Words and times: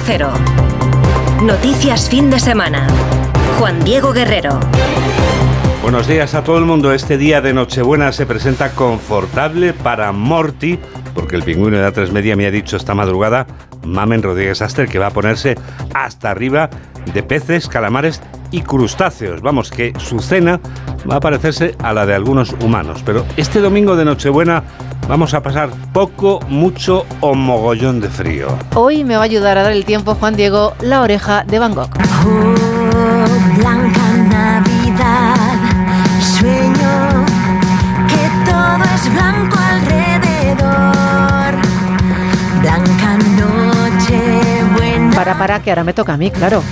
Cero. 0.00 0.30
Noticias 1.42 2.08
fin 2.08 2.30
de 2.30 2.40
semana. 2.40 2.86
Juan 3.58 3.84
Diego 3.84 4.12
Guerrero. 4.12 4.58
Buenos 5.82 6.06
días 6.06 6.34
a 6.34 6.42
todo 6.42 6.58
el 6.58 6.64
mundo. 6.64 6.92
Este 6.92 7.18
día 7.18 7.40
de 7.40 7.52
Nochebuena 7.52 8.10
se 8.12 8.26
presenta 8.26 8.72
confortable 8.72 9.72
para 9.72 10.12
Morty, 10.12 10.78
porque 11.14 11.36
el 11.36 11.42
pingüino 11.42 11.78
de 11.78 11.86
A3 11.86 12.10
Media 12.10 12.36
me 12.36 12.46
ha 12.46 12.50
dicho 12.50 12.76
esta 12.76 12.94
madrugada, 12.94 13.46
Mamen 13.84 14.22
Rodríguez 14.22 14.62
Aster, 14.62 14.88
que 14.88 14.98
va 14.98 15.08
a 15.08 15.10
ponerse 15.10 15.56
hasta 15.92 16.30
arriba 16.30 16.70
de 17.12 17.22
peces, 17.22 17.68
calamares 17.68 18.20
y 18.50 18.62
crustáceos. 18.62 19.42
Vamos, 19.42 19.70
que 19.70 19.92
su 19.98 20.20
cena 20.20 20.60
va 21.10 21.16
a 21.16 21.20
parecerse 21.20 21.76
a 21.78 21.92
la 21.92 22.06
de 22.06 22.14
algunos 22.14 22.54
humanos. 22.60 23.02
Pero 23.04 23.24
este 23.36 23.60
domingo 23.60 23.96
de 23.96 24.04
Nochebuena 24.04 24.64
vamos 25.08 25.34
a 25.34 25.42
pasar 25.42 25.70
poco, 25.92 26.40
mucho 26.48 27.06
o 27.20 27.34
mogollón 27.34 28.00
de 28.00 28.08
frío. 28.08 28.48
Hoy 28.74 29.04
me 29.04 29.16
va 29.16 29.22
a 29.22 29.24
ayudar 29.24 29.58
a 29.58 29.62
dar 29.62 29.72
el 29.72 29.84
tiempo, 29.84 30.14
Juan 30.14 30.36
Diego, 30.36 30.74
la 30.80 31.02
oreja 31.02 31.44
de 31.44 31.58
Van 31.58 31.74
Gogh. 31.74 31.90
Oh, 32.26 33.58
blanca 33.58 34.00
Navidad, 34.30 35.36
sueño 36.20 37.24
que 38.08 38.50
todo 38.50 38.84
es 38.94 39.12
blanco 39.12 39.58
alrededor. 39.58 41.54
Blanca 42.62 43.18
noche 43.36 44.62
buena. 44.76 45.14
Para, 45.14 45.38
para, 45.38 45.62
que 45.62 45.70
ahora 45.70 45.84
me 45.84 45.92
toca 45.92 46.14
a 46.14 46.16
mí, 46.16 46.30
claro. 46.30 46.62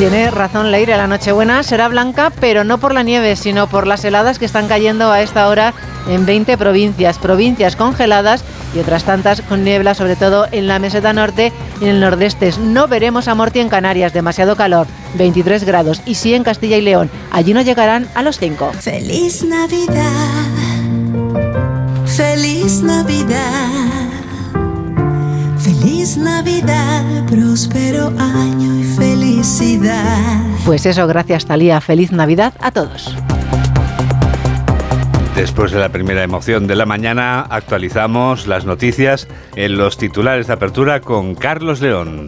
Tiene 0.00 0.30
razón 0.30 0.70
Leire, 0.70 0.96
la 0.96 1.06
Nochebuena 1.06 1.62
será 1.62 1.86
blanca, 1.88 2.32
pero 2.40 2.64
no 2.64 2.78
por 2.78 2.94
la 2.94 3.02
nieve, 3.02 3.36
sino 3.36 3.66
por 3.66 3.86
las 3.86 4.02
heladas 4.02 4.38
que 4.38 4.46
están 4.46 4.66
cayendo 4.66 5.12
a 5.12 5.20
esta 5.20 5.46
hora 5.46 5.74
en 6.08 6.24
20 6.24 6.56
provincias, 6.56 7.18
provincias 7.18 7.76
congeladas 7.76 8.42
y 8.74 8.78
otras 8.78 9.04
tantas 9.04 9.42
con 9.42 9.62
niebla, 9.62 9.92
sobre 9.94 10.16
todo 10.16 10.46
en 10.52 10.68
la 10.68 10.78
meseta 10.78 11.12
norte 11.12 11.52
y 11.82 11.84
en 11.84 11.90
el 11.90 12.00
nordeste. 12.00 12.50
No 12.62 12.88
veremos 12.88 13.28
a 13.28 13.34
Morti 13.34 13.60
en 13.60 13.68
Canarias, 13.68 14.14
demasiado 14.14 14.56
calor, 14.56 14.86
23 15.16 15.64
grados, 15.64 16.00
y 16.06 16.14
sí 16.14 16.32
en 16.32 16.44
Castilla 16.44 16.78
y 16.78 16.80
León, 16.80 17.10
allí 17.30 17.52
no 17.52 17.60
llegarán 17.60 18.08
a 18.14 18.22
los 18.22 18.38
5. 18.38 18.72
Feliz 18.80 19.44
Navidad, 19.44 20.46
feliz 22.06 22.80
Navidad, 22.80 23.79
feliz 26.10 26.24
Navidad, 26.24 27.26
próspero 27.28 28.08
año 28.18 28.80
y 28.80 28.82
felicidad. 28.82 30.42
Pues 30.64 30.84
eso, 30.84 31.06
gracias 31.06 31.46
Talía, 31.46 31.80
feliz 31.80 32.10
Navidad 32.10 32.52
a 32.60 32.72
todos. 32.72 33.14
Después 35.36 35.70
de 35.70 35.78
la 35.78 35.90
primera 35.90 36.24
emoción 36.24 36.66
de 36.66 36.74
la 36.74 36.84
mañana, 36.84 37.42
actualizamos 37.42 38.48
las 38.48 38.64
noticias 38.64 39.28
en 39.54 39.76
los 39.76 39.98
titulares 39.98 40.48
de 40.48 40.52
apertura 40.52 41.00
con 41.00 41.36
Carlos 41.36 41.80
León. 41.80 42.26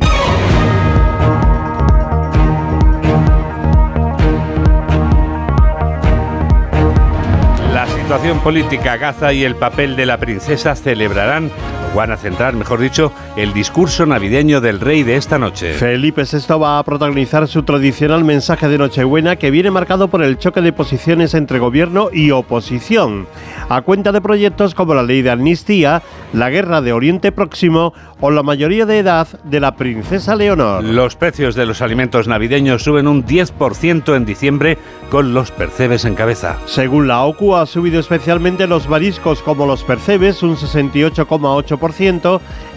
La 7.73 7.87
situación 7.89 8.39
política, 8.41 8.97
Gaza 8.97 9.33
y 9.33 9.43
el 9.43 9.57
papel 9.57 9.97
de 9.97 10.07
la 10.07 10.19
princesa 10.19 10.77
celebrarán 10.77 11.51
van 11.95 12.11
a 12.11 12.17
centrar, 12.17 12.55
mejor 12.55 12.81
dicho, 12.81 13.13
el 13.37 13.53
discurso 13.53 14.07
navideño 14.07 14.61
del 14.61 14.81
rey 14.81 15.03
de 15.03 15.17
esta 15.17 15.39
noche. 15.39 15.75
Felipe 15.75 16.25
VI 16.25 16.59
va 16.59 16.79
a 16.79 16.83
protagonizar 16.83 17.47
su 17.49 17.63
tradicional 17.63 18.25
mensaje 18.25 18.69
de 18.69 18.79
Nochebuena 18.79 19.37
que 19.37 19.51
viene 19.51 19.71
marcado 19.71 20.09
por 20.09 20.23
el 20.23 20.39
choque 20.39 20.63
de 20.63 20.73
posiciones 20.73 21.35
entre 21.35 21.59
gobierno 21.59 22.09
y 22.13 22.31
oposición, 22.31 23.27
a 23.69 23.83
cuenta 23.83 24.13
de 24.13 24.21
proyectos 24.21 24.75
como 24.75 24.95
la 24.95 25.03
ley 25.03 25.23
de 25.23 25.31
amnistía, 25.31 26.03
la 26.33 26.51
guerra 26.51 26.81
de 26.81 26.93
Oriente 26.93 27.33
Próximo 27.33 27.93
o 28.21 28.31
la 28.31 28.43
mayoría 28.43 28.87
de 28.87 28.99
edad 28.99 29.29
de 29.45 29.61
la 29.61 29.77
princesa 29.77 30.35
Leonor. 30.37 30.85
Los 30.85 31.17
precios 31.17 31.55
de 31.55 31.67
los 31.67 31.83
alimentos 31.83 32.29
navideños 32.29 32.83
suben 32.83 33.09
un 33.09 33.27
10% 33.27 34.17
en 34.17 34.25
diciembre 34.25 34.79
con 35.11 35.35
los 35.35 35.51
percebes 35.51 36.05
en 36.05 36.15
cabeza. 36.15 36.57
Según 36.67 37.09
la 37.09 37.23
OCU 37.25 37.57
ha 37.57 37.67
subido 37.67 38.01
especialmente 38.01 38.67
los 38.67 38.89
mariscos 38.89 39.43
como 39.43 39.67
los 39.67 39.83
percebes 39.83 40.43
un 40.43 40.57
68,8%, 40.57 41.82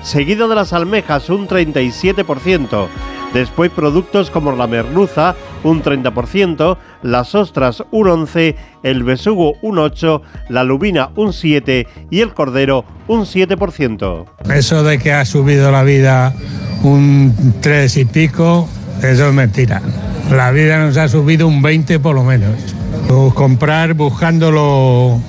seguido 0.01 0.47
de 0.47 0.55
las 0.55 0.73
almejas 0.73 1.29
un 1.29 1.47
37%. 1.47 2.87
Después 3.33 3.69
productos 3.69 4.29
como 4.29 4.53
la 4.53 4.65
merluza 4.65 5.35
un 5.63 5.83
30%, 5.83 6.77
las 7.03 7.35
ostras 7.35 7.83
un 7.91 8.07
11%, 8.07 8.55
el 8.83 9.03
besugo 9.03 9.55
un 9.61 9.75
8%, 9.75 10.21
la 10.49 10.63
lubina 10.63 11.09
un 11.15 11.29
7% 11.29 11.87
y 12.09 12.21
el 12.21 12.33
cordero 12.33 12.85
un 13.07 13.21
7%. 13.25 14.25
Eso 14.53 14.83
de 14.83 14.99
que 14.99 15.11
ha 15.11 15.25
subido 15.25 15.71
la 15.71 15.83
vida 15.83 16.33
un 16.83 17.33
3 17.61 17.97
y 17.97 18.05
pico, 18.05 18.69
eso 19.01 19.27
es 19.27 19.33
mentira. 19.33 19.81
La 20.31 20.51
vida 20.51 20.79
nos 20.79 20.97
ha 20.97 21.07
subido 21.07 21.47
un 21.47 21.61
20 21.61 21.99
por 21.99 22.15
lo 22.15 22.23
menos. 22.23 22.55
O 23.09 23.33
comprar 23.33 23.93
buscándolo 23.93 25.19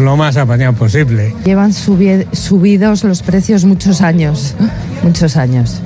lo 0.00 0.16
más 0.16 0.36
apañado 0.36 0.72
posible. 0.74 1.34
Llevan 1.44 1.70
subi- 1.72 2.26
subidos 2.32 3.04
los 3.04 3.22
precios 3.22 3.64
muchos 3.64 4.00
años, 4.00 4.54
muchos 5.02 5.36
años. 5.36 5.80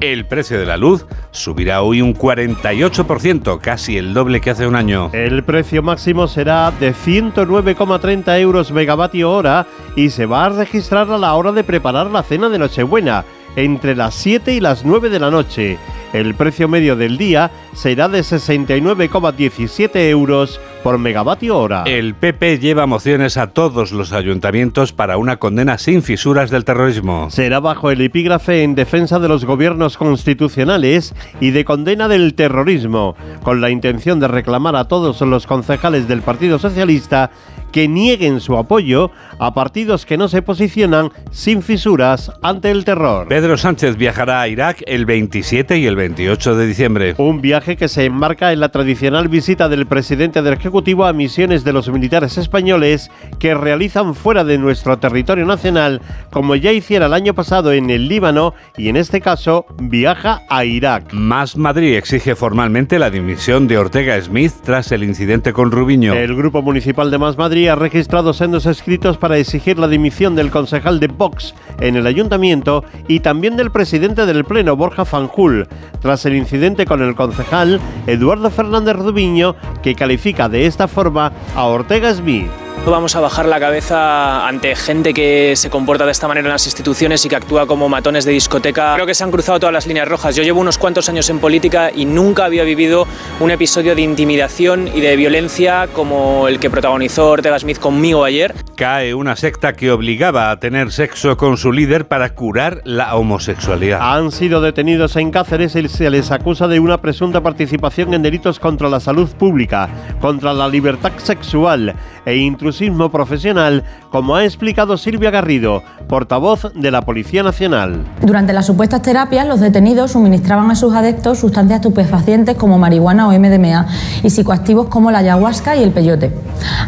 El 0.00 0.26
precio 0.26 0.58
de 0.58 0.66
la 0.66 0.76
luz 0.76 1.06
subirá 1.30 1.80
hoy 1.80 2.02
un 2.02 2.14
48%, 2.14 3.58
casi 3.60 3.96
el 3.96 4.12
doble 4.12 4.40
que 4.40 4.50
hace 4.50 4.66
un 4.66 4.76
año. 4.76 5.08
El 5.14 5.44
precio 5.44 5.82
máximo 5.82 6.26
será 6.28 6.72
de 6.78 6.92
109,30 6.92 8.38
euros 8.40 8.70
megavatio 8.70 9.30
hora 9.30 9.66
y 9.96 10.10
se 10.10 10.26
va 10.26 10.46
a 10.46 10.48
registrar 10.50 11.10
a 11.10 11.16
la 11.16 11.32
hora 11.34 11.52
de 11.52 11.64
preparar 11.64 12.08
la 12.10 12.22
cena 12.22 12.48
de 12.50 12.58
Nochebuena, 12.58 13.24
entre 13.56 13.94
las 13.94 14.14
7 14.16 14.52
y 14.52 14.60
las 14.60 14.84
9 14.84 15.08
de 15.08 15.20
la 15.20 15.30
noche. 15.30 15.78
El 16.12 16.34
precio 16.34 16.68
medio 16.68 16.96
del 16.96 17.16
día 17.16 17.50
será 17.74 18.08
de 18.08 18.20
69,17 18.20 20.08
euros 20.10 20.60
por 20.84 20.98
megavatio 20.98 21.58
hora. 21.58 21.84
El 21.86 22.14
PP 22.14 22.58
lleva 22.58 22.86
mociones 22.86 23.38
a 23.38 23.46
todos 23.46 23.90
los 23.90 24.12
ayuntamientos 24.12 24.92
para 24.92 25.16
una 25.16 25.38
condena 25.38 25.78
sin 25.78 26.02
fisuras 26.02 26.50
del 26.50 26.66
terrorismo. 26.66 27.30
Será 27.30 27.58
bajo 27.58 27.90
el 27.90 28.02
epígrafe 28.02 28.62
en 28.62 28.74
defensa 28.74 29.18
de 29.18 29.28
los 29.28 29.46
gobiernos 29.46 29.96
constitucionales 29.96 31.14
y 31.40 31.52
de 31.52 31.64
condena 31.64 32.06
del 32.06 32.34
terrorismo, 32.34 33.16
con 33.42 33.62
la 33.62 33.70
intención 33.70 34.20
de 34.20 34.28
reclamar 34.28 34.76
a 34.76 34.86
todos 34.86 35.22
los 35.22 35.46
concejales 35.46 36.06
del 36.06 36.20
Partido 36.20 36.58
Socialista 36.58 37.30
que 37.74 37.88
nieguen 37.88 38.38
su 38.38 38.56
apoyo 38.56 39.10
a 39.40 39.52
partidos 39.52 40.06
que 40.06 40.16
no 40.16 40.28
se 40.28 40.42
posicionan 40.42 41.10
sin 41.32 41.60
fisuras 41.60 42.30
ante 42.40 42.70
el 42.70 42.84
terror. 42.84 43.26
Pedro 43.26 43.56
Sánchez 43.56 43.96
viajará 43.96 44.40
a 44.40 44.46
Irak 44.46 44.84
el 44.86 45.06
27 45.06 45.78
y 45.78 45.86
el 45.86 45.96
28 45.96 46.54
de 46.54 46.66
diciembre. 46.68 47.14
Un 47.18 47.40
viaje 47.40 47.76
que 47.76 47.88
se 47.88 48.04
enmarca 48.04 48.52
en 48.52 48.60
la 48.60 48.68
tradicional 48.68 49.26
visita 49.26 49.68
del 49.68 49.86
presidente 49.86 50.40
del 50.40 50.54
Ejecutivo 50.54 51.04
a 51.04 51.12
misiones 51.12 51.64
de 51.64 51.72
los 51.72 51.88
militares 51.88 52.38
españoles 52.38 53.10
que 53.40 53.54
realizan 53.54 54.14
fuera 54.14 54.44
de 54.44 54.56
nuestro 54.56 55.00
territorio 55.00 55.44
nacional, 55.44 56.00
como 56.30 56.54
ya 56.54 56.70
hiciera 56.70 57.06
el 57.06 57.12
año 57.12 57.34
pasado 57.34 57.72
en 57.72 57.90
el 57.90 58.06
Líbano 58.06 58.54
y 58.76 58.88
en 58.88 58.94
este 58.94 59.20
caso 59.20 59.66
viaja 59.82 60.42
a 60.48 60.64
Irak. 60.64 61.12
Más 61.12 61.56
Madrid 61.56 61.96
exige 61.96 62.36
formalmente 62.36 63.00
la 63.00 63.10
dimisión 63.10 63.66
de 63.66 63.78
Ortega 63.78 64.20
Smith 64.20 64.52
tras 64.62 64.92
el 64.92 65.02
incidente 65.02 65.52
con 65.52 65.72
Rubiño. 65.72 66.14
El 66.14 66.36
Grupo 66.36 66.62
Municipal 66.62 67.10
de 67.10 67.18
Más 67.18 67.36
Madrid 67.36 67.63
ha 67.68 67.74
registrado 67.74 68.32
sendos 68.32 68.66
escritos 68.66 69.18
para 69.18 69.38
exigir 69.38 69.78
la 69.78 69.88
dimisión 69.88 70.34
del 70.34 70.50
concejal 70.50 71.00
de 71.00 71.08
Vox 71.08 71.54
en 71.80 71.96
el 71.96 72.06
ayuntamiento 72.06 72.84
y 73.08 73.20
también 73.20 73.56
del 73.56 73.70
presidente 73.70 74.26
del 74.26 74.44
Pleno, 74.44 74.76
Borja 74.76 75.04
Fanjul, 75.04 75.68
tras 76.00 76.26
el 76.26 76.36
incidente 76.36 76.86
con 76.86 77.02
el 77.02 77.14
concejal 77.14 77.80
Eduardo 78.06 78.50
Fernández 78.50 78.96
Rubiño, 78.96 79.56
que 79.82 79.94
califica 79.94 80.48
de 80.48 80.66
esta 80.66 80.88
forma 80.88 81.32
a 81.54 81.64
Ortega 81.64 82.12
Smith. 82.14 82.63
No 82.84 82.90
vamos 82.90 83.16
a 83.16 83.20
bajar 83.20 83.46
la 83.46 83.58
cabeza 83.58 84.46
ante 84.46 84.76
gente 84.76 85.14
que 85.14 85.54
se 85.56 85.70
comporta 85.70 86.04
de 86.04 86.12
esta 86.12 86.28
manera 86.28 86.48
en 86.48 86.52
las 86.52 86.66
instituciones 86.66 87.24
y 87.24 87.30
que 87.30 87.36
actúa 87.36 87.66
como 87.66 87.88
matones 87.88 88.26
de 88.26 88.32
discoteca. 88.32 88.92
Creo 88.94 89.06
que 89.06 89.14
se 89.14 89.24
han 89.24 89.30
cruzado 89.30 89.58
todas 89.58 89.72
las 89.72 89.86
líneas 89.86 90.06
rojas. 90.06 90.36
Yo 90.36 90.42
llevo 90.42 90.60
unos 90.60 90.76
cuantos 90.76 91.08
años 91.08 91.30
en 91.30 91.38
política 91.38 91.90
y 91.94 92.04
nunca 92.04 92.44
había 92.44 92.62
vivido 92.62 93.06
un 93.40 93.50
episodio 93.50 93.94
de 93.94 94.02
intimidación 94.02 94.88
y 94.88 95.00
de 95.00 95.16
violencia 95.16 95.88
como 95.94 96.46
el 96.46 96.60
que 96.60 96.68
protagonizó 96.68 97.30
Ortega 97.30 97.58
Smith 97.58 97.78
conmigo 97.78 98.22
ayer. 98.22 98.54
Cae 98.76 99.14
una 99.14 99.36
secta 99.36 99.72
que 99.72 99.90
obligaba 99.90 100.50
a 100.50 100.60
tener 100.60 100.92
sexo 100.92 101.38
con 101.38 101.56
su 101.56 101.72
líder 101.72 102.06
para 102.06 102.34
curar 102.34 102.82
la 102.84 103.16
homosexualidad. 103.16 104.00
Han 104.02 104.30
sido 104.30 104.60
detenidos 104.60 105.16
en 105.16 105.30
Cáceres 105.30 105.74
y 105.74 105.88
se 105.88 106.10
les 106.10 106.30
acusa 106.30 106.68
de 106.68 106.80
una 106.80 107.00
presunta 107.00 107.40
participación 107.40 108.12
en 108.12 108.22
delitos 108.22 108.60
contra 108.60 108.90
la 108.90 109.00
salud 109.00 109.30
pública, 109.30 109.88
contra 110.20 110.52
la 110.52 110.68
libertad 110.68 111.12
sexual, 111.16 111.94
e 112.26 112.36
intrusismo 112.36 113.10
profesional, 113.10 113.84
como 114.10 114.36
ha 114.36 114.44
explicado 114.44 114.96
Silvia 114.96 115.30
Garrido, 115.30 115.82
portavoz 116.08 116.72
de 116.74 116.90
la 116.90 117.02
Policía 117.02 117.42
Nacional. 117.42 118.04
Durante 118.22 118.52
las 118.52 118.66
supuestas 118.66 119.02
terapias, 119.02 119.46
los 119.46 119.60
detenidos 119.60 120.12
suministraban 120.12 120.70
a 120.70 120.74
sus 120.74 120.94
adeptos 120.94 121.38
sustancias 121.38 121.80
estupefacientes 121.80 122.56
como 122.56 122.78
marihuana 122.78 123.28
o 123.28 123.38
MDMA 123.38 123.86
y 124.22 124.30
psicoactivos 124.30 124.88
como 124.88 125.10
la 125.10 125.18
ayahuasca 125.18 125.76
y 125.76 125.82
el 125.82 125.90
peyote. 125.90 126.32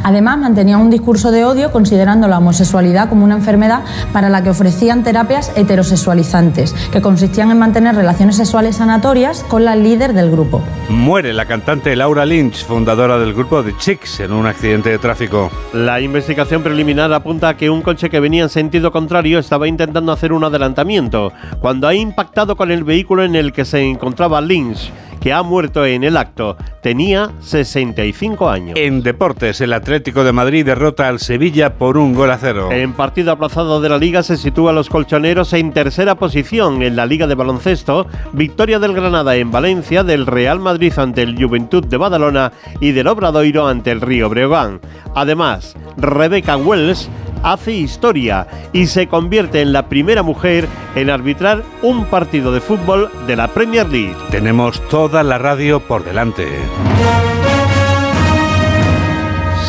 Además, 0.03 0.39
mantenían 0.39 0.81
un 0.81 0.91
discurso 0.91 1.31
de 1.31 1.45
odio 1.45 1.73
considerando 1.73 2.29
la 2.29 2.39
homosexualidad 2.39 3.09
como 3.09 3.25
una 3.25 3.35
enfermedad 3.35 3.83
para 4.13 4.29
la 4.29 4.43
que 4.43 4.51
ofrecían 4.51 5.03
terapias 5.03 5.53
heterosexualizantes, 5.57 6.73
que 6.93 7.03
consistían 7.03 7.51
en 7.51 7.59
mantener 7.59 7.95
relaciones 7.95 8.37
sexuales 8.37 8.77
sanatorias 8.77 9.45
con 9.49 9.65
la 9.65 9.77
líder 9.77 10.13
del 10.13 10.31
grupo. 10.31 10.63
Muere 10.89 11.33
la 11.33 11.47
cantante 11.47 11.95
Laura 11.97 12.25
Lynch, 12.25 12.65
fundadora 12.65 13.19
del 13.19 13.35
grupo 13.35 13.63
The 13.63 13.77
Chicks, 13.77 14.21
en 14.21 14.33
un 14.33 14.47
accidente 14.47 14.91
de 14.91 14.99
tráfico. 14.99 15.26
La 15.73 16.01
investigación 16.01 16.63
preliminar 16.63 17.13
apunta 17.13 17.49
a 17.49 17.57
que 17.57 17.71
un 17.71 17.83
coche 17.83 18.11
que 18.11 18.21
venía 18.21 18.45
en 18.45 18.49
sentido 18.49 18.93
contrario 18.93 19.39
estaba 19.39 19.67
intentando 19.67 20.13
hacer 20.13 20.33
un 20.33 20.45
adelantamiento 20.45 21.33
cuando 21.61 21.89
ha 21.89 21.95
impactado 21.95 22.57
con 22.57 22.71
el 22.71 22.85
vehículo 22.85 23.25
en 23.25 23.35
el 23.35 23.53
que 23.53 23.65
se 23.65 23.83
encontraba 23.83 24.41
Lynch 24.41 24.93
que 25.21 25.33
ha 25.33 25.43
muerto 25.43 25.85
en 25.85 26.05
el 26.05 26.17
acto. 26.17 26.57
Tenía 26.83 27.31
65 27.41 28.49
años. 28.49 28.79
En 28.79 29.03
deportes, 29.03 29.61
el 29.61 29.73
Atlético 29.73 30.25
de 30.25 30.33
Madrid 30.33 30.65
derrota 30.65 31.09
al 31.09 31.19
Sevilla 31.19 31.75
por 31.75 31.99
un 31.99 32.15
gol 32.15 32.31
a 32.31 32.39
cero. 32.39 32.71
En 32.71 32.93
partido 32.93 33.33
aplazado 33.33 33.81
de 33.81 33.89
la 33.89 33.99
liga 33.99 34.23
se 34.23 34.37
sitúan 34.37 34.75
los 34.75 34.89
colchoneros 34.89 35.53
en 35.53 35.73
tercera 35.73 36.15
posición 36.15 36.83
en 36.83 36.97
la 36.97 37.07
liga 37.07 37.27
de 37.27 37.35
baloncesto. 37.35 38.07
Victoria 38.33 38.79
del 38.79 38.95
Granada 38.95 39.37
en 39.37 39.51
Valencia, 39.51 40.05
del 40.05 40.27
Real 40.27 40.61
Madrid 40.61 40.93
ante 40.99 41.23
el 41.23 41.37
Juventud 41.37 41.85
de 41.85 41.97
Badalona 41.97 42.53
y 42.81 42.93
del 42.93 43.09
Obradoiro 43.09 43.67
ante 43.67 43.91
el 43.91 44.01
Río 44.01 44.29
Breogán. 44.29 44.81
Además, 45.15 45.77
Rebecca 45.97 46.57
Wells 46.57 47.09
hace 47.47 47.73
historia 47.73 48.49
y 48.73 48.87
se 48.87 49.07
convierte 49.07 49.61
en 49.61 49.73
la 49.73 49.89
primera 49.89 50.25
mujer 50.25 50.67
en 50.97 51.11
arbitrar 51.11 51.63
un 51.81 52.05
partido 52.07 52.51
de 52.53 52.61
fútbol 52.61 53.09
de 53.29 53.37
la 53.37 53.47
Premier 53.49 53.89
League. 53.89 54.17
Tenemos 54.31 54.81
toda 54.89 55.23
la 55.23 55.39
radio 55.39 55.79
por 55.79 56.05
delante. 56.05 56.47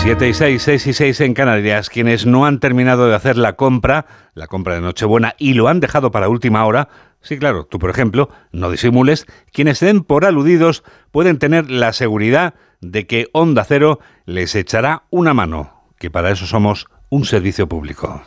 7 0.01 0.27
y 0.27 0.33
6, 0.33 0.63
6 0.63 0.87
y 0.87 0.93
6 0.93 1.21
en 1.21 1.33
Canarias. 1.35 1.89
Quienes 1.89 2.25
no 2.25 2.47
han 2.47 2.59
terminado 2.59 3.07
de 3.07 3.15
hacer 3.15 3.37
la 3.37 3.53
compra, 3.53 4.07
la 4.33 4.47
compra 4.47 4.73
de 4.73 4.81
Nochebuena, 4.81 5.35
y 5.37 5.53
lo 5.53 5.67
han 5.67 5.79
dejado 5.79 6.09
para 6.09 6.29
última 6.29 6.65
hora, 6.65 6.89
sí, 7.21 7.37
claro, 7.37 7.65
tú 7.65 7.77
por 7.77 7.91
ejemplo, 7.91 8.29
no 8.51 8.71
disimules, 8.71 9.27
quienes 9.51 9.79
den 9.81 10.01
por 10.01 10.25
aludidos 10.25 10.83
pueden 11.11 11.37
tener 11.37 11.69
la 11.69 11.93
seguridad 11.93 12.55
de 12.81 13.05
que 13.05 13.27
Onda 13.33 13.63
Cero 13.65 13.99
les 14.25 14.55
echará 14.55 15.03
una 15.09 15.33
mano, 15.33 15.83
que 15.99 16.09
para 16.09 16.31
eso 16.31 16.47
somos 16.47 16.87
un 17.09 17.25
servicio 17.25 17.67
público. 17.67 18.21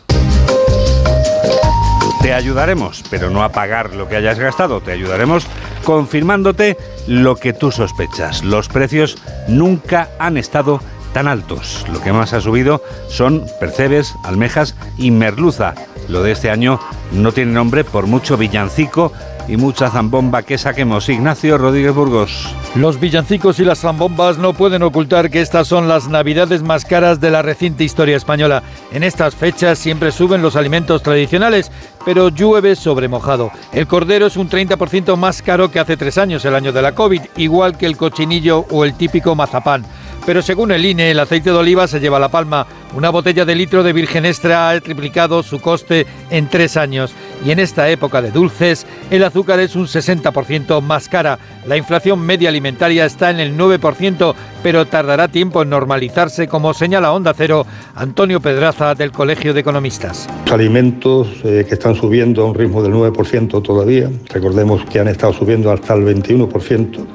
Te 2.23 2.35
ayudaremos, 2.35 3.03
pero 3.11 3.31
no 3.31 3.43
a 3.43 3.51
pagar 3.51 3.95
lo 3.95 4.09
que 4.09 4.17
hayas 4.17 4.39
gastado, 4.39 4.81
te 4.81 4.93
ayudaremos 4.93 5.47
confirmándote 5.85 6.77
lo 7.07 7.37
que 7.37 7.53
tú 7.53 7.71
sospechas. 7.73 8.45
Los 8.45 8.69
precios 8.69 9.17
nunca 9.49 10.11
han 10.19 10.37
estado 10.37 10.81
tan 11.13 11.29
altos. 11.29 11.85
Lo 11.93 12.01
que 12.01 12.13
más 12.13 12.33
ha 12.33 12.41
subido 12.41 12.83
son 13.09 13.47
percebes, 13.59 14.15
almejas 14.25 14.77
y 14.99 15.11
merluza. 15.11 15.75
Lo 16.09 16.23
de 16.23 16.33
este 16.33 16.51
año 16.51 16.79
no 17.13 17.33
tiene 17.33 17.53
nombre 17.53 17.85
por 17.85 18.07
mucho 18.07 18.37
villancico 18.37 19.13
y 19.49 19.57
mucha 19.57 19.91
zambomba 19.91 20.43
que 20.43 20.59
saquemos. 20.59 21.09
Ignacio 21.09 21.59
Rodríguez 21.59 21.95
Burgos. 21.95 22.55
Los 22.75 23.01
villancicos 23.01 23.59
y 23.61 23.65
las 23.65 23.81
zambombas 23.81 24.39
no 24.39 24.53
pueden 24.53 24.83
ocultar 24.83 25.31
que 25.31 25.41
estas 25.41 25.69
son 25.69 25.89
las 25.89 26.09
navidades 26.09 26.63
más 26.63 26.85
caras 26.85 27.21
de 27.21 27.31
la 27.31 27.43
reciente 27.43 27.85
historia 27.85 28.17
española. 28.17 28.63
En 28.93 29.03
estas 29.03 29.35
fechas 29.35 29.79
siempre 29.79 30.13
suben 30.13 30.43
los 30.43 30.57
alimentos 30.57 31.03
tradicionales, 31.03 31.71
pero 32.05 32.29
llueve 32.29 32.77
sobre 32.77 33.09
mojado. 33.09 33.51
El 33.73 33.87
cordero 33.87 34.27
es 34.27 34.37
un 34.37 34.49
30% 34.49 35.17
más 35.17 35.43
caro 35.43 35.71
que 35.71 35.81
hace 35.81 35.97
tres 35.97 36.19
años, 36.19 36.45
el 36.45 36.55
año 36.55 36.73
de 36.73 36.83
la 36.83 36.95
COVID, 36.95 37.23
igual 37.37 37.77
que 37.77 37.87
el 37.87 37.97
cochinillo 37.97 38.67
o 38.71 38.85
el 38.85 38.95
típico 38.95 39.35
mazapán. 39.35 39.85
Pero 40.27 40.43
según 40.43 40.71
el 40.71 40.85
INE, 40.85 41.11
el 41.11 41.21
aceite 41.21 41.51
de 41.51 41.57
oliva 41.57 41.89
se 41.89 42.01
lleva 42.01 42.19
la 42.19 42.29
palma. 42.29 42.67
Una 42.95 43.11
botella 43.11 43.45
de 43.45 43.55
litro 43.55 43.83
de 43.83 43.93
virgen 43.93 44.27
extra 44.27 44.69
ha 44.69 44.81
triplicado 44.81 45.43
su 45.43 45.61
coste 45.61 46.07
en 46.31 46.49
tres 46.49 46.77
años. 46.77 47.13
Y 47.45 47.53
en 47.53 47.59
esta 47.59 47.89
época 47.89 48.21
de 48.21 48.31
dulces, 48.31 48.87
el 49.11 49.25
azúcar 49.25 49.61
es 49.61 49.77
un 49.77 49.87
60% 49.87 50.81
más 50.83 51.09
cara. 51.09 51.39
La 51.67 51.77
inflación 51.77 52.21
media 52.21 52.49
alimentaria 52.49 53.07
está 53.07 53.31
en 53.31 53.41
el 53.41 53.57
9%, 53.57 54.35
pero 54.63 54.87
tardará 54.87 55.29
tiempo 55.29 55.63
en 55.63 55.71
normalizarse, 55.71 56.49
como 56.49 56.75
señala 56.75 57.13
Onda 57.13 57.33
Cero 57.35 57.67
Antonio 57.95 58.41
Pedraza 58.41 58.95
del 58.95 59.13
Colegio 59.13 59.55
de 59.55 59.61
Economistas. 59.61 60.29
Los 60.45 60.53
alimentos 60.53 61.29
eh, 61.45 61.65
que 61.67 61.75
están 61.75 61.95
subiendo 61.95 62.43
a 62.43 62.47
un 62.47 62.55
ritmo 62.55 62.83
del 62.83 62.93
9% 62.93 63.63
todavía, 63.63 64.11
recordemos 64.29 64.85
que 64.85 65.01
han 65.01 65.09
estado 65.09 65.33
subiendo 65.33 65.71
hasta 65.73 65.95
el 65.95 66.03
21% 66.03 67.07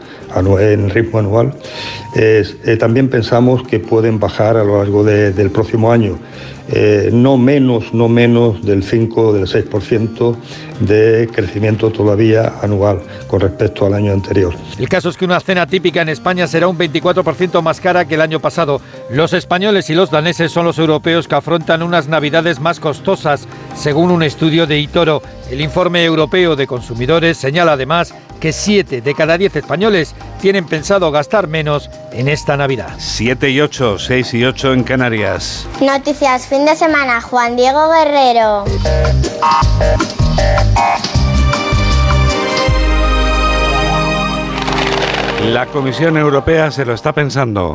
en 0.59 0.89
ritmo 0.89 1.19
anual, 1.19 1.53
eh, 2.15 2.77
también 2.79 3.09
pensamos 3.09 3.63
que 3.63 3.79
pueden 3.79 4.19
bajar 4.19 4.57
a 4.57 4.63
lo 4.63 4.77
largo 4.77 5.03
del 5.03 5.51
próximo 5.51 5.91
año. 5.91 6.17
Eh, 6.67 7.11
no 7.13 7.37
menos, 7.37 7.93
no 7.93 8.09
menos 8.09 8.65
del 8.65 8.83
5 8.83 9.21
o 9.21 9.33
del 9.33 9.45
6% 9.45 10.35
de 10.79 11.29
crecimiento 11.31 11.91
todavía 11.91 12.53
anual 12.61 13.01
con 13.27 13.39
respecto 13.39 13.85
al 13.85 13.93
año 13.93 14.11
anterior. 14.11 14.55
El 14.79 14.89
caso 14.89 15.09
es 15.09 15.17
que 15.17 15.25
una 15.25 15.39
cena 15.39 15.67
típica 15.67 16.01
en 16.01 16.09
España 16.09 16.47
será 16.47 16.67
un 16.67 16.77
24% 16.77 17.61
más 17.61 17.79
cara 17.79 18.05
que 18.05 18.15
el 18.15 18.21
año 18.21 18.39
pasado. 18.39 18.81
Los 19.11 19.33
españoles 19.33 19.91
y 19.91 19.93
los 19.95 20.09
daneses 20.09 20.51
son 20.51 20.65
los 20.65 20.79
europeos 20.79 21.27
que 21.27 21.35
afrontan 21.35 21.83
unas 21.83 22.07
navidades 22.07 22.59
más 22.59 22.79
costosas, 22.79 23.47
según 23.75 24.09
un 24.09 24.23
estudio 24.23 24.65
de 24.65 24.79
Itoro. 24.79 25.21
El 25.51 25.61
informe 25.61 26.03
europeo 26.03 26.55
de 26.55 26.65
consumidores 26.65 27.37
señala 27.37 27.73
además 27.73 28.15
que 28.39 28.53
7 28.53 29.01
de 29.01 29.15
cada 29.15 29.37
10 29.37 29.55
españoles 29.57 30.15
tienen 30.41 30.65
pensado 30.65 31.11
gastar 31.11 31.47
menos 31.47 31.89
en 32.11 32.27
esta 32.27 32.57
Navidad. 32.57 32.93
7 32.97 33.49
y 33.49 33.61
8, 33.61 33.99
6 33.99 34.33
y 34.33 34.45
8 34.45 34.73
en 34.73 34.83
Canarias. 34.83 35.67
Noticias 35.81 36.47
fin 36.47 36.65
de 36.65 36.75
semana, 36.75 37.21
Juan 37.21 37.55
Diego 37.55 37.89
Guerrero. 37.89 38.65
La 45.51 45.67
Comisión 45.67 46.17
Europea 46.17 46.71
se 46.71 46.85
lo 46.85 46.93
está 46.93 47.13
pensando. 47.13 47.73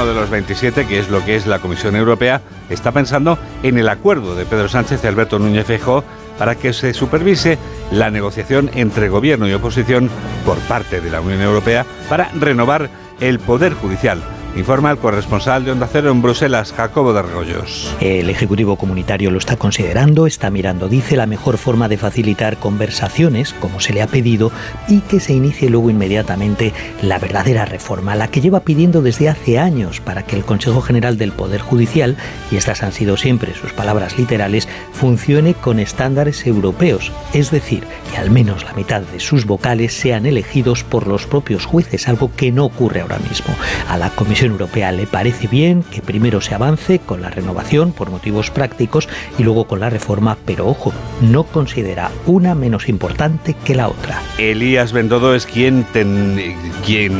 Gobierno 0.00 0.14
de 0.14 0.20
los 0.20 0.30
27, 0.30 0.86
que 0.86 0.98
es 0.98 1.10
lo 1.10 1.24
que 1.24 1.36
es 1.36 1.46
la 1.46 1.58
Comisión 1.58 1.94
Europea, 1.94 2.40
está 2.70 2.90
pensando 2.90 3.38
en 3.62 3.76
el 3.76 3.88
acuerdo 3.88 4.34
de 4.34 4.46
Pedro 4.46 4.68
Sánchez 4.68 5.04
y 5.04 5.06
Alberto 5.06 5.38
Núñez 5.38 5.66
Feijóo 5.66 6.04
para 6.38 6.54
que 6.54 6.72
se 6.72 6.94
supervise 6.94 7.58
la 7.90 8.10
negociación 8.10 8.70
entre 8.74 9.10
gobierno 9.10 9.46
y 9.46 9.52
oposición 9.52 10.08
por 10.46 10.58
parte 10.60 11.02
de 11.02 11.10
la 11.10 11.20
Unión 11.20 11.42
Europea 11.42 11.84
para 12.08 12.30
renovar 12.30 12.88
el 13.20 13.40
poder 13.40 13.74
judicial 13.74 14.22
Informa 14.56 14.90
el 14.90 14.98
corresponsal 14.98 15.64
de 15.64 15.70
Onda 15.70 15.88
Cero 15.90 16.10
en 16.10 16.22
Bruselas, 16.22 16.72
Jacobo 16.72 17.12
de 17.12 17.20
Arroyos. 17.20 17.94
El 18.00 18.28
Ejecutivo 18.28 18.76
Comunitario 18.76 19.30
lo 19.30 19.38
está 19.38 19.56
considerando, 19.56 20.26
está 20.26 20.50
mirando, 20.50 20.88
dice, 20.88 21.16
la 21.16 21.26
mejor 21.26 21.56
forma 21.56 21.88
de 21.88 21.96
facilitar 21.96 22.56
conversaciones, 22.56 23.54
como 23.54 23.78
se 23.78 23.92
le 23.92 24.02
ha 24.02 24.08
pedido, 24.08 24.50
y 24.88 25.02
que 25.02 25.20
se 25.20 25.34
inicie 25.34 25.70
luego 25.70 25.88
inmediatamente 25.88 26.74
la 27.00 27.20
verdadera 27.20 27.64
reforma, 27.64 28.16
la 28.16 28.26
que 28.28 28.40
lleva 28.40 28.60
pidiendo 28.60 29.02
desde 29.02 29.28
hace 29.28 29.60
años 29.60 30.00
para 30.00 30.24
que 30.24 30.34
el 30.34 30.44
Consejo 30.44 30.82
General 30.82 31.16
del 31.16 31.30
Poder 31.30 31.60
Judicial, 31.60 32.16
y 32.50 32.56
estas 32.56 32.82
han 32.82 32.92
sido 32.92 33.16
siempre 33.16 33.54
sus 33.54 33.72
palabras 33.72 34.18
literales, 34.18 34.66
funcione 34.92 35.54
con 35.54 35.78
estándares 35.78 36.44
europeos, 36.44 37.12
es 37.32 37.52
decir, 37.52 37.84
que 38.10 38.18
al 38.18 38.30
menos 38.30 38.64
la 38.64 38.72
mitad 38.72 39.02
de 39.02 39.20
sus 39.20 39.46
vocales 39.46 39.94
sean 39.94 40.26
elegidos 40.26 40.82
por 40.82 41.06
los 41.06 41.26
propios 41.26 41.66
jueces, 41.66 42.08
algo 42.08 42.32
que 42.34 42.50
no 42.50 42.64
ocurre 42.64 43.00
ahora 43.00 43.20
mismo. 43.20 43.54
A 43.88 43.96
la 43.96 44.10
Comisión 44.10 44.39
Europea 44.46 44.92
le 44.92 45.06
parece 45.06 45.46
bien 45.46 45.82
que 45.82 46.02
primero 46.02 46.40
se 46.40 46.54
avance 46.54 46.98
con 46.98 47.22
la 47.22 47.30
renovación 47.30 47.92
por 47.92 48.10
motivos 48.10 48.50
prácticos 48.50 49.08
y 49.38 49.42
luego 49.42 49.66
con 49.66 49.80
la 49.80 49.90
reforma, 49.90 50.36
pero 50.44 50.66
ojo, 50.66 50.92
no 51.20 51.44
considera 51.44 52.10
una 52.26 52.54
menos 52.54 52.88
importante 52.88 53.54
que 53.64 53.74
la 53.74 53.88
otra. 53.88 54.20
Elías 54.38 54.92
Bendodo 54.92 55.34
es 55.34 55.46
quien 55.46 55.86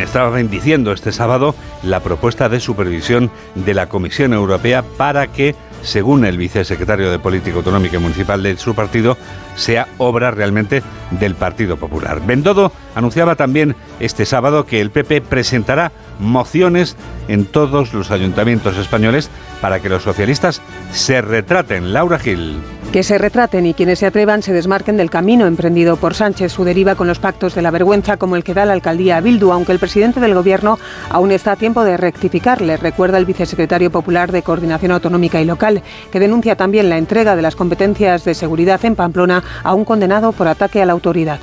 estaba 0.00 0.30
bendiciendo 0.30 0.92
este 0.92 1.12
sábado 1.12 1.54
la 1.82 2.00
propuesta 2.00 2.48
de 2.48 2.60
supervisión 2.60 3.30
de 3.54 3.74
la 3.74 3.88
Comisión 3.88 4.32
Europea 4.32 4.82
para 4.82 5.26
que 5.28 5.54
según 5.82 6.24
el 6.24 6.38
vicesecretario 6.38 7.10
de 7.10 7.18
Política 7.18 7.56
Autonómica 7.56 7.96
y 7.96 8.00
Municipal 8.00 8.42
de 8.42 8.56
su 8.56 8.74
partido, 8.74 9.16
sea 9.56 9.88
obra 9.98 10.30
realmente 10.30 10.82
del 11.10 11.34
Partido 11.34 11.76
Popular. 11.76 12.24
Bendodo 12.24 12.72
anunciaba 12.94 13.36
también 13.36 13.76
este 13.98 14.24
sábado 14.26 14.66
que 14.66 14.80
el 14.80 14.90
PP 14.90 15.22
presentará 15.22 15.92
mociones 16.18 16.96
en 17.28 17.46
todos 17.46 17.94
los 17.94 18.10
ayuntamientos 18.10 18.76
españoles 18.76 19.30
para 19.60 19.80
que 19.80 19.88
los 19.88 20.02
socialistas 20.02 20.62
se 20.92 21.20
retraten. 21.20 21.92
Laura 21.92 22.18
Gil. 22.18 22.60
Que 22.92 23.04
se 23.04 23.18
retraten 23.18 23.66
y 23.66 23.74
quienes 23.74 24.00
se 24.00 24.06
atrevan 24.06 24.42
se 24.42 24.52
desmarquen 24.52 24.96
del 24.96 25.10
camino 25.10 25.46
emprendido 25.46 25.96
por 25.96 26.14
Sánchez, 26.14 26.52
su 26.52 26.64
deriva 26.64 26.96
con 26.96 27.06
los 27.06 27.20
pactos 27.20 27.54
de 27.54 27.62
la 27.62 27.70
vergüenza 27.70 28.16
como 28.16 28.34
el 28.34 28.42
que 28.42 28.52
da 28.52 28.64
la 28.64 28.72
alcaldía 28.72 29.16
a 29.16 29.20
Bildu, 29.20 29.52
aunque 29.52 29.70
el 29.70 29.78
presidente 29.78 30.18
del 30.18 30.34
gobierno 30.34 30.76
aún 31.08 31.30
está 31.30 31.52
a 31.52 31.56
tiempo 31.56 31.84
de 31.84 31.96
rectificarle, 31.96 32.76
recuerda 32.76 33.18
el 33.18 33.26
vicesecretario 33.26 33.92
popular 33.92 34.32
de 34.32 34.42
Coordinación 34.42 34.90
Autonómica 34.90 35.40
y 35.40 35.44
Local, 35.44 35.82
que 36.10 36.18
denuncia 36.18 36.56
también 36.56 36.90
la 36.90 36.98
entrega 36.98 37.36
de 37.36 37.42
las 37.42 37.54
competencias 37.54 38.24
de 38.24 38.34
seguridad 38.34 38.84
en 38.84 38.96
Pamplona 38.96 39.44
a 39.62 39.72
un 39.74 39.84
condenado 39.84 40.32
por 40.32 40.48
ataque 40.48 40.82
a 40.82 40.86
la 40.86 40.92
autoridad. 40.92 41.38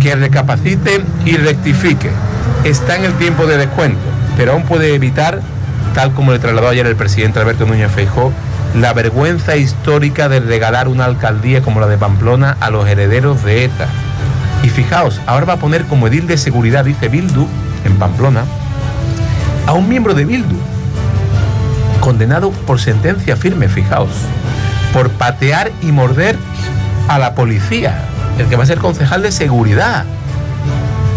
Que 0.00 0.14
recapacite 0.14 1.00
y 1.24 1.36
rectifique. 1.36 2.10
Está 2.62 2.96
en 2.96 3.04
el 3.04 3.14
tiempo 3.14 3.46
de 3.46 3.56
descuento, 3.56 3.98
pero 4.36 4.52
aún 4.52 4.62
puede 4.62 4.94
evitar, 4.94 5.40
tal 5.94 6.12
como 6.14 6.30
le 6.30 6.38
trasladó 6.38 6.68
ayer 6.68 6.86
el 6.86 6.94
presidente 6.94 7.40
Alberto 7.40 7.66
Núñez 7.66 7.90
Feijó, 7.90 8.32
la 8.74 8.92
vergüenza 8.92 9.56
histórica 9.56 10.28
de 10.28 10.40
regalar 10.40 10.88
una 10.88 11.04
alcaldía 11.04 11.62
como 11.62 11.80
la 11.80 11.86
de 11.86 11.98
Pamplona 11.98 12.56
a 12.60 12.70
los 12.70 12.86
herederos 12.88 13.42
de 13.44 13.64
ETA. 13.64 13.86
Y 14.62 14.68
fijaos, 14.68 15.20
ahora 15.26 15.46
va 15.46 15.52
a 15.54 15.58
poner 15.58 15.84
como 15.86 16.08
edil 16.08 16.26
de 16.26 16.36
seguridad, 16.36 16.84
dice 16.84 17.08
Bildu, 17.08 17.46
en 17.84 17.96
Pamplona, 17.96 18.44
a 19.66 19.72
un 19.72 19.88
miembro 19.88 20.14
de 20.14 20.24
Bildu, 20.24 20.56
condenado 22.00 22.50
por 22.50 22.80
sentencia 22.80 23.36
firme, 23.36 23.68
fijaos, 23.68 24.10
por 24.92 25.10
patear 25.10 25.70
y 25.82 25.92
morder 25.92 26.36
a 27.08 27.18
la 27.18 27.34
policía, 27.34 28.02
el 28.38 28.46
que 28.46 28.56
va 28.56 28.64
a 28.64 28.66
ser 28.66 28.78
concejal 28.78 29.22
de 29.22 29.32
seguridad. 29.32 30.04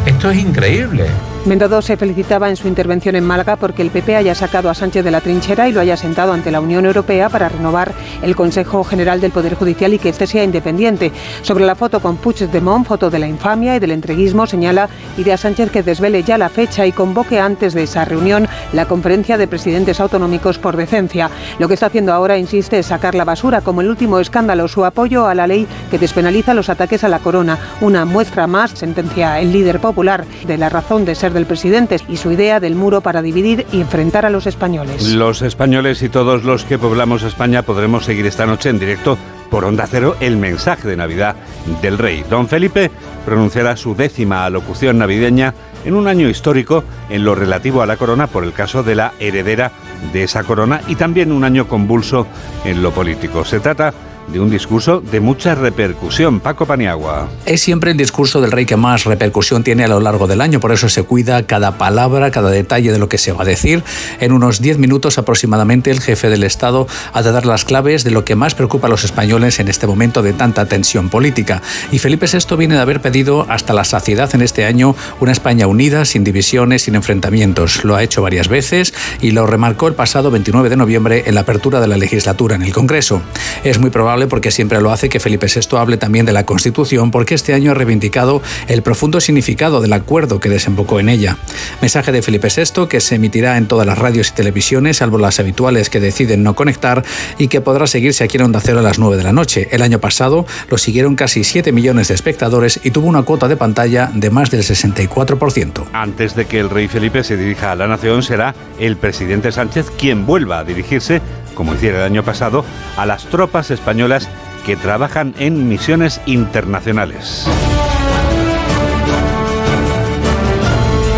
Esto 0.05 0.31
es 0.31 0.37
increíble. 0.37 1.07
Mendodo 1.43 1.81
se 1.81 1.97
felicitaba 1.97 2.49
en 2.49 2.55
su 2.55 2.67
intervención 2.67 3.15
en 3.15 3.25
Málaga 3.25 3.55
porque 3.55 3.81
el 3.81 3.89
PP 3.89 4.15
haya 4.15 4.35
sacado 4.35 4.69
a 4.69 4.75
Sánchez 4.75 5.03
de 5.03 5.09
la 5.09 5.21
trinchera 5.21 5.67
y 5.67 5.71
lo 5.71 5.79
haya 5.79 5.97
sentado 5.97 6.33
ante 6.33 6.51
la 6.51 6.61
Unión 6.61 6.85
Europea 6.85 7.29
para 7.29 7.49
renovar 7.49 7.93
el 8.21 8.35
Consejo 8.35 8.83
General 8.83 9.19
del 9.19 9.31
Poder 9.31 9.55
Judicial 9.55 9.91
y 9.91 9.97
que 9.97 10.09
éste 10.09 10.27
sea 10.27 10.43
independiente. 10.43 11.11
Sobre 11.41 11.65
la 11.65 11.73
foto 11.73 11.99
con 11.99 12.17
Puigdemont, 12.17 12.85
foto 12.85 13.09
de 13.09 13.17
la 13.17 13.27
infamia 13.27 13.75
y 13.75 13.79
del 13.79 13.89
entreguismo, 13.89 14.45
señala 14.45 14.87
idea 15.17 15.35
Sánchez 15.35 15.71
que 15.71 15.81
desvele 15.81 16.21
ya 16.21 16.37
la 16.37 16.47
fecha 16.47 16.85
y 16.85 16.91
convoque 16.91 17.39
antes 17.39 17.73
de 17.73 17.83
esa 17.83 18.05
reunión 18.05 18.47
la 18.71 18.85
conferencia 18.85 19.39
de 19.39 19.47
presidentes 19.47 19.99
autonómicos 19.99 20.59
por 20.59 20.77
decencia. 20.77 21.31
Lo 21.57 21.67
que 21.67 21.73
está 21.73 21.87
haciendo 21.87 22.13
ahora, 22.13 22.37
insiste, 22.37 22.77
es 22.77 22.85
sacar 22.85 23.15
la 23.15 23.25
basura, 23.25 23.61
como 23.61 23.81
el 23.81 23.89
último 23.89 24.19
escándalo, 24.19 24.67
su 24.67 24.85
apoyo 24.85 25.25
a 25.25 25.33
la 25.33 25.47
ley 25.47 25.65
que 25.89 25.97
despenaliza 25.97 26.53
los 26.53 26.69
ataques 26.69 27.03
a 27.03 27.09
la 27.09 27.17
corona. 27.17 27.57
Una 27.81 28.05
muestra 28.05 28.45
más, 28.45 28.71
sentencia 28.71 29.39
el 29.39 29.51
líder 29.51 29.79
popular, 29.79 30.23
de 30.45 30.57
la 30.59 30.69
razón 30.69 31.03
de 31.03 31.15
ser 31.15 31.30
del 31.33 31.45
presidente 31.45 31.97
y 32.07 32.17
su 32.17 32.31
idea 32.31 32.59
del 32.59 32.75
muro 32.75 33.01
para 33.01 33.21
dividir 33.21 33.65
y 33.71 33.81
enfrentar 33.81 34.25
a 34.25 34.29
los 34.29 34.47
españoles. 34.47 35.13
Los 35.13 35.41
españoles 35.41 36.01
y 36.01 36.09
todos 36.09 36.43
los 36.43 36.63
que 36.63 36.77
poblamos 36.77 37.23
España 37.23 37.61
podremos 37.63 38.05
seguir 38.05 38.25
esta 38.25 38.45
noche 38.45 38.69
en 38.69 38.79
directo 38.79 39.17
por 39.49 39.65
Onda 39.65 39.85
Cero 39.85 40.15
el 40.19 40.37
mensaje 40.37 40.87
de 40.87 40.95
Navidad 40.95 41.35
del 41.81 41.97
Rey. 41.97 42.23
Don 42.29 42.47
Felipe 42.47 42.89
pronunciará 43.25 43.75
su 43.75 43.95
décima 43.95 44.45
alocución 44.45 44.97
navideña 44.97 45.53
en 45.85 45.95
un 45.95 46.07
año 46.07 46.29
histórico 46.29 46.83
en 47.09 47.25
lo 47.25 47.35
relativo 47.35 47.81
a 47.81 47.85
la 47.85 47.97
corona 47.97 48.27
por 48.27 48.43
el 48.43 48.53
caso 48.53 48.83
de 48.83 48.95
la 48.95 49.13
heredera 49.19 49.71
de 50.13 50.23
esa 50.23 50.43
corona 50.43 50.81
y 50.87 50.95
también 50.95 51.31
un 51.31 51.43
año 51.43 51.67
convulso 51.67 52.27
en 52.65 52.81
lo 52.81 52.91
político. 52.91 53.43
Se 53.45 53.59
trata 53.59 53.93
de 54.31 54.39
un 54.39 54.49
discurso 54.49 55.01
de 55.01 55.19
mucha 55.19 55.55
repercusión. 55.55 56.39
Paco 56.39 56.65
Paniagua. 56.65 57.29
Es 57.45 57.61
siempre 57.61 57.91
el 57.91 57.97
discurso 57.97 58.41
del 58.41 58.51
rey 58.51 58.65
que 58.65 58.75
más 58.75 59.03
repercusión 59.03 59.63
tiene 59.63 59.83
a 59.83 59.87
lo 59.87 59.99
largo 59.99 60.27
del 60.27 60.41
año, 60.41 60.59
por 60.59 60.71
eso 60.71 60.89
se 60.89 61.03
cuida 61.03 61.45
cada 61.45 61.77
palabra, 61.77 62.31
cada 62.31 62.49
detalle 62.49 62.91
de 62.91 62.99
lo 62.99 63.09
que 63.09 63.17
se 63.17 63.31
va 63.31 63.43
a 63.43 63.45
decir. 63.45 63.83
En 64.19 64.31
unos 64.31 64.61
10 64.61 64.77
minutos 64.77 65.17
aproximadamente 65.17 65.91
el 65.91 65.99
jefe 65.99 66.29
del 66.29 66.43
Estado 66.43 66.87
ha 67.13 67.21
de 67.21 67.31
dar 67.31 67.45
las 67.45 67.65
claves 67.65 68.03
de 68.03 68.11
lo 68.11 68.25
que 68.25 68.35
más 68.35 68.55
preocupa 68.55 68.87
a 68.87 68.89
los 68.89 69.03
españoles 69.03 69.59
en 69.59 69.67
este 69.67 69.87
momento 69.87 70.21
de 70.21 70.33
tanta 70.33 70.65
tensión 70.65 71.09
política. 71.09 71.61
Y 71.91 71.99
Felipe 71.99 72.27
VI 72.31 72.55
viene 72.55 72.75
de 72.75 72.81
haber 72.81 73.01
pedido 73.01 73.45
hasta 73.49 73.73
la 73.73 73.83
saciedad 73.83 74.29
en 74.33 74.41
este 74.41 74.65
año 74.65 74.95
una 75.19 75.31
España 75.31 75.67
unida, 75.67 76.05
sin 76.05 76.23
divisiones, 76.23 76.83
sin 76.83 76.95
enfrentamientos. 76.95 77.83
Lo 77.83 77.95
ha 77.95 78.03
hecho 78.03 78.21
varias 78.21 78.47
veces 78.47 78.93
y 79.21 79.31
lo 79.31 79.45
remarcó 79.45 79.87
el 79.87 79.93
pasado 79.93 80.31
29 80.31 80.69
de 80.69 80.77
noviembre 80.77 81.23
en 81.25 81.35
la 81.35 81.41
apertura 81.41 81.79
de 81.79 81.87
la 81.87 81.97
legislatura 81.97 82.55
en 82.55 82.63
el 82.63 82.73
Congreso. 82.73 83.21
Es 83.63 83.79
muy 83.79 83.89
probable 83.89 84.20
porque 84.27 84.51
siempre 84.51 84.81
lo 84.81 84.91
hace 84.91 85.09
que 85.09 85.19
Felipe 85.19 85.47
VI 85.47 85.77
hable 85.77 85.97
también 85.97 86.25
de 86.25 86.33
la 86.33 86.45
Constitución, 86.45 87.11
porque 87.11 87.35
este 87.35 87.53
año 87.53 87.71
ha 87.71 87.73
reivindicado 87.73 88.41
el 88.67 88.81
profundo 88.81 89.21
significado 89.21 89.81
del 89.81 89.93
acuerdo 89.93 90.39
que 90.39 90.49
desembocó 90.49 90.99
en 90.99 91.09
ella. 91.09 91.37
Mensaje 91.81 92.11
de 92.11 92.21
Felipe 92.21 92.47
VI 92.55 92.87
que 92.87 92.99
se 93.01 93.15
emitirá 93.15 93.57
en 93.57 93.67
todas 93.67 93.85
las 93.85 93.97
radios 93.97 94.29
y 94.29 94.33
televisiones, 94.33 94.97
salvo 94.97 95.17
las 95.17 95.39
habituales 95.39 95.89
que 95.89 95.99
deciden 95.99 96.43
no 96.43 96.55
conectar, 96.55 97.03
y 97.37 97.47
que 97.47 97.61
podrá 97.61 97.87
seguirse 97.87 98.23
aquí 98.23 98.37
en 98.37 98.43
Onda 98.43 98.61
Cero 98.61 98.79
a 98.79 98.83
las 98.83 98.99
9 98.99 99.17
de 99.17 99.23
la 99.23 99.33
noche. 99.33 99.67
El 99.71 99.81
año 99.81 99.99
pasado 99.99 100.45
lo 100.69 100.77
siguieron 100.77 101.15
casi 101.15 101.43
7 101.43 101.71
millones 101.71 102.09
de 102.09 102.15
espectadores 102.15 102.79
y 102.83 102.91
tuvo 102.91 103.07
una 103.07 103.23
cuota 103.23 103.47
de 103.47 103.57
pantalla 103.57 104.11
de 104.13 104.29
más 104.29 104.51
del 104.51 104.63
64%. 104.63 105.85
Antes 105.93 106.35
de 106.35 106.45
que 106.45 106.59
el 106.59 106.69
rey 106.69 106.87
Felipe 106.87 107.23
se 107.23 107.37
dirija 107.37 107.71
a 107.71 107.75
la 107.75 107.87
nación, 107.87 108.23
será 108.23 108.55
el 108.79 108.97
presidente 108.97 109.51
Sánchez 109.51 109.91
quien 109.97 110.25
vuelva 110.25 110.59
a 110.59 110.63
dirigirse 110.63 111.21
como 111.55 111.73
hiciera 111.73 111.99
el 111.99 112.05
año 112.05 112.23
pasado, 112.23 112.65
a 112.97 113.05
las 113.05 113.25
tropas 113.25 113.71
españolas 113.71 114.29
que 114.65 114.75
trabajan 114.75 115.33
en 115.39 115.67
misiones 115.67 116.21
internacionales. 116.25 117.47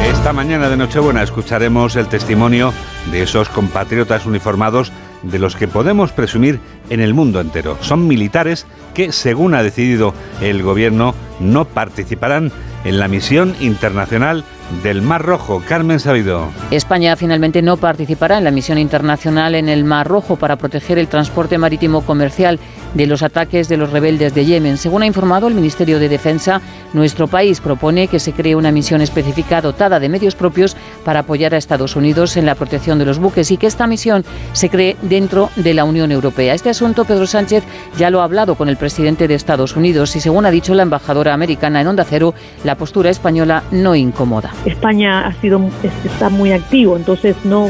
Esta 0.07 0.31
mañana 0.31 0.69
de 0.69 0.77
Nochebuena 0.77 1.21
escucharemos 1.21 1.97
el 1.97 2.07
testimonio 2.07 2.73
de 3.11 3.23
esos 3.23 3.49
compatriotas 3.49 4.25
uniformados 4.25 4.93
de 5.21 5.39
los 5.39 5.55
que 5.55 5.67
podemos 5.67 6.11
presumir 6.11 6.59
en 6.89 7.01
el 7.01 7.13
mundo 7.13 7.41
entero. 7.41 7.77
Son 7.81 8.07
militares 8.07 8.65
que, 8.93 9.11
según 9.11 9.53
ha 9.53 9.63
decidido 9.63 10.13
el 10.41 10.63
gobierno, 10.63 11.13
no 11.39 11.65
participarán 11.65 12.51
en 12.85 12.99
la 12.99 13.07
misión 13.07 13.55
internacional 13.59 14.45
del 14.81 15.01
Mar 15.01 15.21
Rojo. 15.21 15.61
Carmen 15.67 15.99
Sabido. 15.99 16.47
España 16.71 17.15
finalmente 17.15 17.61
no 17.61 17.77
participará 17.77 18.37
en 18.37 18.43
la 18.43 18.51
misión 18.51 18.77
internacional 18.77 19.55
en 19.55 19.69
el 19.69 19.83
Mar 19.83 20.07
Rojo 20.07 20.37
para 20.37 20.55
proteger 20.55 20.97
el 20.97 21.07
transporte 21.07 21.57
marítimo 21.57 22.01
comercial 22.01 22.59
de 22.93 23.07
los 23.07 23.23
ataques 23.23 23.69
de 23.69 23.77
los 23.77 23.91
rebeldes 23.91 24.33
de 24.33 24.45
Yemen. 24.45 24.77
Según 24.77 25.03
ha 25.03 25.05
informado 25.05 25.47
el 25.47 25.53
Ministerio 25.53 25.99
de 25.99 26.09
Defensa, 26.09 26.61
nuestro 26.93 27.27
país 27.27 27.59
propone 27.59 28.07
que 28.07 28.19
se 28.19 28.33
cree 28.33 28.55
una 28.55 28.71
misión 28.71 29.01
específica 29.01 29.61
dotada 29.61 29.99
de 29.99 30.09
medios 30.09 30.35
propios 30.35 30.75
para 31.03 31.21
apoyar 31.21 31.53
a 31.53 31.57
Estados 31.57 31.95
Unidos 31.95 32.37
en 32.37 32.45
la 32.45 32.55
protección 32.55 32.99
de 32.99 33.05
los 33.05 33.19
buques 33.19 33.51
y 33.51 33.57
que 33.57 33.67
esta 33.67 33.87
misión 33.87 34.23
se 34.53 34.69
cree 34.69 34.95
dentro 35.01 35.49
de 35.55 35.73
la 35.73 35.83
Unión 35.83 36.11
Europea. 36.11 36.53
Este 36.53 36.69
asunto 36.69 37.05
Pedro 37.05 37.27
Sánchez 37.27 37.63
ya 37.97 38.09
lo 38.09 38.21
ha 38.21 38.25
hablado 38.25 38.55
con 38.55 38.69
el 38.69 38.77
presidente 38.77 39.27
de 39.27 39.35
Estados 39.35 39.75
Unidos 39.75 40.15
y 40.15 40.19
según 40.19 40.45
ha 40.45 40.51
dicho 40.51 40.73
la 40.73 40.83
embajadora 40.83 41.33
americana 41.33 41.81
en 41.81 41.87
Onda 41.87 42.05
Cero, 42.07 42.33
la 42.63 42.75
postura 42.75 43.09
española 43.09 43.63
no 43.71 43.95
incomoda. 43.95 44.51
España 44.65 45.27
ha 45.27 45.33
sido 45.41 45.61
está 46.05 46.29
muy 46.29 46.51
activo, 46.51 46.95
entonces 46.97 47.35
no 47.43 47.69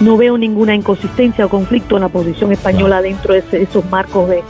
no 0.00 0.16
veo 0.16 0.36
ninguna 0.36 0.74
inconsistencia 0.74 1.46
o 1.46 1.48
conflicto 1.48 1.96
en 1.96 2.02
la 2.02 2.08
posición 2.08 2.50
española 2.50 3.00
dentro 3.00 3.34
de 3.34 3.44
esos 3.52 3.84
marcos 3.86 4.28
de, 4.28 4.42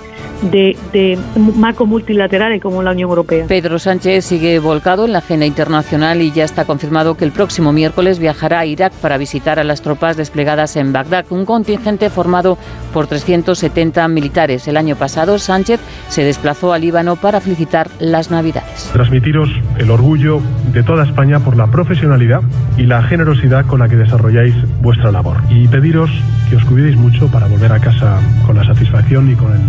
de, 0.50 0.76
de, 0.92 1.18
marcos 1.56 1.88
multilaterales 1.88 2.60
como 2.60 2.82
la 2.82 2.92
Unión 2.92 3.10
Europea. 3.10 3.46
Pedro 3.46 3.78
Sánchez 3.78 4.24
sigue 4.24 4.58
volcado 4.58 5.04
en 5.04 5.12
la 5.12 5.18
agenda 5.18 5.46
internacional 5.46 6.20
y 6.22 6.32
ya 6.32 6.44
está 6.44 6.64
confirmado 6.64 7.16
que 7.16 7.24
el 7.24 7.32
próximo 7.32 7.72
miércoles 7.72 8.18
viajará 8.18 8.60
a 8.60 8.66
Irak 8.66 8.92
para 8.94 9.18
visitar 9.18 9.58
a 9.58 9.64
las 9.64 9.82
tropas 9.82 10.16
desplegadas 10.16 10.76
en 10.76 10.92
Bagdad, 10.92 11.26
un 11.30 11.44
contingente 11.44 12.10
formado 12.10 12.58
por 12.92 13.06
370 13.06 14.06
militares. 14.08 14.66
El 14.68 14.76
año 14.76 14.96
pasado 14.96 15.38
Sánchez 15.38 15.80
se 16.08 16.24
desplazó 16.24 16.72
a 16.72 16.78
Líbano 16.78 17.16
para 17.16 17.40
felicitar 17.40 17.88
las 17.98 18.30
Navidades. 18.30 18.90
Transmitiros 18.92 19.50
el 19.78 19.90
orgullo 19.90 20.40
de 20.72 20.82
toda 20.82 21.04
España 21.04 21.40
por 21.40 21.56
la 21.56 21.66
profesionalidad 21.68 22.40
y 22.76 22.82
la 22.82 23.02
generosidad 23.02 23.66
con 23.66 23.80
la 23.80 23.88
que 23.88 23.96
desarrolláis 23.96 24.54
vuestra 24.80 25.12
labor 25.12 25.38
y 25.50 25.68
pediros 25.68 26.10
que 26.48 26.56
os 26.56 26.64
cuidéis 26.64 26.96
mucho 26.96 27.28
para 27.28 27.46
volver 27.46 27.72
a 27.72 27.78
casa 27.78 28.20
con 28.46 28.56
la 28.56 28.64
satisfacción 28.64 29.30
y 29.30 29.34
con 29.34 29.52
el 29.52 29.60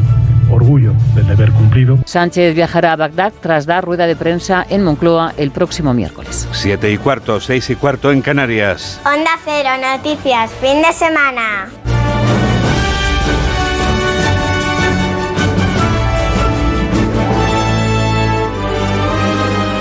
orgullo 0.53 0.93
del 1.15 1.27
deber 1.27 1.51
cumplido. 1.51 1.97
Sánchez 2.05 2.55
viajará 2.55 2.93
a 2.93 2.95
Bagdad 2.95 3.33
tras 3.41 3.65
dar 3.65 3.83
rueda 3.83 4.07
de 4.07 4.15
prensa 4.15 4.65
en 4.69 4.83
Moncloa 4.83 5.33
el 5.37 5.51
próximo 5.51 5.93
miércoles. 5.93 6.47
Siete 6.51 6.91
y 6.91 6.97
cuarto, 6.97 7.39
seis 7.39 7.69
y 7.69 7.75
cuarto 7.75 8.11
en 8.11 8.21
Canarias. 8.21 9.01
Onda 9.05 9.31
Cero, 9.43 9.69
noticias, 9.81 10.51
fin 10.61 10.81
de 10.81 10.91
semana. 10.93 11.67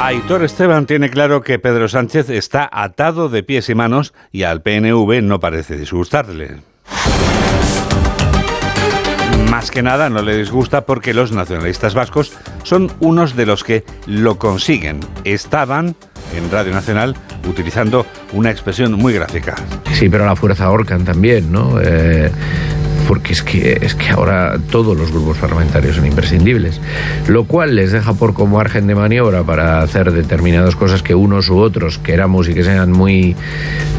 Aitor 0.03 0.45
Esteban 0.45 0.85
tiene 0.85 1.09
claro 1.09 1.43
que 1.43 1.59
Pedro 1.59 1.89
Sánchez 1.89 2.29
está 2.29 2.69
atado 2.71 3.31
de 3.31 3.43
pies 3.43 3.71
y 3.71 3.75
manos 3.75 4.13
y 4.31 4.43
al 4.43 4.61
PNV 4.61 5.23
no 5.23 5.41
parece 5.41 5.77
disgustarle. 5.77 6.59
Más 9.53 9.71
que 9.71 9.83
nada 9.83 10.09
no 10.09 10.23
le 10.23 10.39
disgusta 10.39 10.87
porque 10.87 11.13
los 11.13 11.31
nacionalistas 11.31 11.93
vascos 11.93 12.33
son 12.63 12.91
unos 13.01 13.37
de 13.37 13.45
los 13.45 13.65
que 13.65 13.85
lo 14.07 14.39
consiguen. 14.39 15.01
Estaban 15.25 15.95
en 16.35 16.51
Radio 16.51 16.73
Nacional 16.73 17.15
utilizando 17.47 18.07
una 18.33 18.51
expresión 18.51 18.95
muy 18.95 19.13
gráfica. 19.13 19.55
Sí, 19.93 20.09
pero 20.09 20.25
la 20.25 20.37
fuerza 20.37 20.65
ahorcan 20.65 21.05
también, 21.05 21.53
¿no? 21.53 21.79
Eh, 21.83 22.33
porque 23.09 23.33
es 23.33 23.43
que, 23.43 23.79
es 23.83 23.95
que 23.95 24.11
ahora 24.11 24.59
todos 24.71 24.97
los 24.97 25.13
grupos 25.13 25.39
parlamentarios 25.39 25.97
son 25.97 26.07
imprescindibles, 26.07 26.81
lo 27.29 27.45
cual 27.45 27.77
les 27.77 27.93
deja 27.93 28.15
por 28.15 28.35
como 28.35 28.57
margen 28.57 28.87
de 28.87 28.95
maniobra 28.95 29.43
para 29.43 29.83
hacer 29.83 30.13
determinadas 30.13 30.77
cosas 30.77 31.03
que 31.03 31.15
unos 31.15 31.49
u 31.49 31.59
otros 31.59 31.99
queramos 31.99 32.49
y 32.49 32.55
que 32.55 32.65
sean 32.65 32.93
muy, 32.93 33.37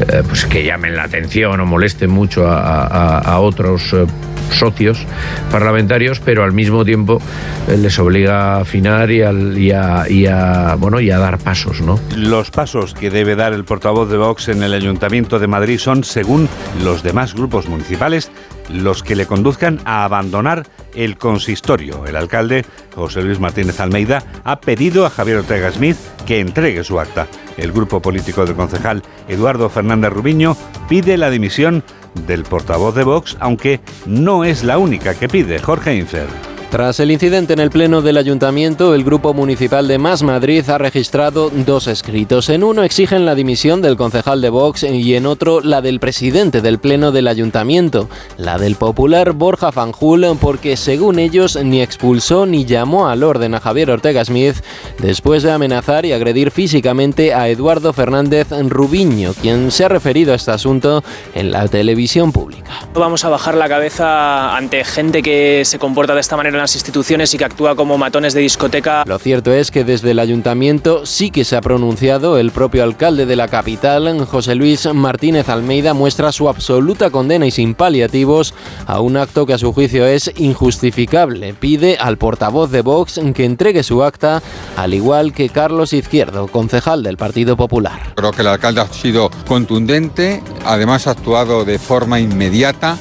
eh, 0.08 0.22
pues 0.26 0.44
que 0.46 0.64
llamen 0.64 0.96
la 0.96 1.04
atención 1.04 1.60
o 1.60 1.66
molesten 1.66 2.10
mucho 2.10 2.46
a, 2.46 3.38
otros 3.38 3.92
eh, 3.92 4.06
socios 4.50 5.04
parlamentarios, 5.50 6.20
pero 6.20 6.44
al 6.44 6.52
mismo 6.52 6.84
tiempo 6.84 7.20
eh, 7.68 7.76
les 7.76 7.98
obliga 7.98 8.56
a 8.56 8.60
afinar 8.60 9.10
y, 9.10 9.22
a, 9.22 10.76
bueno, 10.78 11.00
y 11.00 11.10
a 11.10 11.18
dar 11.18 11.38
pasos. 11.38 11.80
¿no? 11.80 11.98
Los 12.16 12.50
pasos 12.50 12.94
que 12.94 13.10
debe 13.10 13.36
dar 13.36 13.52
el 13.52 13.64
portavoz 13.64 14.10
de 14.10 14.16
Vox 14.16 14.48
en 14.48 14.62
el 14.62 14.72
Ayuntamiento 14.72 15.38
de 15.38 15.46
Madrid 15.46 15.78
son, 15.78 16.04
según 16.04 16.48
los 16.82 17.02
demás 17.02 17.34
grupos 17.34 17.68
municipales, 17.68 18.30
los 18.68 19.02
que 19.02 19.16
le 19.16 19.26
conduzcan 19.26 19.80
a 19.84 20.04
abandonar 20.04 20.66
el 20.94 21.16
consistorio. 21.16 22.06
El 22.06 22.16
alcalde, 22.16 22.64
José 22.94 23.22
Luis 23.22 23.40
Martínez 23.40 23.80
Almeida, 23.80 24.22
ha 24.44 24.60
pedido 24.60 25.06
a 25.06 25.10
Javier 25.10 25.38
Ortega 25.38 25.70
Smith 25.70 25.96
que 26.26 26.40
entregue 26.40 26.84
su 26.84 27.00
acta. 27.00 27.26
El 27.56 27.72
grupo 27.72 28.00
político 28.00 28.44
del 28.44 28.56
concejal 28.56 29.02
Eduardo 29.28 29.68
Fernández 29.68 30.12
Rubiño 30.12 30.56
pide 30.88 31.16
la 31.16 31.30
dimisión 31.30 31.84
del 32.26 32.44
portavoz 32.44 32.94
de 32.94 33.04
Vox, 33.04 33.36
aunque 33.40 33.80
no 34.06 34.44
es 34.44 34.64
la 34.64 34.78
única 34.78 35.14
que 35.14 35.28
pide 35.28 35.58
Jorge 35.58 35.96
Infer. 35.96 36.53
Tras 36.74 36.98
el 36.98 37.12
incidente 37.12 37.52
en 37.52 37.60
el 37.60 37.70
Pleno 37.70 38.02
del 38.02 38.16
Ayuntamiento, 38.16 38.96
el 38.96 39.04
Grupo 39.04 39.32
Municipal 39.32 39.86
de 39.86 39.96
Más 39.96 40.24
Madrid 40.24 40.68
ha 40.68 40.76
registrado 40.76 41.48
dos 41.50 41.86
escritos. 41.86 42.48
En 42.48 42.64
uno 42.64 42.82
exigen 42.82 43.24
la 43.24 43.36
dimisión 43.36 43.80
del 43.80 43.96
concejal 43.96 44.40
de 44.40 44.48
Vox 44.50 44.82
y 44.82 45.14
en 45.14 45.26
otro 45.26 45.60
la 45.60 45.82
del 45.82 46.00
presidente 46.00 46.62
del 46.62 46.80
Pleno 46.80 47.12
del 47.12 47.28
Ayuntamiento, 47.28 48.08
la 48.38 48.58
del 48.58 48.74
popular 48.74 49.34
Borja 49.34 49.70
Fanjul, 49.70 50.36
porque 50.40 50.76
según 50.76 51.20
ellos 51.20 51.56
ni 51.62 51.80
expulsó 51.80 52.44
ni 52.44 52.64
llamó 52.64 53.06
al 53.06 53.22
orden 53.22 53.54
a 53.54 53.60
Javier 53.60 53.92
Ortega 53.92 54.24
Smith 54.24 54.56
después 54.98 55.44
de 55.44 55.52
amenazar 55.52 56.04
y 56.04 56.12
agredir 56.12 56.50
físicamente 56.50 57.34
a 57.34 57.48
Eduardo 57.48 57.92
Fernández 57.92 58.48
Rubiño, 58.50 59.32
quien 59.40 59.70
se 59.70 59.84
ha 59.84 59.88
referido 59.88 60.32
a 60.32 60.36
este 60.36 60.50
asunto 60.50 61.04
en 61.36 61.52
la 61.52 61.68
televisión 61.68 62.32
pública. 62.32 62.72
Vamos 62.94 63.24
a 63.24 63.28
bajar 63.28 63.54
la 63.54 63.68
cabeza 63.68 64.56
ante 64.56 64.82
gente 64.82 65.22
que 65.22 65.62
se 65.64 65.78
comporta 65.78 66.14
de 66.14 66.20
esta 66.20 66.36
manera 66.36 66.63
las 66.64 66.76
instituciones 66.76 67.34
y 67.34 67.36
que 67.36 67.44
actúa 67.44 67.76
como 67.76 67.98
matones 67.98 68.32
de 68.32 68.40
discoteca. 68.40 69.04
Lo 69.06 69.18
cierto 69.18 69.52
es 69.52 69.70
que 69.70 69.84
desde 69.84 70.12
el 70.12 70.18
ayuntamiento 70.18 71.04
sí 71.04 71.30
que 71.30 71.44
se 71.44 71.56
ha 71.56 71.60
pronunciado 71.60 72.38
el 72.38 72.52
propio 72.52 72.82
alcalde 72.84 73.26
de 73.26 73.36
la 73.36 73.48
capital, 73.48 74.24
José 74.24 74.54
Luis 74.54 74.88
Martínez 74.94 75.50
Almeida, 75.50 75.92
muestra 75.92 76.32
su 76.32 76.48
absoluta 76.48 77.10
condena 77.10 77.44
y 77.44 77.50
sin 77.50 77.74
paliativos 77.74 78.54
a 78.86 79.00
un 79.00 79.18
acto 79.18 79.44
que 79.44 79.52
a 79.52 79.58
su 79.58 79.74
juicio 79.74 80.06
es 80.06 80.32
injustificable. 80.36 81.52
Pide 81.52 81.98
al 81.98 82.16
portavoz 82.16 82.70
de 82.70 82.80
Vox 82.80 83.20
que 83.34 83.44
entregue 83.44 83.82
su 83.82 84.02
acta, 84.02 84.42
al 84.78 84.94
igual 84.94 85.34
que 85.34 85.50
Carlos 85.50 85.92
Izquierdo, 85.92 86.46
concejal 86.46 87.02
del 87.02 87.18
Partido 87.18 87.58
Popular. 87.58 88.14
Creo 88.14 88.30
que 88.30 88.40
el 88.40 88.48
alcalde 88.48 88.80
ha 88.80 88.86
sido 88.86 89.30
contundente, 89.46 90.42
además 90.64 91.08
ha 91.08 91.10
actuado 91.10 91.66
de 91.66 91.78
forma 91.78 92.20
inmediata 92.20 92.96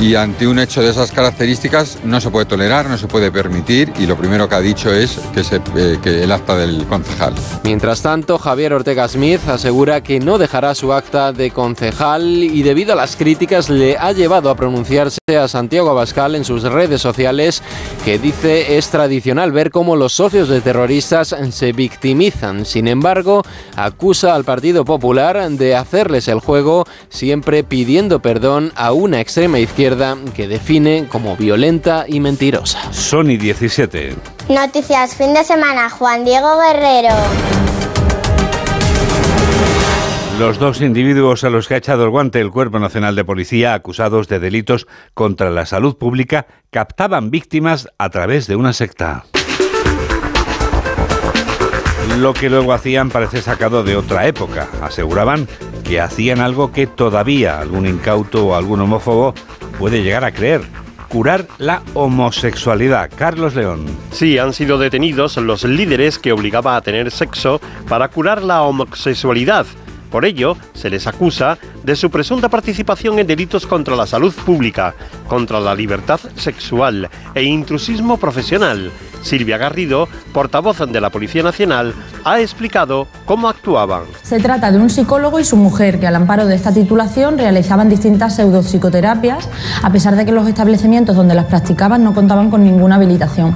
y 0.00 0.14
ante 0.14 0.46
un 0.46 0.58
hecho 0.58 0.82
de 0.82 0.90
esas 0.90 1.10
características 1.10 1.98
no 2.04 2.20
se 2.20 2.30
puede 2.30 2.46
tolerar, 2.46 2.88
no 2.88 2.98
se 2.98 3.06
puede 3.06 3.32
permitir 3.32 3.92
y 3.98 4.06
lo 4.06 4.16
primero 4.16 4.48
que 4.48 4.54
ha 4.54 4.60
dicho 4.60 4.92
es 4.92 5.18
que, 5.32 5.42
se, 5.42 5.56
eh, 5.76 5.98
que 6.02 6.22
el 6.22 6.32
acta 6.32 6.56
del 6.56 6.84
concejal. 6.86 7.34
Mientras 7.64 8.02
tanto, 8.02 8.38
Javier 8.38 8.74
Ortega 8.74 9.08
Smith 9.08 9.40
asegura 9.48 10.02
que 10.02 10.20
no 10.20 10.38
dejará 10.38 10.74
su 10.74 10.92
acta 10.92 11.32
de 11.32 11.50
concejal 11.50 12.24
y 12.44 12.62
debido 12.62 12.92
a 12.92 12.96
las 12.96 13.16
críticas 13.16 13.70
le 13.70 13.96
ha 13.96 14.12
llevado 14.12 14.50
a 14.50 14.54
pronunciarse 14.54 15.18
a 15.38 15.48
Santiago 15.48 15.90
Abascal 15.90 16.34
en 16.34 16.44
sus 16.44 16.62
redes 16.62 17.00
sociales 17.00 17.62
que 18.04 18.18
dice 18.18 18.76
es 18.76 18.88
tradicional 18.88 19.52
ver 19.52 19.70
cómo 19.70 19.96
los 19.96 20.12
socios 20.12 20.48
de 20.48 20.60
terroristas 20.60 21.34
se 21.50 21.72
victimizan. 21.72 22.66
Sin 22.66 22.86
embargo, 22.86 23.42
acusa 23.76 24.34
al 24.34 24.44
Partido 24.44 24.84
Popular 24.84 25.48
de 25.50 25.74
hacerles 25.74 26.28
el 26.28 26.40
juego 26.40 26.84
siempre 27.08 27.64
pidiendo 27.64 28.20
perdón 28.20 28.72
a 28.76 28.92
una 28.92 29.20
extrema 29.20 29.58
izquierda 29.58 29.85
que 30.34 30.48
define 30.48 31.06
como 31.08 31.36
violenta 31.36 32.06
y 32.08 32.18
mentirosa. 32.18 32.92
Sony 32.92 33.38
17. 33.38 34.16
Noticias 34.48 35.14
fin 35.14 35.32
de 35.32 35.44
semana, 35.44 35.88
Juan 35.90 36.24
Diego 36.24 36.58
Guerrero. 36.58 37.14
Los 40.40 40.58
dos 40.58 40.80
individuos 40.80 41.44
a 41.44 41.50
los 41.50 41.68
que 41.68 41.74
ha 41.74 41.76
echado 41.76 42.02
el 42.02 42.10
guante 42.10 42.40
el 42.40 42.50
Cuerpo 42.50 42.80
Nacional 42.80 43.14
de 43.14 43.24
Policía, 43.24 43.74
acusados 43.74 44.26
de 44.26 44.40
delitos 44.40 44.88
contra 45.14 45.50
la 45.50 45.66
salud 45.66 45.96
pública, 45.96 46.46
captaban 46.70 47.30
víctimas 47.30 47.88
a 47.96 48.10
través 48.10 48.48
de 48.48 48.56
una 48.56 48.72
secta. 48.72 49.24
Lo 52.18 52.34
que 52.34 52.50
luego 52.50 52.72
hacían 52.72 53.10
parece 53.10 53.40
sacado 53.40 53.84
de 53.84 53.96
otra 53.96 54.26
época. 54.26 54.68
Aseguraban 54.82 55.46
que 55.84 56.00
hacían 56.00 56.40
algo 56.40 56.72
que 56.72 56.86
todavía 56.86 57.60
algún 57.60 57.86
incauto 57.86 58.46
o 58.46 58.54
algún 58.54 58.80
homófobo 58.80 59.34
puede 59.78 60.02
llegar 60.02 60.24
a 60.24 60.32
creer 60.32 60.62
curar 61.08 61.46
la 61.58 61.82
homosexualidad. 61.94 63.10
Carlos 63.14 63.54
León. 63.54 63.86
Sí, 64.10 64.38
han 64.38 64.52
sido 64.52 64.78
detenidos 64.78 65.36
los 65.36 65.64
líderes 65.64 66.18
que 66.18 66.32
obligaba 66.32 66.76
a 66.76 66.80
tener 66.80 67.10
sexo 67.10 67.60
para 67.88 68.08
curar 68.08 68.42
la 68.42 68.62
homosexualidad. 68.62 69.66
Por 70.10 70.24
ello, 70.24 70.56
se 70.72 70.88
les 70.88 71.06
acusa 71.06 71.58
de 71.82 71.96
su 71.96 72.10
presunta 72.10 72.48
participación 72.48 73.18
en 73.18 73.26
delitos 73.26 73.66
contra 73.66 73.96
la 73.96 74.06
salud 74.06 74.34
pública, 74.34 74.94
contra 75.26 75.60
la 75.60 75.74
libertad 75.74 76.20
sexual 76.36 77.08
e 77.34 77.42
intrusismo 77.42 78.16
profesional. 78.16 78.90
Silvia 79.26 79.58
Garrido, 79.58 80.08
portavoz 80.32 80.78
de 80.78 81.00
la 81.00 81.10
Policía 81.10 81.42
Nacional, 81.42 81.94
ha 82.24 82.40
explicado 82.40 83.08
cómo 83.24 83.48
actuaban. 83.48 84.04
Se 84.22 84.38
trata 84.38 84.70
de 84.70 84.78
un 84.78 84.88
psicólogo 84.88 85.40
y 85.40 85.44
su 85.44 85.56
mujer 85.56 86.00
que 86.00 86.06
al 86.06 86.16
amparo 86.16 86.46
de 86.46 86.54
esta 86.54 86.72
titulación 86.72 87.36
realizaban 87.36 87.88
distintas 87.88 88.36
pseudopsicoterapias, 88.36 89.48
a 89.82 89.90
pesar 89.90 90.16
de 90.16 90.24
que 90.24 90.32
los 90.32 90.48
establecimientos 90.48 91.16
donde 91.16 91.34
las 91.34 91.46
practicaban 91.46 92.04
no 92.04 92.14
contaban 92.14 92.50
con 92.50 92.62
ninguna 92.62 92.96
habilitación. 92.96 93.54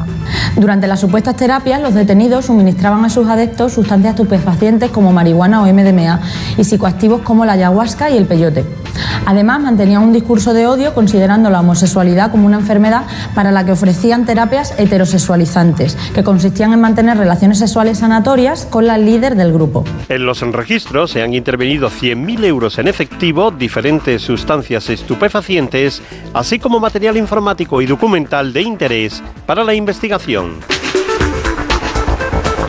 Durante 0.56 0.86
las 0.86 1.00
supuestas 1.00 1.36
terapias, 1.36 1.80
los 1.80 1.94
detenidos 1.94 2.46
suministraban 2.46 3.04
a 3.04 3.10
sus 3.10 3.28
adeptos 3.28 3.72
sustancias 3.72 4.14
estupefacientes 4.14 4.90
como 4.90 5.12
marihuana 5.12 5.62
o 5.62 5.66
MDMA 5.66 6.20
y 6.56 6.64
psicoactivos 6.64 7.22
como 7.22 7.44
la 7.44 7.52
ayahuasca 7.52 8.10
y 8.10 8.18
el 8.18 8.26
peyote. 8.26 8.64
Además, 9.26 9.60
mantenían 9.60 10.02
un 10.02 10.12
discurso 10.12 10.52
de 10.52 10.66
odio 10.66 10.94
considerando 10.94 11.50
la 11.50 11.60
homosexualidad 11.60 12.30
como 12.30 12.46
una 12.46 12.58
enfermedad 12.58 13.04
para 13.34 13.52
la 13.52 13.64
que 13.64 13.72
ofrecían 13.72 14.26
terapias 14.26 14.74
heterosexualizantes, 14.78 15.96
que 16.14 16.24
consistían 16.24 16.72
en 16.72 16.80
mantener 16.80 17.16
relaciones 17.16 17.58
sexuales 17.58 17.98
sanatorias 17.98 18.66
con 18.66 18.86
la 18.86 18.98
líder 18.98 19.36
del 19.36 19.52
grupo. 19.52 19.84
En 20.08 20.26
los 20.26 20.40
registros 20.40 21.10
se 21.10 21.22
han 21.22 21.34
intervenido 21.34 21.90
100.000 21.90 22.44
euros 22.44 22.78
en 22.78 22.88
efectivo, 22.88 23.50
diferentes 23.50 24.22
sustancias 24.22 24.88
estupefacientes, 24.90 26.02
así 26.34 26.58
como 26.58 26.80
material 26.80 27.16
informático 27.16 27.80
y 27.82 27.86
documental 27.86 28.52
de 28.52 28.62
interés 28.62 29.22
para 29.46 29.64
la 29.64 29.74
investigación. 29.74 30.79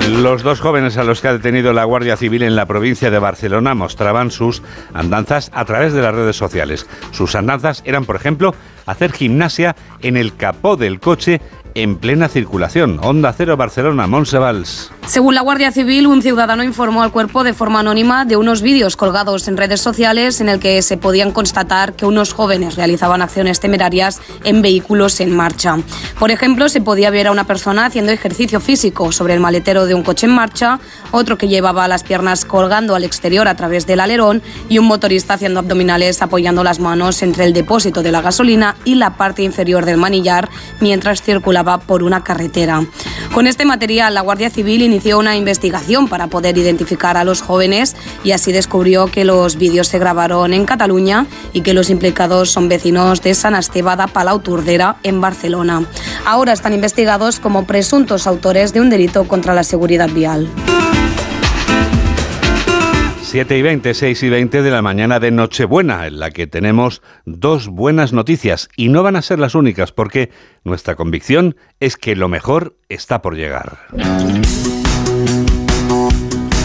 Los 0.10 0.44
dos 0.44 0.60
jóvenes 0.60 0.98
a 0.98 1.04
los 1.04 1.22
que 1.22 1.28
ha 1.28 1.34
detenido 1.34 1.74
la 1.74 1.84
Guardia 1.84 2.18
Civil 2.18 2.44
en 2.44 2.56
la 2.56 2.66
provincia 2.66 3.12
de 3.12 3.20
Barcelona 3.20 3.76
mostraban 3.76 4.32
sus 4.32 4.64
andanzas 4.94 5.52
a 5.54 5.64
través 5.66 5.94
de 5.94 6.02
las 6.02 6.14
redes 6.14 6.36
sociales. 6.36 6.88
Sus 7.12 7.36
andanzas 7.36 7.82
eran, 7.86 8.06
por 8.06 8.16
ejemplo, 8.16 8.56
hacer 8.86 9.12
gimnasia 9.12 9.76
en 10.02 10.18
el 10.18 10.36
capó 10.36 10.76
del 10.76 11.00
coche 11.00 11.40
en 11.76 11.98
plena 11.98 12.28
circulación. 12.28 13.00
Onda 13.04 13.34
Cero 13.34 13.58
Barcelona, 13.58 14.08
Monsevals. 14.08 14.92
Según 15.08 15.36
la 15.36 15.42
Guardia 15.42 15.72
Civil, 15.72 16.08
un 16.08 16.22
ciudadano 16.22 16.64
informó 16.64 17.04
al 17.04 17.12
cuerpo 17.12 17.44
de 17.44 17.54
forma 17.54 17.80
anónima 17.80 18.26
de 18.26 18.38
unos 18.38 18.62
vídeos 18.62 18.96
colgados 18.96 19.48
en 19.48 19.58
redes 19.58 19.82
sociales 19.82 20.42
en 20.42 20.50
el 20.50 20.60
que 20.60 20.82
se 20.82 20.98
podían 20.98 21.32
constatar 21.32 21.94
que 21.94 22.06
unos 22.06 22.34
jóvenes 22.34 22.76
realizaban 22.76 23.22
acciones 23.22 23.60
temerarias 23.60 24.22
en 24.44 24.62
vehículos 24.62 25.20
en 25.20 25.36
marcha. 25.36 25.78
Por 26.20 26.32
ejemplo, 26.32 26.70
se 26.70 26.82
podía 26.82 27.10
ver 27.10 27.28
a 27.28 27.32
una 27.32 27.46
persona 27.46 27.86
haciendo 27.86 28.12
ejercicio 28.12 28.60
físico 28.60 29.12
sobre 29.12 29.34
el 29.34 29.40
maletero 29.40 29.86
de 29.86 29.96
un 29.96 30.04
coche 30.04 30.28
en 30.28 30.34
marcha, 30.34 30.80
otro 31.12 31.38
que 31.38 31.48
llevaba 31.48 31.88
las 31.88 32.04
piernas 32.04 32.46
colgando 32.46 32.96
al 32.96 33.04
exterior 33.04 33.48
a 33.48 33.56
través 33.56 33.88
del 33.88 34.00
alerón 34.00 34.42
y 34.70 34.78
un 34.78 34.86
motorista 34.86 35.34
haciendo 35.34 35.60
abdominales 35.60 36.22
apoyando 36.22 36.64
las 36.64 36.80
manos 36.80 37.22
entre 37.24 37.46
el 37.46 37.54
depósito 37.54 38.04
de 38.04 38.12
la 38.12 38.22
gasolina 38.22 38.76
y 38.86 38.96
la 38.96 39.18
parte 39.18 39.44
inferior 39.44 39.86
del 39.86 39.98
manillar 39.98 40.50
mientras 40.80 41.22
circulaba 41.22 41.61
por 41.64 42.04
una 42.04 42.24
carretera. 42.24 42.86
Con 43.34 43.48
este 43.48 43.66
material, 43.66 44.14
la 44.14 44.22
Guardia 44.22 44.50
Civil 44.50 44.82
inició 44.82 45.18
una 45.18 45.38
investigación 45.38 46.08
para 46.08 46.28
poder 46.28 46.58
identificar 46.58 47.16
a 47.18 47.24
los 47.24 47.42
jóvenes 47.42 47.96
y 48.24 48.32
así 48.32 48.52
descubrió 48.52 49.08
que 49.08 49.24
los 49.24 49.56
vídeos 49.56 49.88
se 49.88 50.00
grabaron 50.00 50.54
en 50.54 50.66
Cataluña 50.66 51.28
y 51.54 51.62
que 51.62 51.74
los 51.74 51.90
implicados 51.90 52.52
son 52.52 52.68
vecinos 52.68 53.22
de 53.22 53.34
San 53.34 53.56
Esteve 53.56 53.96
de 53.96 54.08
Palau 54.08 54.40
Tordera 54.40 54.98
en 55.04 55.22
Barcelona. 55.22 55.86
Ahora 56.26 56.54
están 56.54 56.74
investigados 56.74 57.40
como 57.40 57.66
presuntos 57.66 58.28
autores 58.28 58.74
de 58.74 58.82
un 58.82 58.90
delito 58.90 59.28
contra 59.28 59.54
la 59.54 59.64
seguridad 59.64 60.10
vial. 60.10 60.50
7 63.32 63.58
y 63.58 63.62
20, 63.62 63.94
6 63.94 64.24
y 64.24 64.30
20 64.30 64.62
de 64.62 64.72
la 64.72 64.82
mañana 64.82 65.22
de 65.22 65.32
Nochebuena, 65.32 66.06
en 66.06 66.20
la 66.20 66.32
que 66.32 66.48
tenemos 66.48 67.02
dos 67.24 67.70
buenas 67.70 68.12
noticias 68.12 68.68
y 68.76 68.90
no 68.90 69.04
van 69.04 69.16
a 69.16 69.22
ser 69.22 69.40
las 69.40 69.56
únicas 69.56 69.94
porque 69.94 70.32
nuestra 70.66 70.96
convicción 70.96 71.56
es 71.80 71.96
que 71.96 72.18
lo 72.18 72.28
mejor 72.28 72.76
está 72.90 73.22
por 73.22 73.38
llegar. 73.38 73.78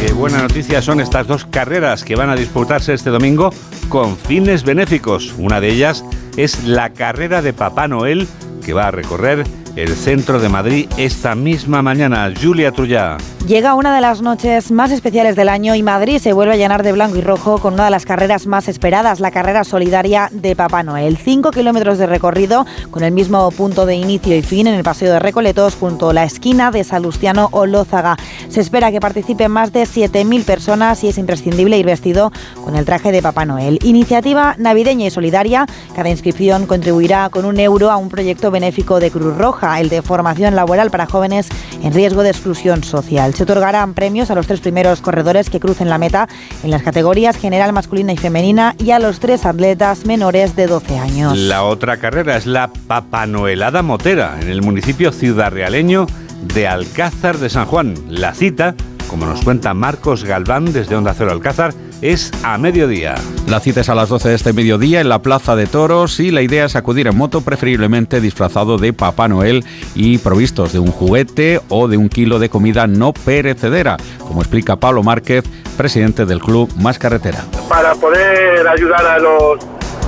Qué 0.00 0.12
buena 0.12 0.42
noticia 0.42 0.83
son 0.83 0.98
estas 0.98 1.29
dos 1.29 1.44
carreras 1.44 2.02
que 2.02 2.16
van 2.16 2.31
a 2.31 2.35
disputarse 2.35 2.94
este 2.94 3.11
domingo 3.11 3.55
con 3.88 4.16
fines 4.16 4.64
benéficos. 4.64 5.37
Una 5.38 5.61
de 5.61 5.68
ellas 5.68 6.05
es 6.37 6.64
la 6.64 6.92
carrera 6.92 7.42
de 7.42 7.52
Papá 7.52 7.87
Noel 7.87 8.26
que 8.66 8.74
va 8.74 8.88
a 8.88 8.90
recorrer 8.90 9.44
el 9.76 9.94
centro 9.94 10.40
de 10.40 10.48
Madrid 10.48 10.88
esta 10.96 11.35
misma 11.35 11.83
mañana. 11.83 12.33
Julia 12.42 12.72
Trullá. 12.72 13.18
Llega 13.46 13.76
una 13.76 13.94
de 13.94 14.00
las 14.00 14.22
noches 14.22 14.72
más 14.72 14.90
especiales 14.90 15.37
del 15.37 15.48
año 15.48 15.76
y 15.76 15.83
Madrid 15.83 16.18
se 16.18 16.33
vuelve 16.33 16.55
a 16.55 16.57
llenar 16.57 16.83
de 16.83 16.90
blanco 16.90 17.16
y 17.16 17.20
rojo 17.20 17.59
con 17.59 17.74
una 17.74 17.85
de 17.85 17.92
las 17.92 18.05
carreras 18.05 18.48
más 18.48 18.66
esperadas, 18.66 19.20
la 19.20 19.31
carrera 19.31 19.62
solidaria 19.62 20.29
de 20.33 20.57
Papá 20.57 20.83
Noel. 20.83 21.16
Cinco 21.16 21.52
kilómetros 21.52 21.98
de 21.98 22.07
recorrido 22.07 22.66
con 22.90 23.05
el 23.05 23.12
mismo 23.12 23.48
punto 23.52 23.87
de 23.87 23.94
inicio 23.94 24.35
y 24.35 24.42
fin 24.42 24.66
en 24.66 24.74
el 24.74 24.83
Paseo 24.83 25.12
de 25.12 25.20
Recoletos 25.20 25.76
junto 25.76 26.11
a 26.11 26.14
la 26.14 26.24
esquina 26.24 26.72
de 26.72 26.83
Salustiano 26.83 27.48
o 27.52 27.66
Lózaga. 27.66 28.16
Se 28.48 28.61
espera 28.61 28.90
que 28.90 28.98
participen 28.98 29.52
más 29.52 29.72
de 29.72 29.83
7.000 29.83 30.44
personas 30.44 31.05
y 31.05 31.09
es 31.09 31.18
imprescindible 31.18 31.79
ir 31.79 31.87
vestido 31.87 32.33
con 32.64 32.74
el 32.74 32.85
traje 32.85 33.12
de 33.12 33.22
Papá 33.22 33.44
Noel. 33.44 33.79
Iniciativa 33.85 34.57
navideña 34.59 35.07
y 35.07 35.11
solidaria. 35.11 35.66
Cada 35.94 36.09
inscripción 36.09 36.66
contribuirá 36.66 37.29
con 37.29 37.44
un 37.44 37.61
euro 37.61 37.92
a 37.92 37.96
un 37.96 38.09
proyecto 38.09 38.50
benéfico 38.57 39.01
de 39.01 39.11
Cruz 39.11 39.37
Roja, 39.37 39.79
el 39.83 39.90
de 39.90 40.01
formación 40.01 40.57
laboral 40.57 40.90
para 40.90 41.05
jóvenes 41.05 41.47
en 41.83 41.92
riesgo 41.92 42.23
de 42.23 42.31
exclusión 42.31 42.83
social. 42.83 43.35
Se 43.35 43.42
otorgarán 43.42 43.92
premios 43.92 44.31
a 44.31 44.35
los 44.35 44.47
tres 44.47 44.61
primeros 44.61 45.03
corredores 45.03 45.51
que 45.51 45.61
crucen 45.61 45.90
la 45.90 45.99
meta 45.99 46.27
en 46.64 46.71
las 46.71 46.83
categorías 46.83 47.37
general 47.37 47.75
masculina 47.75 48.14
y 48.14 48.16
femenina 48.16 48.75
y 48.79 48.92
a 48.92 48.99
los 48.99 49.21
tres 49.21 49.45
atletas 49.45 50.07
menores 50.07 50.57
de 50.57 50.69
12 50.69 50.99
años. 50.99 51.37
La 51.37 51.64
otra 51.64 51.99
carrera 51.99 52.38
es 52.38 52.47
la 52.47 52.71
Papanoelada 52.87 53.83
Motera 53.83 54.38
en 54.40 54.49
el 54.49 54.62
municipio 54.62 55.12
ciudadrealeño 55.12 56.07
de 56.55 56.66
Alcázar 56.66 57.37
de 57.37 57.51
San 57.51 57.66
Juan. 57.66 57.92
La 58.09 58.33
cita, 58.33 58.75
como 59.07 59.27
nos 59.27 59.42
cuenta 59.42 59.75
Marcos 59.75 60.25
Galván 60.25 60.73
desde 60.73 60.97
Onda 60.97 61.12
Cero 61.12 61.31
Alcázar, 61.31 61.75
es 62.02 62.32
a 62.42 62.59
mediodía. 62.59 63.14
La 63.48 63.61
cita 63.61 63.80
es 63.80 63.88
a 63.88 63.94
las 63.94 64.09
12 64.09 64.28
de 64.28 64.35
este 64.35 64.52
mediodía 64.52 65.00
en 65.00 65.09
la 65.09 65.20
Plaza 65.20 65.56
de 65.56 65.66
Toros 65.66 66.20
y 66.20 66.30
la 66.30 66.42
idea 66.42 66.64
es 66.64 66.76
acudir 66.76 67.06
en 67.06 67.16
moto, 67.16 67.40
preferiblemente 67.40 68.20
disfrazado 68.20 68.78
de 68.78 68.92
Papá 68.92 69.28
Noel 69.28 69.64
y 69.94 70.18
provistos 70.18 70.72
de 70.72 70.78
un 70.78 70.90
juguete 70.90 71.61
o 71.68 71.88
de 71.88 71.96
un 71.96 72.09
kilo 72.09 72.38
de 72.38 72.48
comida 72.48 72.87
no 72.87 73.12
perecedera, 73.12 73.96
como 74.18 74.40
explica 74.40 74.76
Pablo 74.76 75.02
Márquez, 75.02 75.44
presidente 75.76 76.26
del 76.26 76.40
club 76.40 76.70
Más 76.76 76.98
Carretera. 76.98 77.44
Para 77.68 77.94
poder 77.94 78.66
ayudar 78.66 79.04
a 79.06 79.18
los 79.18 79.59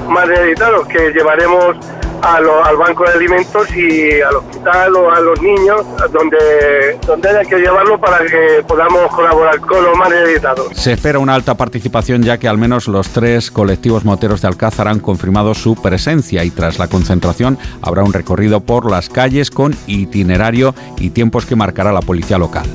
más 0.08 0.28
necesitados 0.28 0.86
que 0.88 1.10
llevaremos 1.12 1.76
al 2.22 2.76
banco 2.76 3.04
de 3.04 3.12
alimentos 3.12 3.68
y 3.74 4.20
al 4.20 4.36
hospital 4.36 4.96
o 4.96 5.10
a 5.10 5.20
los 5.20 5.40
niños, 5.40 5.82
donde, 6.12 6.98
donde 7.06 7.28
haya 7.28 7.44
que 7.48 7.58
llevarlo 7.58 7.98
para 8.00 8.24
que 8.24 8.62
podamos 8.66 9.10
colaborar 9.14 9.60
con 9.60 9.84
los 9.84 9.96
más 9.96 10.10
necesitados. 10.10 10.68
Se 10.72 10.92
espera 10.92 11.18
una 11.18 11.34
alta 11.34 11.56
participación 11.56 12.22
ya 12.22 12.38
que 12.38 12.48
al 12.48 12.58
menos 12.58 12.88
los 12.88 13.08
tres 13.08 13.50
colectivos 13.50 14.04
moteros 14.04 14.42
de 14.42 14.48
Alcázar 14.48 14.88
han 14.88 15.00
confirmado 15.00 15.54
su 15.54 15.74
presencia 15.74 16.44
y 16.44 16.50
tras 16.50 16.78
la 16.78 16.88
concentración 16.88 17.58
habrá 17.82 18.02
un 18.02 18.12
recorrido 18.12 18.60
por 18.60 18.90
las 18.90 19.08
calles 19.08 19.50
con 19.50 19.76
itinerario 19.86 20.74
y 20.98 21.10
tiempos 21.10 21.46
que 21.46 21.56
marcará 21.56 21.92
la 21.92 22.00
policía 22.00 22.38
local. 22.38 22.66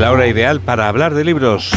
La 0.00 0.12
hora 0.12 0.26
ideal 0.26 0.60
para 0.60 0.88
hablar 0.88 1.12
de 1.12 1.24
libros. 1.24 1.70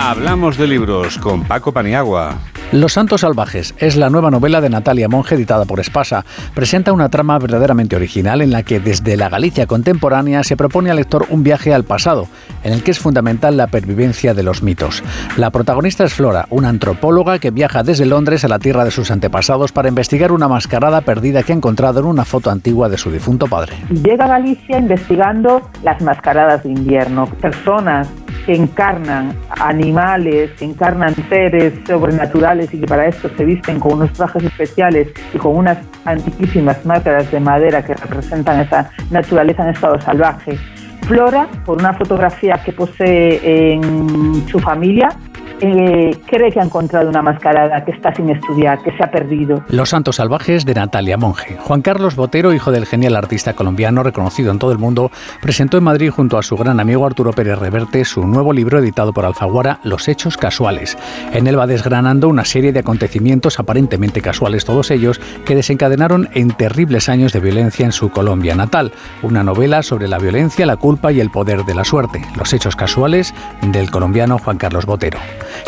Hablamos 0.00 0.56
de 0.56 0.68
libros 0.68 1.18
con 1.18 1.42
Paco 1.42 1.72
Paniagua. 1.72 2.38
Los 2.70 2.92
Santos 2.92 3.22
Salvajes 3.22 3.74
es 3.78 3.96
la 3.96 4.10
nueva 4.10 4.30
novela 4.30 4.60
de 4.60 4.70
Natalia 4.70 5.08
Monge 5.08 5.34
editada 5.34 5.64
por 5.64 5.80
Espasa. 5.80 6.24
Presenta 6.54 6.92
una 6.92 7.08
trama 7.08 7.36
verdaderamente 7.38 7.96
original 7.96 8.40
en 8.40 8.52
la 8.52 8.62
que 8.62 8.78
desde 8.78 9.16
la 9.16 9.28
Galicia 9.28 9.66
contemporánea 9.66 10.44
se 10.44 10.56
propone 10.56 10.90
al 10.90 10.98
lector 10.98 11.26
un 11.30 11.42
viaje 11.42 11.74
al 11.74 11.82
pasado, 11.82 12.28
en 12.62 12.74
el 12.74 12.84
que 12.84 12.92
es 12.92 13.00
fundamental 13.00 13.56
la 13.56 13.66
pervivencia 13.66 14.34
de 14.34 14.44
los 14.44 14.62
mitos. 14.62 15.02
La 15.36 15.50
protagonista 15.50 16.04
es 16.04 16.14
Flora, 16.14 16.46
una 16.50 16.68
antropóloga 16.68 17.40
que 17.40 17.50
viaja 17.50 17.82
desde 17.82 18.06
Londres 18.06 18.44
a 18.44 18.48
la 18.48 18.60
tierra 18.60 18.84
de 18.84 18.92
sus 18.92 19.10
antepasados 19.10 19.72
para 19.72 19.88
investigar 19.88 20.30
una 20.30 20.46
mascarada 20.46 21.00
perdida 21.00 21.42
que 21.42 21.52
ha 21.52 21.56
encontrado 21.56 21.98
en 21.98 22.06
una 22.06 22.24
foto 22.24 22.50
antigua 22.50 22.88
de 22.88 22.98
su 22.98 23.10
difunto 23.10 23.48
padre. 23.48 23.72
Llega 23.90 24.26
a 24.26 24.28
Galicia 24.28 24.78
investigando 24.78 25.68
las 25.82 26.00
mascaradas 26.02 26.62
de 26.62 26.70
invierno, 26.70 27.26
personas 27.40 28.08
que 28.48 28.54
encarnan 28.54 29.36
animales, 29.60 30.52
que 30.52 30.64
encarnan 30.64 31.14
seres 31.28 31.74
sobrenaturales 31.86 32.72
y 32.72 32.80
que 32.80 32.86
para 32.86 33.06
esto 33.06 33.28
se 33.36 33.44
visten 33.44 33.78
con 33.78 33.98
unos 33.98 34.10
trajes 34.14 34.42
especiales 34.42 35.08
y 35.34 35.36
con 35.36 35.54
unas 35.54 35.76
antiquísimas 36.06 36.82
máscaras 36.86 37.30
de 37.30 37.40
madera 37.40 37.84
que 37.84 37.92
representan 37.92 38.60
esa 38.60 38.90
naturaleza 39.10 39.64
en 39.64 39.74
estado 39.74 40.00
salvaje. 40.00 40.58
Flora, 41.02 41.46
por 41.66 41.78
una 41.78 41.92
fotografía 41.92 42.54
que 42.64 42.72
posee 42.72 43.72
en 43.72 44.42
su 44.48 44.58
familia, 44.60 45.10
eh, 45.60 46.16
cree 46.26 46.52
que 46.52 46.60
ha 46.60 46.64
encontrado 46.64 47.08
una 47.08 47.22
mascarada 47.22 47.84
que 47.84 47.92
está 47.92 48.14
sin 48.14 48.30
estudiar, 48.30 48.82
que 48.82 48.96
se 48.96 49.02
ha 49.02 49.10
perdido. 49.10 49.62
Los 49.68 49.90
Santos 49.90 50.16
Salvajes 50.16 50.64
de 50.64 50.74
Natalia 50.74 51.16
Monge. 51.16 51.56
Juan 51.58 51.82
Carlos 51.82 52.16
Botero, 52.16 52.52
hijo 52.52 52.70
del 52.72 52.86
genial 52.86 53.16
artista 53.16 53.54
colombiano 53.54 54.02
reconocido 54.02 54.50
en 54.50 54.58
todo 54.58 54.72
el 54.72 54.78
mundo, 54.78 55.10
presentó 55.40 55.78
en 55.78 55.84
Madrid 55.84 56.10
junto 56.10 56.38
a 56.38 56.42
su 56.42 56.56
gran 56.56 56.80
amigo 56.80 57.06
Arturo 57.06 57.32
Pérez 57.32 57.58
Reverte 57.58 58.04
su 58.04 58.26
nuevo 58.26 58.52
libro 58.52 58.78
editado 58.78 59.12
por 59.12 59.24
Alfaguara, 59.24 59.80
Los 59.82 60.08
Hechos 60.08 60.36
Casuales. 60.36 60.96
En 61.32 61.46
él 61.46 61.58
va 61.58 61.66
desgranando 61.66 62.28
una 62.28 62.44
serie 62.44 62.72
de 62.72 62.80
acontecimientos 62.80 63.58
aparentemente 63.58 64.20
casuales 64.20 64.64
todos 64.64 64.90
ellos 64.90 65.20
que 65.44 65.54
desencadenaron 65.54 66.28
en 66.34 66.50
terribles 66.50 67.08
años 67.08 67.32
de 67.32 67.40
violencia 67.40 67.84
en 67.84 67.92
su 67.92 68.10
Colombia 68.10 68.54
natal. 68.54 68.92
Una 69.22 69.42
novela 69.42 69.82
sobre 69.82 70.08
la 70.08 70.18
violencia, 70.18 70.66
la 70.66 70.76
culpa 70.76 71.12
y 71.12 71.20
el 71.20 71.30
poder 71.30 71.64
de 71.64 71.74
la 71.74 71.84
suerte. 71.84 72.22
Los 72.36 72.52
Hechos 72.52 72.76
Casuales 72.76 73.34
del 73.62 73.90
colombiano 73.90 74.38
Juan 74.38 74.58
Carlos 74.58 74.86
Botero. 74.86 75.18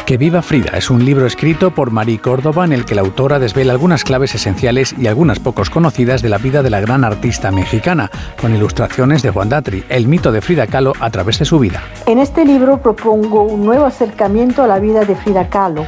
Que 0.06 0.16
viva 0.16 0.42
Frida 0.42 0.76
es 0.76 0.90
un 0.90 1.04
libro 1.04 1.26
escrito 1.26 1.70
por 1.72 1.90
Marie 1.90 2.18
Córdoba 2.20 2.64
en 2.64 2.72
el 2.72 2.84
que 2.84 2.94
la 2.94 3.02
autora 3.02 3.38
desvela 3.38 3.72
algunas 3.72 4.04
claves 4.04 4.34
esenciales 4.34 4.94
y 4.98 5.06
algunas 5.06 5.38
pocos 5.38 5.70
conocidas 5.70 6.22
de 6.22 6.28
la 6.28 6.38
vida 6.38 6.62
de 6.62 6.70
la 6.70 6.80
gran 6.80 7.04
artista 7.04 7.50
mexicana, 7.50 8.10
con 8.40 8.54
ilustraciones 8.54 9.22
de 9.22 9.30
Juan 9.30 9.48
Datri, 9.48 9.84
el 9.88 10.08
mito 10.08 10.32
de 10.32 10.40
Frida 10.40 10.66
Kahlo 10.66 10.92
a 11.00 11.10
través 11.10 11.38
de 11.38 11.44
su 11.44 11.58
vida. 11.58 11.82
En 12.06 12.18
este 12.18 12.44
libro 12.44 12.78
propongo 12.78 13.42
un 13.42 13.64
nuevo 13.64 13.84
acercamiento 13.84 14.62
a 14.62 14.66
la 14.66 14.78
vida 14.78 15.04
de 15.04 15.14
Frida 15.14 15.48
Kahlo, 15.48 15.86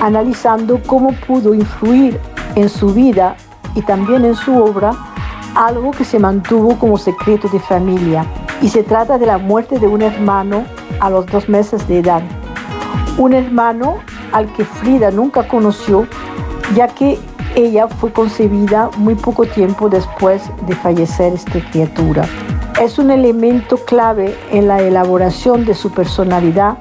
analizando 0.00 0.80
cómo 0.86 1.12
pudo 1.12 1.54
influir 1.54 2.18
en 2.54 2.68
su 2.68 2.92
vida 2.92 3.36
y 3.74 3.82
también 3.82 4.24
en 4.24 4.34
su 4.34 4.56
obra 4.56 4.92
algo 5.54 5.90
que 5.90 6.04
se 6.04 6.18
mantuvo 6.18 6.78
como 6.78 6.98
secreto 6.98 7.48
de 7.48 7.60
familia. 7.60 8.24
Y 8.60 8.68
se 8.68 8.82
trata 8.82 9.18
de 9.18 9.26
la 9.26 9.38
muerte 9.38 9.78
de 9.78 9.86
un 9.86 10.02
hermano 10.02 10.64
a 11.00 11.10
los 11.10 11.26
dos 11.26 11.48
meses 11.48 11.86
de 11.86 12.00
edad 12.00 12.22
un 13.18 13.34
hermano 13.34 13.98
al 14.32 14.50
que 14.52 14.64
Frida 14.64 15.10
nunca 15.10 15.46
conoció, 15.46 16.06
ya 16.74 16.88
que 16.88 17.18
ella 17.56 17.88
fue 17.88 18.12
concebida 18.12 18.90
muy 18.96 19.14
poco 19.14 19.44
tiempo 19.44 19.88
después 19.88 20.42
de 20.66 20.74
fallecer 20.76 21.34
esta 21.34 21.60
criatura. 21.70 22.24
Es 22.80 22.98
un 22.98 23.10
elemento 23.10 23.76
clave 23.76 24.36
en 24.50 24.68
la 24.68 24.80
elaboración 24.80 25.64
de 25.64 25.74
su 25.74 25.90
personalidad, 25.90 26.78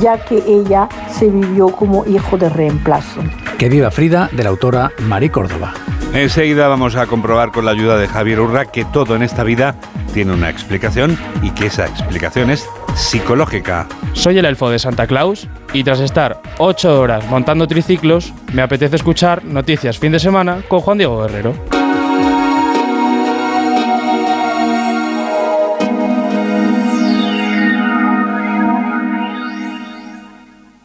ya 0.00 0.24
que 0.24 0.42
ella 0.46 0.88
se 1.10 1.28
vivió 1.28 1.68
como 1.68 2.06
hijo 2.06 2.38
de 2.38 2.48
reemplazo. 2.48 3.20
Que 3.58 3.68
viva 3.68 3.90
Frida, 3.90 4.30
de 4.32 4.44
la 4.44 4.50
autora 4.50 4.92
Mari 5.08 5.30
Córdoba. 5.30 5.74
Enseguida 6.14 6.68
vamos 6.68 6.94
a 6.94 7.08
comprobar 7.08 7.50
con 7.50 7.64
la 7.64 7.72
ayuda 7.72 7.98
de 7.98 8.06
Javier 8.06 8.38
Urra 8.38 8.66
que 8.66 8.84
todo 8.84 9.16
en 9.16 9.24
esta 9.24 9.42
vida 9.42 9.74
tiene 10.12 10.32
una 10.32 10.48
explicación 10.48 11.18
y 11.42 11.50
que 11.50 11.66
esa 11.66 11.86
explicación 11.86 12.50
es 12.50 12.70
psicológica. 12.94 13.88
Soy 14.12 14.38
el 14.38 14.44
elfo 14.44 14.70
de 14.70 14.78
Santa 14.78 15.08
Claus 15.08 15.48
y 15.72 15.82
tras 15.82 15.98
estar 15.98 16.40
8 16.58 17.00
horas 17.00 17.28
montando 17.28 17.66
triciclos, 17.66 18.32
me 18.52 18.62
apetece 18.62 18.94
escuchar 18.94 19.44
noticias 19.44 19.98
fin 19.98 20.12
de 20.12 20.20
semana 20.20 20.62
con 20.68 20.80
Juan 20.82 20.98
Diego 20.98 21.20
Guerrero. 21.20 21.52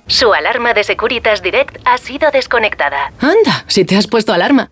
Su 0.08 0.34
alarma 0.34 0.74
de 0.74 0.84
Securitas 0.84 1.44
Direct 1.44 1.78
ha 1.86 2.00
sido 2.00 2.32
desconectada. 2.32 3.12
Anda, 3.22 3.64
si 3.68 3.86
te 3.86 3.96
has 3.96 4.08
puesto 4.08 4.34
alarma. 4.34 4.72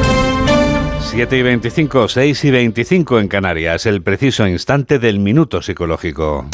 7 1.11 1.37
y 1.37 1.41
25, 1.41 2.07
6 2.07 2.45
y 2.45 2.51
25 2.51 3.19
en 3.19 3.27
Canarias, 3.27 3.85
el 3.85 4.01
preciso 4.01 4.47
instante 4.47 4.97
del 4.97 5.19
minuto 5.19 5.61
psicológico. 5.61 6.45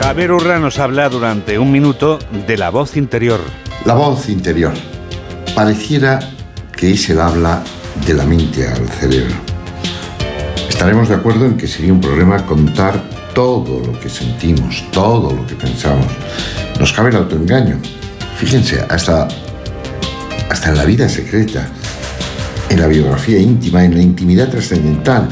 Javier 0.00 0.32
Urra 0.32 0.58
nos 0.58 0.78
habla 0.78 1.10
durante 1.10 1.58
un 1.58 1.70
minuto 1.70 2.18
de 2.46 2.56
la 2.56 2.70
voz 2.70 2.96
interior. 2.96 3.40
La 3.84 3.92
voz 3.92 4.30
interior. 4.30 4.72
Pareciera 5.54 6.20
que 6.74 6.92
es 6.92 7.10
el 7.10 7.20
habla 7.20 7.62
de 8.06 8.14
la 8.14 8.24
mente 8.24 8.66
al 8.66 8.88
cerebro. 8.88 9.34
Estaremos 10.66 11.10
de 11.10 11.16
acuerdo 11.16 11.44
en 11.44 11.58
que 11.58 11.66
sería 11.66 11.92
un 11.92 12.00
problema 12.00 12.46
contar 12.46 13.17
todo 13.38 13.78
lo 13.78 14.00
que 14.00 14.08
sentimos, 14.08 14.82
todo 14.90 15.32
lo 15.32 15.46
que 15.46 15.54
pensamos. 15.54 16.08
Nos 16.80 16.92
cabe 16.92 17.10
el 17.10 17.18
autoengaño. 17.18 17.76
Fíjense, 18.36 18.84
hasta, 18.90 19.28
hasta 20.50 20.70
en 20.70 20.76
la 20.76 20.84
vida 20.84 21.08
secreta, 21.08 21.68
en 22.68 22.80
la 22.80 22.88
biografía 22.88 23.38
íntima, 23.38 23.84
en 23.84 23.94
la 23.94 24.02
intimidad 24.02 24.48
trascendental, 24.48 25.28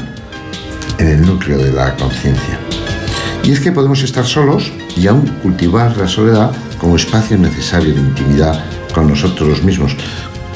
en 0.99 1.07
el 1.09 1.21
núcleo 1.21 1.57
de 1.57 1.73
la 1.73 1.97
conciencia. 1.97 2.57
Y 3.43 3.51
es 3.51 3.59
que 3.59 3.73
podemos 3.73 4.01
estar 4.01 4.25
solos 4.25 4.71
y 4.95 5.05
aún 5.07 5.27
cultivar 5.43 5.97
la 5.97 6.07
soledad 6.07 6.53
como 6.79 6.95
espacio 6.95 7.37
necesario 7.37 7.93
de 7.93 7.99
intimidad 7.99 8.63
con 8.93 9.09
nosotros 9.09 9.61
mismos. 9.63 9.97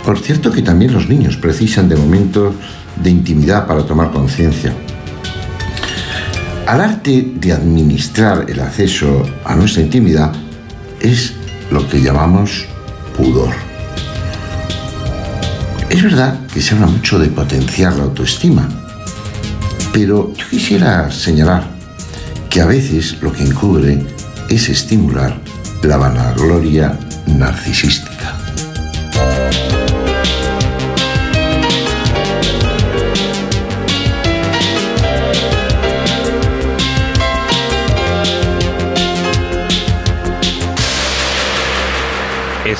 Por 0.06 0.18
cierto 0.20 0.54
que 0.54 0.62
también 0.62 0.94
los 0.94 1.10
niños 1.10 1.36
precisan 1.36 1.90
de 1.90 1.98
momentos 1.98 2.56
de 3.04 3.10
intimidad 3.10 3.68
para 3.68 3.86
tomar 3.86 4.12
conciencia. 4.12 4.74
Al 6.72 6.80
arte 6.80 7.34
de 7.36 7.52
administrar 7.52 8.46
el 8.48 8.62
acceso 8.62 9.30
a 9.44 9.58
nuestra 9.58 9.82
intimidad 9.82 10.32
es 11.02 11.34
lo 11.70 11.86
que 11.90 12.02
llamamos 12.02 12.64
pudor. 13.18 13.54
Es 15.90 16.02
verdad 16.02 16.40
que 16.48 16.62
se 16.62 16.74
habla 16.74 16.88
mucho 16.88 17.20
de 17.20 17.28
potenciar 17.28 17.96
la 17.96 18.04
autoestima, 18.04 18.70
pero 19.92 20.34
yo 20.34 20.48
quisiera 20.50 21.12
señalar 21.12 21.68
que 22.50 22.62
a 22.62 22.66
veces 22.68 23.22
lo 23.22 23.34
que 23.34 23.44
encubre 23.44 24.02
es 24.48 24.70
estimular 24.70 25.42
la 25.84 25.98
vanagloria 25.98 26.98
narcisística. 27.28 28.34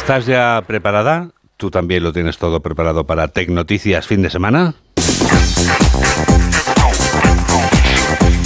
¿Estás 0.02 0.26
ya 0.26 0.64
preparada? 0.66 1.30
¿Tú 1.58 1.70
también 1.70 2.02
lo 2.04 2.12
tienes 2.12 2.40
todo 2.40 2.60
preparado 2.62 3.06
para 3.06 3.28
Tecnoticias 3.28 4.08
fin 4.08 4.24
de 4.24 4.32
semana? 4.32 4.74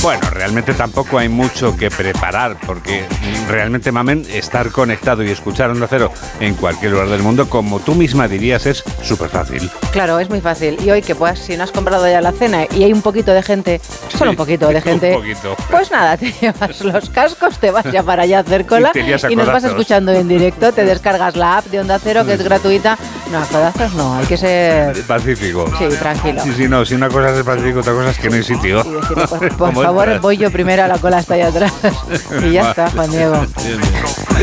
Bueno, 0.05 0.29
realmente 0.29 0.75
tampoco 0.75 1.17
hay 1.17 1.29
mucho 1.29 1.75
que 1.75 1.89
preparar, 1.89 2.57
porque 2.63 3.07
realmente, 3.49 3.91
Mamen, 3.91 4.23
estar 4.29 4.69
conectado 4.69 5.23
y 5.23 5.31
escuchar 5.31 5.71
Onda 5.71 5.87
Cero 5.89 6.11
en 6.39 6.53
cualquier 6.53 6.91
lugar 6.91 7.07
del 7.09 7.23
mundo, 7.23 7.49
como 7.49 7.79
tú 7.79 7.95
misma 7.95 8.27
dirías, 8.27 8.67
es 8.67 8.83
súper 9.01 9.29
fácil. 9.29 9.67
Claro, 9.91 10.19
es 10.19 10.29
muy 10.29 10.41
fácil. 10.41 10.77
Y 10.85 10.91
hoy 10.91 11.01
que 11.01 11.15
pues, 11.15 11.39
si 11.39 11.57
no 11.57 11.63
has 11.63 11.71
comprado 11.71 12.07
ya 12.07 12.21
la 12.21 12.33
cena 12.33 12.65
y 12.75 12.83
hay 12.83 12.93
un 12.93 13.01
poquito 13.01 13.33
de 13.33 13.41
gente, 13.41 13.81
solo 14.15 14.29
un 14.29 14.37
poquito 14.37 14.67
de 14.67 14.79
gente, 14.83 15.17
pues 15.71 15.89
nada, 15.89 16.17
te 16.17 16.31
llevas 16.39 16.81
los 16.81 17.09
cascos, 17.09 17.57
te 17.57 17.71
vas 17.71 17.91
ya 17.91 18.03
para 18.03 18.23
allá 18.23 18.37
a 18.37 18.41
hacer 18.41 18.67
cola 18.67 18.91
y, 18.93 19.35
nos 19.35 19.47
vas 19.47 19.63
escuchando 19.63 20.11
en 20.11 20.27
directo, 20.27 20.71
te 20.71 20.85
descargas 20.85 21.35
la 21.35 21.57
app 21.57 21.65
de 21.65 21.79
Onda 21.79 21.97
Cero, 21.97 22.23
que 22.27 22.33
es 22.33 22.43
gratuita. 22.43 22.95
No, 23.31 23.39
a 23.39 23.45
codazos 23.47 23.93
no, 23.95 24.17
hay 24.17 24.25
que 24.27 24.37
ser... 24.37 25.01
Pacífico. 25.05 25.65
Sí, 25.79 25.87
tranquilo. 25.97 26.43
Sí, 26.43 26.53
sí, 26.55 26.67
no, 26.67 26.85
si 26.85 26.93
una 26.93 27.09
cosa 27.09 27.35
es 27.35 27.43
pacífico, 27.43 27.79
otra 27.79 27.93
cosa 27.93 28.11
es 28.11 28.19
que 28.19 28.29
no 28.29 28.35
hay 28.35 28.43
sitio. 28.43 28.83
Pues, 28.83 29.29
por 29.57 29.73
favor, 29.73 29.94
voy 30.21 30.37
yo 30.37 30.51
primero, 30.51 30.87
la 30.87 30.97
cola 30.97 31.19
está 31.19 31.35
ahí 31.35 31.41
atrás. 31.41 31.73
y 32.43 32.51
ya 32.51 32.69
está, 32.69 32.89
Juan 32.91 33.11
Diego. 33.11 33.45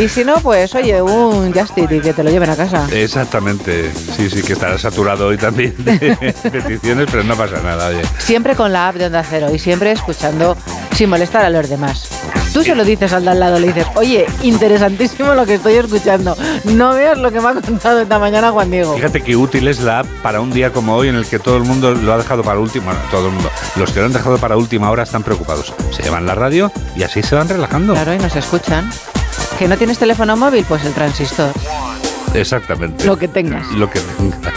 Y 0.01 0.09
si 0.09 0.25
no, 0.25 0.37
pues 0.37 0.75
oye, 0.75 1.03
un 1.03 1.53
Justit 1.53 1.91
y 1.93 2.01
que 2.01 2.13
te 2.13 2.25
lo 2.25 2.31
lleven 2.31 2.51
a 2.51 2.57
casa. 2.57 2.87
Exactamente. 2.93 3.93
Sí, 4.17 4.31
sí, 4.31 4.43
que 4.43 4.55
estará 4.55 4.79
saturado 4.79 5.27
hoy 5.29 5.37
también 5.37 5.75
de 5.79 6.17
peticiones, 6.51 7.07
pero 7.11 7.23
no 7.25 7.37
pasa 7.37 7.61
nada, 7.63 7.89
oye. 7.89 8.03
Siempre 8.19 8.57
con 8.57 8.73
la 8.73 8.89
app 8.89 8.97
de 8.97 9.07
Onda 9.07 9.23
Cero 9.29 9.49
y 9.53 9.59
siempre 9.59 9.93
escuchando 9.93 10.57
sin 10.95 11.11
molestar 11.11 11.45
a 11.45 11.51
los 11.51 11.69
demás. 11.69 12.09
Tú 12.53 12.63
se 12.63 12.75
lo 12.75 12.85
dices 12.85 13.11
al 13.15 13.25
de 13.25 13.31
al 13.31 13.41
lado, 13.41 13.59
le 13.59 13.69
dices, 13.69 13.87
oye, 13.95 14.27
interesantísimo 14.43 15.35
lo 15.35 15.47
que 15.47 15.55
estoy 15.55 15.75
escuchando. 15.75 16.37
No 16.65 16.93
veas 16.93 17.17
lo 17.17 17.31
que 17.33 17.41
me 17.41 17.49
ha 17.49 17.55
contado 17.55 18.01
esta 18.01 18.19
mañana 18.19 18.51
Juan 18.51 18.71
Diego. 18.71 18.95
Fíjate 18.95 19.23
qué 19.23 19.37
útil 19.37 19.69
es 19.69 19.81
la 19.81 20.01
app 20.01 20.07
para 20.23 20.41
un 20.43 20.51
día 20.53 20.71
como 20.71 20.95
hoy 20.95 21.09
en 21.09 21.15
el 21.15 21.25
que 21.25 21.39
todo 21.39 21.57
el 21.57 21.63
mundo 21.63 21.93
lo 21.93 22.13
ha 22.13 22.19
dejado 22.19 22.43
para 22.43 22.59
último. 22.59 22.87
Bueno, 22.87 23.01
todo 23.11 23.29
el 23.29 23.33
mundo. 23.33 23.51
Los 23.77 23.91
que 23.93 24.01
lo 24.01 24.07
han 24.07 24.13
dejado 24.13 24.37
para 24.37 24.59
última 24.59 24.91
hora 24.91 25.03
están 25.03 25.23
preocupados. 25.23 25.73
Se 25.93 26.03
llevan 26.03 26.27
la 26.27 26.35
radio 26.35 26.71
y 26.95 27.05
así 27.05 27.23
se 27.23 27.35
van 27.35 27.49
relajando. 27.49 27.95
Claro, 27.95 28.13
y 28.13 28.19
nos 28.19 28.37
escuchan. 28.37 28.91
¿Que 29.63 29.69
no 29.69 29.79
tienes 29.79 29.97
teléfono 29.97 30.37
móvil? 30.37 30.65
Pues 30.69 30.85
el 30.85 30.93
transistor. 30.93 31.53
Exactamente. 32.35 33.05
Lo 33.05 33.17
que 33.17 33.29
tengas. 33.29 33.65
Lo 33.71 33.89
que 33.89 34.01
tengas. 34.01 34.53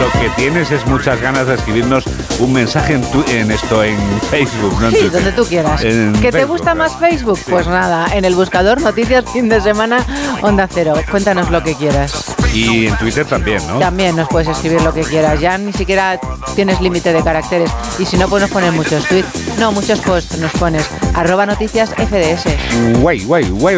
Lo 0.00 0.20
que 0.20 0.30
tienes 0.30 0.72
es 0.72 0.84
muchas 0.86 1.20
ganas 1.20 1.46
de 1.46 1.54
escribirnos 1.54 2.06
un 2.40 2.52
mensaje 2.52 2.94
en, 2.94 3.04
en 3.28 3.50
esto, 3.50 3.82
en 3.84 3.98
Facebook. 4.30 4.80
¿no? 4.80 4.90
Sí, 4.90 5.08
donde 5.08 5.32
tú 5.32 5.44
quieras. 5.44 5.80
¿Que 5.82 6.32
te 6.32 6.44
gusta 6.44 6.74
más 6.74 6.96
Facebook? 6.96 7.38
Pues 7.48 7.66
nada, 7.66 8.06
en 8.14 8.24
el 8.24 8.34
buscador 8.34 8.80
Noticias 8.80 9.24
Fin 9.32 9.48
de 9.48 9.60
Semana 9.60 10.04
Onda 10.42 10.68
Cero. 10.72 10.94
Cuéntanos 11.10 11.50
lo 11.50 11.62
que 11.62 11.74
quieras. 11.74 12.34
Y 12.52 12.86
en 12.86 12.96
Twitter 12.98 13.26
también, 13.26 13.66
¿no? 13.66 13.78
También 13.78 14.14
nos 14.14 14.28
puedes 14.28 14.48
escribir 14.48 14.80
lo 14.82 14.92
que 14.92 15.02
quieras. 15.02 15.40
Ya 15.40 15.58
ni 15.58 15.72
siquiera 15.72 16.20
tienes 16.54 16.80
límite 16.80 17.12
de 17.12 17.22
caracteres. 17.22 17.70
Y 17.98 18.04
si 18.04 18.16
no, 18.16 18.28
pues 18.28 18.42
nos 18.42 18.50
pones 18.50 18.72
muchos 18.72 19.04
tweets. 19.06 19.58
No, 19.58 19.72
muchos 19.72 19.98
posts 20.00 20.38
nos 20.38 20.52
pones. 20.52 20.88
Arroba 21.14 21.46
noticias 21.46 21.90
FDS. 21.90 23.00
Guay, 23.00 23.24
guay, 23.24 23.50
guay. 23.50 23.76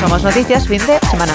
Somos 0.00 0.22
Noticias 0.22 0.68
Fin 0.68 0.80
de 0.86 0.98
Semana. 1.10 1.34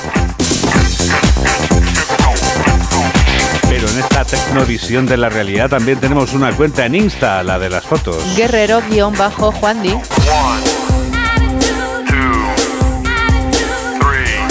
En 3.98 4.04
esta 4.04 4.26
tecnovisión 4.26 5.08
de 5.08 5.18
la 5.18 5.30
realidad 5.30 5.70
también 5.70 6.00
tenemos 6.00 6.34
una 6.34 6.56
cuenta 6.56 6.86
en 6.86 6.94
Insta, 6.94 7.42
la 7.42 7.58
de 7.58 7.70
las 7.70 7.84
fotos. 7.84 8.18
Guerrero-Juan 8.36 9.82
Di. 9.82 9.96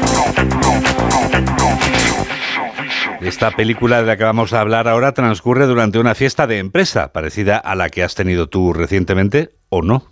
Esta 3.30 3.52
película 3.52 4.02
de 4.02 4.08
la 4.08 4.18
que 4.18 4.24
vamos 4.24 4.54
a 4.54 4.60
hablar 4.60 4.88
ahora 4.88 5.14
transcurre 5.14 5.68
durante 5.68 6.00
una 6.00 6.16
fiesta 6.16 6.48
de 6.48 6.58
empresa, 6.58 7.14
parecida 7.14 7.58
a 7.58 7.76
la 7.76 7.90
que 7.90 8.02
has 8.02 8.16
tenido 8.16 8.50
tú 8.50 8.74
recientemente, 8.74 9.52
¿o 9.70 9.84
no? 9.84 10.08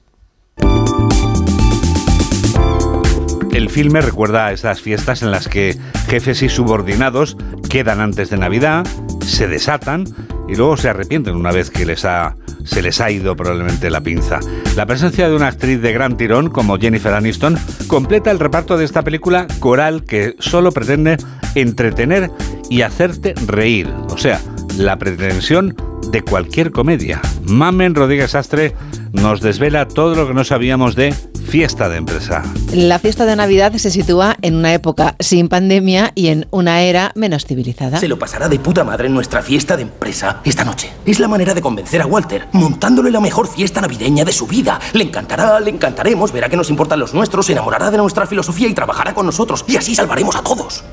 El 3.52 3.72
filme 3.72 4.02
recuerda 4.02 4.46
a 4.46 4.52
esas 4.52 4.82
fiestas 4.82 5.24
en 5.24 5.32
las 5.32 5.48
que 5.48 5.76
jefes 6.08 6.44
y 6.44 6.50
subordinados 6.50 7.38
quedan 7.72 8.02
antes 8.02 8.30
de 8.30 8.38
Navidad, 8.38 8.86
se 9.26 9.48
desatan 9.48 10.06
y 10.48 10.56
luego 10.56 10.78
se 10.78 10.90
arrepienten 10.90 11.36
una 11.36 11.52
vez 11.52 11.72
que 11.72 11.88
les 11.88 12.06
ha, 12.06 12.36
se 12.66 12.84
les 12.84 13.02
ha 13.02 13.10
ido 13.10 13.36
probablemente 13.36 13.90
la 13.90 14.02
pinza. 14.02 14.40
La 14.76 14.86
presencia 14.86 15.28
de 15.28 15.36
una 15.36 15.48
actriz 15.48 15.82
de 15.82 15.92
gran 15.92 16.18
tirón 16.18 16.52
como 16.52 16.78
Jennifer 16.78 17.14
Aniston 17.16 17.58
completa 17.88 18.30
el 18.30 18.40
reparto 18.40 18.78
de 18.78 18.86
esta 18.86 19.02
película 19.02 19.48
coral 19.60 20.04
que 20.04 20.36
solo 20.38 20.72
pretende 20.72 21.18
entretener 21.62 22.32
y 22.70 22.82
hacerte 22.82 23.34
reír. 23.46 23.88
O 24.10 24.18
sea, 24.18 24.42
la 24.78 24.98
pretensión 24.98 25.76
de 26.12 26.22
cualquier 26.22 26.72
comedia. 26.72 27.22
Mamen 27.44 27.96
Rodríguez 27.96 28.36
Astre 28.36 28.76
nos 29.12 29.42
desvela 29.42 29.88
todo 29.88 30.16
lo 30.16 30.28
que 30.28 30.34
no 30.34 30.44
sabíamos 30.44 30.96
de 30.96 31.14
fiesta 31.48 31.88
de 31.90 31.98
empresa. 31.98 32.44
La 32.74 33.00
fiesta 33.00 33.26
de 33.26 33.36
Navidad 33.36 33.74
se 33.74 33.90
sitúa 33.90 34.36
en 34.42 34.56
una 34.56 34.74
época 34.74 35.16
sin 35.20 35.48
pandemia 35.48 36.12
y 36.14 36.28
en 36.28 36.46
una 36.52 36.82
era 36.82 37.12
menos 37.16 37.46
civilizada. 37.46 38.00
Se 38.00 38.08
lo 38.08 38.20
pasará 38.20 38.50
de 38.50 38.60
puta 38.60 38.84
madre 38.84 39.08
en 39.08 39.14
nuestra 39.14 39.42
fiesta 39.42 39.78
de 39.78 39.84
empresa 39.84 40.42
esta 40.44 40.66
noche. 40.66 40.92
Es 41.06 41.20
la 41.20 41.28
manera 41.28 41.54
de 41.54 41.62
convencer 41.62 42.02
a 42.02 42.06
Walter, 42.06 42.48
montándole 42.52 43.12
la 43.12 43.22
mejor 43.22 43.48
fiesta 43.48 43.82
navideña 43.82 44.26
de 44.26 44.34
su 44.34 44.46
vida. 44.46 44.80
Le 44.94 45.04
encantará, 45.04 45.60
le 45.60 45.70
encantaremos, 45.70 46.32
verá 46.32 46.50
que 46.50 46.58
nos 46.58 46.70
importan 46.70 47.00
los 47.00 47.14
nuestros, 47.14 47.46
se 47.46 47.54
enamorará 47.54 47.90
de 47.92 47.98
nuestra 47.98 48.28
filosofía 48.28 48.68
y 48.68 48.74
trabajará 48.74 49.14
con 49.14 49.26
nosotros. 49.26 49.64
Y 49.68 49.78
así 49.78 49.96
salvaremos 49.96 50.36
a 50.36 50.44
todos. 50.44 50.84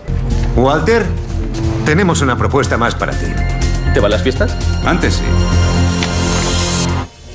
Walter, 0.57 1.05
tenemos 1.85 2.22
una 2.22 2.38
propuesta 2.38 2.77
más 2.77 2.94
para 2.94 3.12
ti. 3.12 3.63
¿Te 3.95 4.01
van 4.01 4.11
las 4.11 4.23
fiestas? 4.23 4.55
Antes 4.85 5.15
sí. 5.15 5.23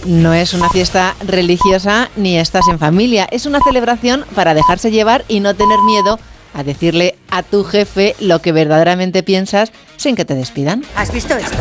No 0.06 0.34
es 0.34 0.54
una 0.54 0.70
fiesta 0.70 1.16
religiosa 1.26 2.10
ni 2.16 2.38
estás 2.38 2.68
en 2.70 2.80
familia, 2.80 3.28
es 3.32 3.46
una 3.46 3.60
celebración 3.62 4.26
para 4.36 4.54
dejarse 4.54 4.92
llevar 4.92 5.24
y 5.28 5.40
no 5.40 5.56
tener 5.56 5.80
miedo 5.86 6.20
a 6.54 6.64
decirle 6.64 7.16
a 7.30 7.44
tu 7.44 7.64
jefe 7.64 8.16
lo 8.20 8.42
que 8.42 8.52
verdaderamente 8.52 9.22
piensas 9.24 9.72
sin 9.98 10.16
que 10.16 10.26
te 10.26 10.34
despidan. 10.36 10.84
¿Has 10.96 11.12
visto 11.14 11.36
esto? 11.36 11.58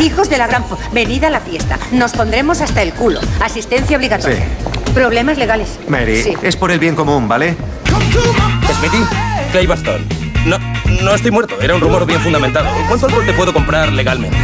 Hijos 0.00 0.30
de 0.30 0.38
la 0.38 0.46
gran... 0.46 0.64
Venid 0.92 1.24
a 1.24 1.30
la 1.30 1.40
fiesta. 1.40 1.78
Nos 1.90 2.12
pondremos 2.12 2.60
hasta 2.60 2.82
el 2.82 2.92
culo. 2.92 3.20
Asistencia 3.42 3.96
obligatoria. 3.96 4.46
Problemas 4.94 5.38
legales. 5.38 5.78
Mary, 5.88 6.22
Sí. 6.22 6.34
es 6.42 6.56
por 6.56 6.70
el 6.70 6.78
bien 6.78 6.94
común, 6.94 7.26
¿vale? 7.26 7.56
Smithy, 8.78 9.04
Clay 9.52 9.66
Bastón. 9.66 10.27
No, 10.46 10.58
no 11.02 11.14
estoy 11.14 11.30
muerto, 11.30 11.60
era 11.60 11.74
un 11.74 11.80
rumor 11.80 12.06
bien 12.06 12.20
fundamentado. 12.20 12.68
¿Cuánto 12.86 13.06
alcohol 13.06 13.26
te 13.26 13.32
puedo 13.32 13.52
comprar 13.52 13.92
legalmente? 13.92 14.36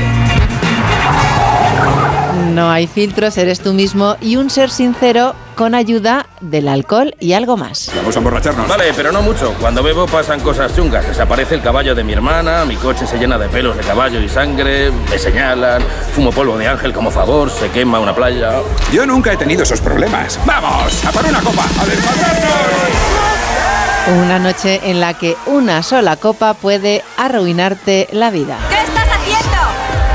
No 2.53 2.71
hay 2.71 2.87
filtros, 2.87 3.37
eres 3.37 3.61
tú 3.61 3.73
mismo 3.73 4.17
y 4.21 4.37
un 4.37 4.49
ser 4.49 4.71
sincero 4.71 5.35
con 5.57 5.75
ayuda 5.75 6.27
del 6.41 6.69
alcohol 6.69 7.15
y 7.19 7.33
algo 7.33 7.57
más. 7.57 7.91
Vamos 7.97 8.15
a 8.15 8.19
emborracharnos. 8.19 8.69
Vale, 8.69 8.93
pero 8.95 9.11
no 9.13 9.23
mucho. 9.23 9.55
Cuando 9.61 9.83
bebo 9.83 10.07
pasan 10.07 10.41
cosas 10.41 10.75
chungas. 10.75 11.07
Desaparece 11.07 11.57
el 11.57 11.63
caballo 11.63 11.95
de 11.95 12.05
mi 12.05 12.13
hermana, 12.13 12.65
mi 12.65 12.77
coche 12.77 13.07
se 13.07 13.19
llena 13.19 13.39
de 13.39 13.49
pelos 13.49 13.77
de 13.77 13.83
caballo 13.83 14.21
y 14.21 14.29
sangre, 14.29 14.93
me 15.11 15.19
señalan, 15.19 15.83
fumo 16.15 16.31
polvo 16.31 16.57
de 16.57 16.69
ángel 16.69 16.93
como 16.93 17.11
favor, 17.11 17.51
se 17.51 17.71
quema 17.71 17.99
una 17.99 18.15
playa. 18.15 18.61
Yo 18.93 19.07
nunca 19.07 19.33
he 19.33 19.37
tenido 19.37 19.63
esos 19.63 19.81
problemas. 19.81 20.39
¡Vamos! 20.45 21.05
¡A 21.05 21.11
por 21.11 21.25
una 21.25 21.41
copa! 21.41 21.65
¡A 21.65 23.34
Una 24.07 24.39
noche 24.39 24.81
en 24.85 25.01
la 25.01 25.15
que 25.15 25.35
una 25.47 25.83
sola 25.83 26.17
copa 26.17 26.53
puede 26.53 27.03
arruinarte 27.17 28.07
la 28.13 28.31
vida. 28.31 28.59
¿Qué 28.69 28.83
estás 28.83 29.09
haciendo? 29.09 29.57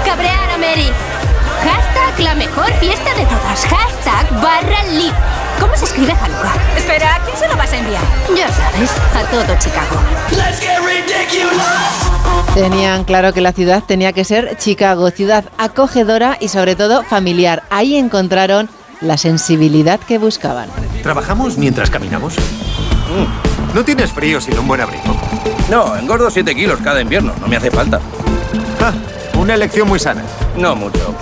Cabrear 0.06 0.52
a 0.52 0.58
Mary. 0.60 0.92
Hashtag 1.64 2.20
la 2.20 2.36
mejor 2.36 2.72
fiesta 2.74 3.16
de 3.16 3.26
todas. 3.26 3.66
Hashtag 3.66 4.42
barra 4.42 4.84
live. 4.92 5.16
¿Cómo 5.60 5.76
se 5.76 5.86
escribe 5.86 6.12
Hanukkah? 6.12 6.54
Espera, 6.78 7.16
¿a 7.16 7.20
quién 7.26 7.36
se 7.36 7.48
lo 7.48 7.58
vas 7.58 7.74
a 7.74 7.78
enviar? 7.78 8.02
Ya 8.38 8.48
sabes, 8.50 8.92
a 9.16 9.24
todo 9.32 9.58
Chicago. 9.58 10.00
Tenían 12.54 13.06
claro 13.06 13.34
que 13.34 13.42
la 13.42 13.54
ciudad 13.54 13.84
tenía 13.84 14.14
que 14.14 14.24
ser 14.24 14.56
Chicago, 14.58 15.10
ciudad 15.10 15.46
acogedora 15.58 16.38
y 16.40 16.50
sobre 16.50 16.76
todo 16.76 17.04
familiar. 17.04 17.64
Ahí 17.72 17.96
encontraron 17.96 18.70
la 19.02 19.18
sensibilidad 19.18 20.00
que 20.00 20.20
buscaban. 20.20 20.70
¿Trabajamos 21.02 21.58
mientras 21.58 21.90
caminamos? 21.90 22.36
No 23.74 23.86
tienes 23.86 24.12
frío 24.12 24.42
sin 24.42 24.58
un 24.58 24.68
buen 24.68 24.82
abrigo. 24.82 25.04
No, 25.70 25.96
engordo 25.96 26.30
7 26.30 26.56
kilos 26.56 26.80
cada 26.84 27.02
invierno, 27.02 27.34
no 27.40 27.48
me 27.48 27.56
hace 27.56 27.70
falta. 27.70 28.00
Ah, 28.82 28.94
una 29.38 29.54
elección 29.54 29.88
muy 29.88 30.00
sana. 30.00 30.24
No 30.58 30.76
mucho. 30.76 31.16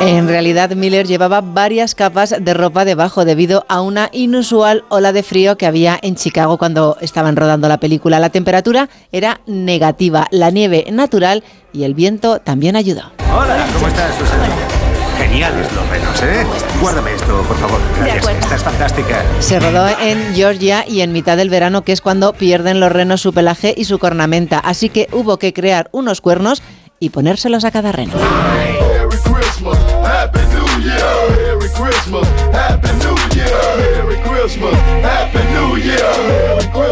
En 0.00 0.26
realidad, 0.26 0.70
Miller 0.70 1.06
llevaba 1.06 1.42
varias 1.42 1.94
capas 1.94 2.34
de 2.40 2.54
ropa 2.54 2.86
debajo 2.86 3.26
debido 3.26 3.66
a 3.68 3.82
una 3.82 4.08
inusual 4.12 4.84
ola 4.88 5.12
de 5.12 5.22
frío 5.22 5.58
que 5.58 5.66
había 5.66 5.98
en 6.00 6.16
Chicago 6.16 6.56
cuando 6.56 6.96
estaban 7.02 7.36
rodando 7.36 7.68
la 7.68 7.78
película. 7.78 8.18
La 8.18 8.30
temperatura 8.30 8.88
era 9.12 9.42
negativa, 9.46 10.26
la 10.30 10.50
nieve 10.50 10.86
natural 10.90 11.44
y 11.74 11.84
el 11.84 11.92
viento 11.92 12.38
también 12.38 12.76
ayudó. 12.76 13.12
Hola, 13.30 13.66
¿cómo 13.74 13.88
estás, 13.88 14.14
Susana? 14.16 14.79
Geniales 15.20 15.70
los 15.74 15.88
renos, 15.90 16.22
¿eh? 16.22 16.46
Guárdame 16.80 17.12
esto, 17.12 17.42
por 17.42 17.56
favor. 17.58 17.78
Gracias, 17.98 18.18
acuerdo. 18.18 18.40
esta 18.40 18.54
es 18.54 18.62
fantástica. 18.62 19.22
Se 19.40 19.60
rodó 19.60 19.86
en 20.00 20.34
Georgia 20.34 20.84
y 20.88 21.02
en 21.02 21.12
mitad 21.12 21.36
del 21.36 21.50
verano, 21.50 21.82
que 21.82 21.92
es 21.92 22.00
cuando 22.00 22.32
pierden 22.32 22.80
los 22.80 22.90
renos 22.90 23.20
su 23.20 23.34
pelaje 23.34 23.74
y 23.76 23.84
su 23.84 23.98
cornamenta. 23.98 24.58
Así 24.58 24.88
que 24.88 25.08
hubo 25.12 25.38
que 25.38 25.52
crear 25.52 25.90
unos 25.92 26.22
cuernos 26.22 26.62
y 26.98 27.10
ponérselos 27.10 27.64
a 27.64 27.70
cada 27.70 27.92
reno. 27.92 28.14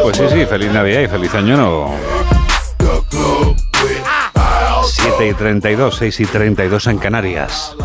Pues 0.03 0.17
sí, 0.19 0.25
sí, 0.31 0.47
feliz 0.47 0.71
Navidad 0.71 1.01
y 1.01 1.09
feliz 1.09 1.35
año 1.35 1.57
nuevo. 1.57 1.95
7 5.19 5.33
y 5.33 5.35
32, 5.35 5.97
6 5.97 6.21
y 6.21 6.27
32 6.27 6.87
en 6.87 6.99
Canarias. 6.99 7.77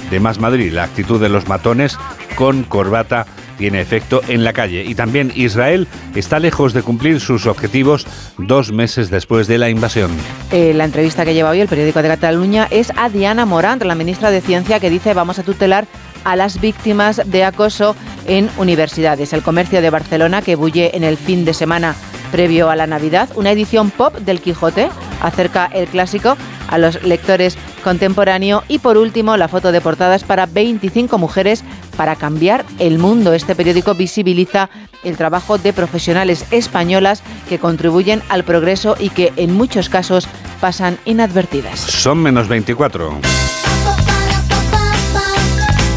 de 0.10 0.20
Más 0.20 0.40
Madrid. 0.40 0.72
La 0.74 0.84
actitud 0.84 1.22
de 1.22 1.30
los 1.30 1.48
matones 1.48 1.98
con 2.36 2.64
corbata 2.64 3.26
tiene 3.58 3.80
efecto 3.80 4.22
en 4.28 4.44
la 4.44 4.54
calle. 4.54 4.84
Y 4.84 4.96
también 4.96 5.32
Israel 5.36 5.88
está 6.16 6.40
lejos 6.40 6.74
de 6.74 6.82
cumplir 6.82 7.20
sus 7.20 7.46
objetivos 7.46 8.06
dos 8.38 8.72
meses 8.72 9.10
después 9.10 9.48
de 9.48 9.58
la 9.58 9.70
invasión. 9.70 10.12
Eh, 10.52 10.74
la 10.74 10.86
entrevista 10.86 11.26
que 11.26 11.34
lleva 11.34 11.52
hoy 11.52 11.62
el 11.62 11.68
periódico 11.68 12.02
de 12.02 12.10
Cataluña 12.10 12.68
es 12.72 12.92
a 12.98 13.10
Diana 13.10 13.46
Morant, 13.46 13.84
la 13.84 13.96
ministra 13.96 14.32
de 14.32 14.42
Ciencia, 14.42 14.80
que 14.80 14.90
dice 14.90 15.14
vamos 15.14 15.40
a 15.40 15.44
tutelar 15.44 15.86
a 16.24 16.36
las 16.36 16.60
víctimas 16.60 17.22
de 17.26 17.44
acoso 17.44 17.96
en 18.28 18.50
universidades. 18.58 19.32
El 19.32 19.44
comercio 19.44 19.82
de 19.82 19.92
Barcelona, 19.92 20.42
que 20.42 20.56
bulle 20.56 20.92
en 20.96 21.04
el 21.04 21.18
fin 21.18 21.46
de 21.46 21.54
semana 21.54 21.96
previo 22.32 22.70
a 22.70 22.76
la 22.76 22.88
Navidad, 22.88 23.30
una 23.36 23.52
edición 23.52 23.92
pop 23.92 24.16
del 24.18 24.42
Quijote, 24.42 24.90
acerca 25.22 25.68
el 25.68 25.88
clásico 25.88 26.36
a 26.68 26.78
los 26.78 27.02
lectores 27.04 27.58
contemporáneo 27.86 28.64
y 28.68 28.80
por 28.80 28.98
último 28.98 29.38
la 29.38 29.48
foto 29.48 29.72
de 29.72 29.80
portadas 29.80 30.24
para 30.24 30.48
25 30.48 31.20
mujeres 31.20 31.64
para 31.96 32.16
cambiar 32.16 32.66
el 32.80 32.98
mundo. 32.98 33.32
Este 33.34 33.56
periódico 33.56 33.94
visibiliza 33.94 34.72
el 35.04 35.16
trabajo 35.18 35.60
de 35.60 35.72
profesionales 35.72 36.48
españolas 36.50 37.22
que 37.48 37.60
contribuyen 37.60 38.24
al 38.28 38.44
progreso 38.44 38.98
y 39.00 39.10
que 39.10 39.32
en 39.36 39.54
muchos 39.54 39.88
casos 39.88 40.28
pasan 40.60 40.98
inadvertidas. 41.06 41.80
Son 41.80 42.18
menos 42.18 42.48
24. 42.48 43.20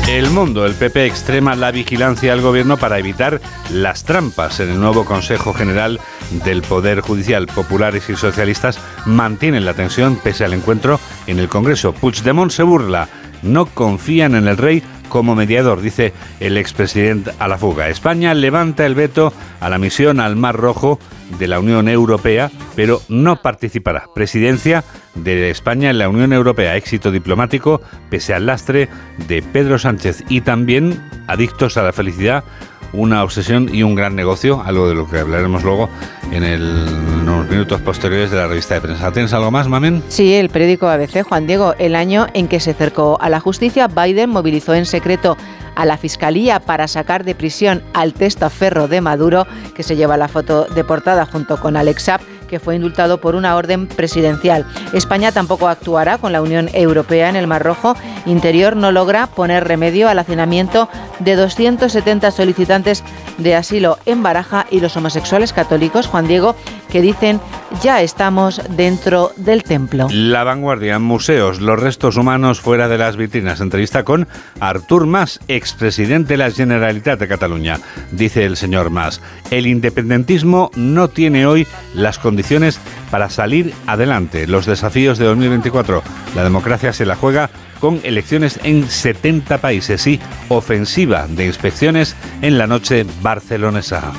El 0.09 0.31
mundo, 0.31 0.65
el 0.65 0.73
PP 0.73 1.05
extrema 1.05 1.55
la 1.55 1.71
vigilancia 1.71 2.33
al 2.33 2.41
gobierno 2.41 2.79
para 2.79 2.99
evitar 2.99 3.43
las 3.71 4.05
trampas 4.05 4.59
en 4.59 4.71
el 4.71 4.81
nuevo 4.81 5.05
Consejo 5.05 5.53
General 5.53 6.01
del 6.47 6.63
Poder 6.63 7.03
Judicial. 7.03 7.47
Populares 7.47 8.09
y 8.09 8.17
socialistas 8.17 8.81
mantienen 9.05 9.67
la 9.67 9.75
tensión 9.75 10.17
pese 10.17 10.47
al 10.47 10.55
encuentro 10.55 10.99
en 11.27 11.39
el 11.39 11.51
Congreso. 11.51 11.93
Puigdemont 11.93 12.51
se 12.51 12.63
burla. 12.63 13.07
No 13.43 13.67
confían 13.67 14.35
en 14.35 14.49
el 14.49 14.57
rey 14.57 14.83
como 15.09 15.35
mediador, 15.35 15.81
dice 15.81 16.13
el 16.41 16.57
expresidente 16.57 17.33
a 17.39 17.49
la 17.49 17.59
fuga. 17.59 17.89
España 17.89 18.35
levanta 18.35 18.87
el 18.87 18.95
veto 18.95 19.33
a 19.61 19.69
la 19.69 19.79
misión 19.79 20.21
al 20.21 20.37
Mar 20.37 20.57
Rojo 20.57 20.99
de 21.39 21.49
la 21.49 21.61
Unión 21.61 21.89
Europea, 21.89 22.51
pero 22.77 23.01
no 23.09 23.41
participará. 23.43 24.07
Presidencia 24.15 24.85
de 25.15 25.51
España 25.51 25.91
en 25.91 25.99
la 25.99 26.09
Unión 26.09 26.33
Europea. 26.33 26.77
Éxito 26.77 27.11
diplomático 27.11 27.81
pese 28.11 28.35
al 28.35 28.47
lastre 28.47 28.89
de 29.27 29.43
Pedro 29.43 29.79
Sánchez 29.79 30.25
y 30.29 30.43
también 30.43 31.03
adictos 31.27 31.77
a 31.77 31.83
la 31.83 31.93
felicidad 31.93 32.45
una 32.93 33.23
obsesión 33.23 33.69
y 33.73 33.83
un 33.83 33.95
gran 33.95 34.17
negocio, 34.17 34.63
algo 34.65 34.89
de 34.89 34.95
lo 34.95 35.09
que 35.09 35.19
hablaremos 35.19 35.63
luego 35.63 35.89
en, 36.31 36.45
el, 36.45 36.63
en 36.63 37.27
los 37.27 37.49
minutos 37.49 37.81
posteriores 37.81 38.31
de 38.31 38.37
la 38.37 38.47
revista 38.47 38.75
de 38.75 38.81
prensa. 38.81 39.13
¿Tienes 39.13 39.33
algo 39.33 39.51
más, 39.51 39.69
Mamen? 39.69 40.03
Sí, 40.09 40.35
el 40.35 40.49
periódico 40.49 40.89
ABC, 40.89 41.23
Juan 41.23 41.47
Diego, 41.47 41.75
el 41.79 41.95
año 41.95 42.27
en 42.35 42.49
que 42.49 42.61
se 42.61 42.71
acercó 42.71 43.19
a 43.21 43.29
la 43.29 43.41
justicia, 43.41 43.89
Biden 43.89 44.31
movilizó 44.31 44.75
en 44.75 44.87
secreto 44.87 45.37
a 45.75 45.85
la 45.85 45.97
Fiscalía 45.97 46.59
para 46.61 46.89
sacar 46.89 47.25
de 47.25 47.35
prisión 47.35 47.83
al 47.95 48.13
testaferro 48.13 48.89
de 48.89 49.01
Maduro, 49.01 49.47
que 49.75 49.85
se 49.85 49.95
lleva 49.95 50.17
la 50.17 50.29
foto 50.29 50.65
de 50.65 50.83
portada 50.83 51.25
junto 51.25 51.61
con 51.61 51.77
Alex 51.77 52.03
Saab, 52.03 52.21
que 52.49 52.59
fue 52.59 52.75
indultado 52.75 53.21
por 53.21 53.37
una 53.37 53.55
orden 53.55 53.87
presidencial. 53.87 54.67
España 54.93 55.31
tampoco 55.31 55.69
actuará 55.69 56.19
con 56.19 56.33
la 56.33 56.43
Unión 56.43 56.69
Europea 56.73 57.29
en 57.29 57.37
el 57.37 57.47
Mar 57.47 57.63
Rojo. 57.63 57.95
Interior 58.27 58.75
no 58.75 58.91
logra 58.91 59.29
poner 59.29 59.69
remedio 59.69 60.09
al 60.09 60.19
hacinamiento 60.19 60.89
de 61.21 61.37
270 61.37 62.31
solicitantes 62.33 63.05
de 63.39 63.55
asilo 63.55 63.99
en 64.07 64.23
Baraja 64.23 64.67
y 64.71 64.81
los 64.81 64.97
homosexuales 64.97 65.53
católicos, 65.53 66.07
Juan 66.07 66.27
Diego, 66.27 66.57
que 66.91 67.03
dicen 67.03 67.41
ya 67.83 68.03
estamos 68.03 68.61
dentro 68.71 69.33
del 69.37 69.63
templo. 69.63 70.09
La 70.11 70.45
vanguardia, 70.45 70.99
museos, 70.99 71.61
los 71.61 71.79
restos 71.79 72.17
humanos 72.17 72.61
fuera 72.61 72.89
de 72.89 72.99
las 72.99 73.17
vitrinas. 73.17 73.61
Entrevista 73.61 74.05
con 74.05 74.27
Artur 74.61 75.07
Mas, 75.07 75.41
expresidente 75.49 76.35
de 76.35 76.39
la 76.39 76.51
Generalitat 76.51 77.19
de 77.19 77.29
Cataluña. 77.29 77.79
Dice 78.13 78.45
el 78.45 78.57
señor 78.57 78.91
Mas, 78.91 79.21
el 79.51 79.67
independentismo 79.67 80.71
no 80.77 81.09
tiene 81.09 81.47
hoy 81.47 81.67
las 81.95 82.19
condiciones 82.19 82.81
para 83.11 83.31
salir 83.31 83.73
adelante. 83.87 84.47
Los 84.47 84.67
desafíos 84.67 85.19
de 85.19 85.27
2024, 85.27 86.03
la 86.35 86.45
democracia 86.45 86.93
se 86.93 87.07
la 87.07 87.17
juega 87.17 87.51
con 87.81 88.01
elecciones 88.03 88.59
en 88.65 88.89
70 88.89 89.59
países 89.59 90.07
y 90.07 90.21
ofensiva 90.49 91.27
de 91.29 91.47
inspecciones 91.47 92.17
en 92.43 92.59
la 92.59 92.67
noche 92.67 93.07
barcelonesa. 93.23 94.13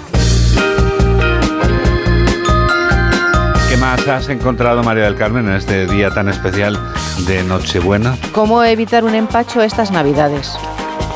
¿Qué 3.90 3.96
más 3.96 4.08
has 4.08 4.30
encontrado, 4.30 4.84
María 4.84 5.06
del 5.06 5.16
Carmen, 5.16 5.48
en 5.48 5.56
este 5.56 5.88
día 5.88 6.12
tan 6.12 6.30
especial 6.30 6.78
de 7.26 7.44
Nochebuena? 7.44 8.16
¿Cómo 8.34 8.64
evitar 8.64 9.04
un 9.04 9.16
empacho 9.16 9.64
estas 9.64 9.90
Navidades? 9.90 10.56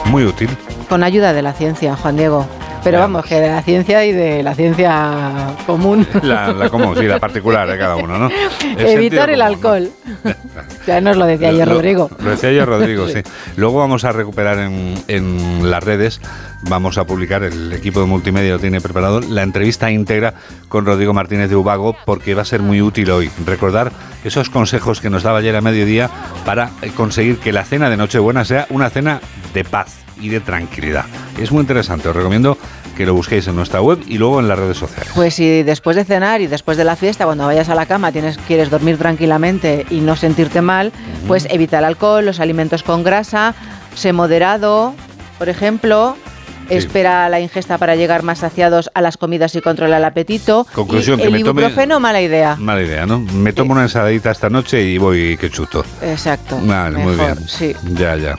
Muy 0.06 0.26
útil. 0.26 0.50
Con 0.90 1.04
ayuda 1.04 1.34
de 1.34 1.44
la 1.44 1.54
ciencia, 1.54 1.96
Juan 1.96 2.18
Diego. 2.18 2.48
Pero 2.84 3.00
vamos, 3.00 3.26
que 3.26 3.40
de 3.40 3.48
la 3.48 3.62
ciencia 3.62 4.04
y 4.06 4.12
de 4.12 4.44
la 4.44 4.54
ciencia 4.56 5.56
común. 5.66 6.06
La, 6.22 6.52
la 6.52 6.70
común, 6.70 6.96
sí, 6.98 7.06
la 7.06 7.20
particular 7.22 7.70
de 7.70 7.78
cada 7.78 7.96
uno, 7.96 8.18
¿no? 8.18 8.30
El 8.78 8.88
Evitar 8.88 9.30
el 9.30 9.42
alcohol. 9.42 9.90
ya 10.88 11.00
nos 11.00 11.16
lo 11.16 11.26
decía 11.26 11.50
ayer 11.50 11.68
Rodrigo. 11.68 12.10
Lo 12.20 12.32
decía 12.32 12.52
yo 12.52 12.66
Rodrigo, 12.66 13.08
sí. 13.14 13.22
Luego 13.56 13.80
vamos 13.80 14.04
a 14.04 14.12
recuperar 14.12 14.60
en, 14.60 14.96
en 15.08 15.72
las 15.72 15.84
redes, 15.84 16.20
vamos 16.64 16.98
a 16.98 17.06
publicar, 17.06 17.44
el 17.44 17.72
equipo 17.72 18.02
de 18.02 18.06
multimedia 18.06 18.54
lo 18.54 18.60
tiene 18.60 18.82
preparado, 18.82 19.22
la 19.22 19.44
entrevista 19.44 19.90
íntegra 19.90 20.34
con 20.68 20.86
Rodrigo 20.86 21.14
Martínez 21.14 21.50
de 21.50 21.56
Ubago, 21.56 21.96
porque 22.06 22.36
va 22.36 22.42
a 22.42 22.46
ser 22.46 22.62
muy 22.62 22.82
útil 22.82 23.10
hoy. 23.12 23.32
Recordar 23.46 23.92
esos 24.26 24.50
consejos 24.50 25.00
que 25.00 25.10
nos 25.10 25.24
daba 25.24 25.40
ayer 25.40 25.56
a 25.56 25.62
mediodía 25.62 26.10
para 26.46 26.72
conseguir 26.96 27.38
que 27.38 27.54
la 27.54 27.64
cena 27.64 27.90
de 27.90 27.98
Nochebuena 27.98 28.44
sea 28.44 28.68
una 28.70 28.90
cena 28.90 29.22
de 29.54 29.64
paz 29.64 30.03
y 30.20 30.30
de 30.30 30.40
tranquilidad. 30.40 31.06
Es 31.40 31.52
muy 31.52 31.62
interesante, 31.62 32.08
os 32.10 32.16
recomiendo 32.16 32.58
que 32.96 33.06
lo 33.06 33.14
busquéis 33.16 33.48
en 33.48 33.56
nuestra 33.56 33.82
web 33.82 34.00
y 34.08 34.18
luego 34.20 34.40
en 34.40 34.48
las 34.48 34.58
redes 34.60 34.78
sociales. 34.78 35.12
Pues 35.16 35.34
si 35.34 35.64
después 35.64 35.96
de 35.96 36.06
cenar 36.06 36.42
y 36.42 36.48
después 36.48 36.78
de 36.78 36.84
la 36.84 36.96
fiesta, 36.96 37.26
cuando 37.26 37.46
vayas 37.46 37.70
a 37.70 37.76
la 37.76 37.86
cama, 37.88 38.12
tienes, 38.12 38.38
quieres 38.48 38.70
dormir 38.70 38.98
tranquilamente 38.98 39.86
y 39.90 40.00
no 40.02 40.16
sentirte 40.16 40.62
mal, 40.62 40.92
pues 41.28 41.48
evita 41.50 41.80
el 41.80 41.86
alcohol, 41.86 42.26
los 42.26 42.40
alimentos 42.40 42.84
con 42.84 43.04
grasa, 43.04 43.56
sé 43.96 44.14
moderado, 44.14 44.94
por 45.40 45.50
ejemplo. 45.50 46.16
Espera 46.70 47.28
la 47.28 47.42
ingesta 47.42 47.78
para 47.78 47.98
llegar 47.98 48.24
más 48.24 48.40
saciados 48.40 48.90
a 48.94 49.02
las 49.02 49.18
comidas 49.18 49.54
y 49.56 49.60
controla 49.62 49.98
el 49.98 50.06
apetito. 50.06 50.66
Conclusión, 50.74 51.20
Y 51.20 51.24
que 51.24 51.28
el 51.28 51.34
me 51.34 51.40
tome- 51.40 51.62
ibuprofeno, 51.62 52.00
mala 52.00 52.22
idea. 52.22 52.56
Mala 52.56 52.82
idea, 52.82 53.06
¿no? 53.06 53.20
Me 53.20 53.52
tomo 53.52 53.74
una 53.74 53.84
ensaladita 53.84 54.32
esta 54.32 54.50
noche 54.50 54.82
y 54.82 54.98
voy 54.98 55.36
que 55.38 55.50
chuto. 55.50 55.84
Exacto. 56.02 56.58
Vale, 56.64 57.00
muy 57.00 57.18
Mejor, 57.18 57.36
bien. 57.36 57.48
Sí. 57.50 57.76
Ya, 57.96 58.16
ya. 58.16 58.38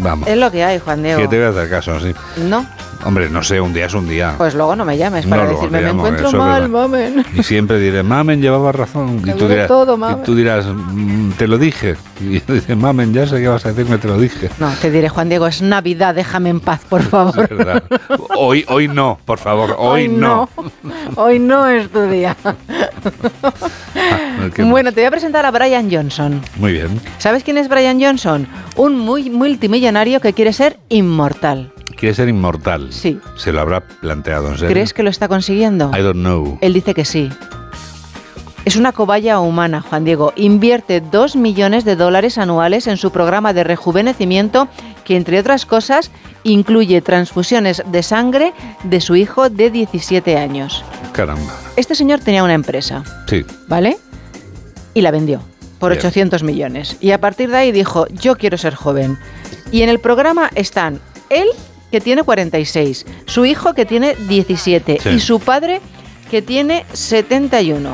Vamos. 0.00 0.28
Es 0.28 0.36
lo 0.38 0.50
que 0.50 0.64
hay, 0.64 0.78
Juan 0.78 1.02
Diego. 1.02 1.20
Que 1.20 1.28
te 1.28 1.36
voy 1.36 1.46
a 1.46 1.48
hacer 1.50 1.70
caso, 1.70 2.00
sí. 2.00 2.12
No, 2.48 2.66
Hombre, 3.04 3.28
no 3.28 3.42
sé, 3.42 3.60
un 3.60 3.72
día 3.72 3.86
es 3.86 3.94
un 3.94 4.08
día. 4.08 4.34
pues 4.38 4.54
luego 4.54 4.76
no 4.76 4.84
me 4.84 4.96
llames 4.96 5.26
para 5.26 5.42
No, 5.42 5.50
decirme 5.50 5.80
me 5.80 5.90
encuentro 5.90 6.30
mal, 6.32 6.68
mamen. 6.68 7.24
Y 7.34 7.42
siempre 7.42 7.80
diré, 7.80 8.04
mamen 8.04 8.40
llevaba 8.40 8.70
razón. 8.70 9.20
Y 9.26 9.32
tú 9.32 9.48
dirás, 9.48 9.66
todo, 9.66 9.98
y 10.12 10.24
tú 10.24 10.36
dirás 10.36 10.66
"Mm, 10.66 11.30
te 11.32 11.48
lo 11.48 11.58
dije. 11.58 11.96
Y 12.20 12.34
yo 12.46 12.54
dices, 12.54 12.76
mamen, 12.76 13.12
ya 13.12 13.26
sé 13.26 13.40
que 13.40 13.48
vas 13.48 13.66
a 13.66 13.70
decirme, 13.72 13.98
te 13.98 14.06
lo 14.06 14.16
dije. 14.18 14.50
No, 14.60 14.70
te 14.80 14.88
diré, 14.92 15.08
Juan 15.08 15.28
Diego, 15.28 15.48
es 15.48 15.60
Navidad, 15.62 16.14
déjame 16.14 16.50
en 16.50 16.60
paz, 16.60 16.82
por 16.88 17.02
favor. 17.10 17.40
Es 17.50 17.56
verdad. 17.58 17.82
Hoy, 18.36 18.64
hoy 18.68 18.86
no, 18.86 19.18
por 19.24 19.38
favor, 19.38 19.74
hoy, 19.78 20.06
no. 20.06 20.48
Hoy 21.16 21.40
no 21.40 21.66
es 21.66 21.90
tu 21.90 22.02
día. 22.02 22.36
Qué 24.54 24.62
Bueno, 24.64 24.92
te 24.92 25.00
voy 25.00 25.06
a 25.06 25.10
presentar 25.10 25.46
a 25.46 25.50
Brian 25.50 25.90
Johnson. 25.90 26.40
Muy 26.56 26.72
bien. 26.72 27.00
¿Sabes 27.18 27.44
quién 27.44 27.58
es 27.58 27.68
Brian 27.68 28.00
Johnson? 28.00 28.46
Un 28.76 28.98
muy 28.98 29.30
multimillonario 29.30 30.20
que 30.20 30.32
quiere 30.32 30.52
ser 30.52 30.78
inmortal. 30.88 31.72
Quiere 31.96 32.14
ser 32.14 32.28
inmortal. 32.28 32.92
Sí. 32.92 33.20
Se 33.36 33.52
lo 33.52 33.60
habrá 33.60 33.80
planteado, 33.80 34.48
¿en 34.48 34.54
serio? 34.54 34.70
¿Crees 34.70 34.92
que 34.92 35.02
lo 35.02 35.10
está 35.10 35.28
consiguiendo? 35.28 35.90
I 35.96 36.02
don't 36.02 36.20
know. 36.20 36.58
Él 36.60 36.72
dice 36.72 36.94
que 36.94 37.04
sí. 37.04 37.30
Es 38.64 38.76
una 38.76 38.92
cobaya 38.92 39.40
humana, 39.40 39.80
Juan 39.80 40.04
Diego. 40.04 40.32
Invierte 40.36 41.00
2 41.00 41.34
millones 41.34 41.84
de 41.84 41.96
dólares 41.96 42.38
anuales 42.38 42.86
en 42.86 42.96
su 42.96 43.10
programa 43.10 43.52
de 43.52 43.64
rejuvenecimiento 43.64 44.68
que, 45.04 45.16
entre 45.16 45.38
otras 45.38 45.66
cosas, 45.66 46.10
incluye 46.44 47.00
transfusiones 47.02 47.82
de 47.86 48.02
sangre 48.02 48.52
de 48.84 49.00
su 49.00 49.16
hijo 49.16 49.50
de 49.50 49.70
17 49.70 50.36
años. 50.36 50.84
Caramba. 51.12 51.52
Este 51.76 51.94
señor 51.94 52.20
tenía 52.20 52.42
una 52.44 52.54
empresa, 52.54 53.04
Sí. 53.28 53.44
¿vale? 53.68 53.96
Y 54.94 55.00
la 55.02 55.10
vendió 55.10 55.40
por 55.78 55.90
Bien. 55.92 55.98
800 56.00 56.42
millones. 56.42 56.96
Y 57.00 57.10
a 57.12 57.20
partir 57.20 57.50
de 57.50 57.56
ahí 57.56 57.72
dijo, 57.72 58.06
yo 58.08 58.36
quiero 58.36 58.56
ser 58.58 58.74
joven. 58.74 59.18
Y 59.70 59.82
en 59.82 59.88
el 59.88 59.98
programa 60.00 60.50
están 60.54 61.00
él, 61.30 61.48
que 61.90 62.00
tiene 62.00 62.22
46, 62.22 63.04
su 63.26 63.44
hijo, 63.44 63.74
que 63.74 63.84
tiene 63.86 64.14
17, 64.28 64.98
Sí. 65.02 65.08
y 65.10 65.20
su 65.20 65.40
padre, 65.40 65.80
que 66.30 66.40
tiene 66.42 66.84
71. 66.92 67.90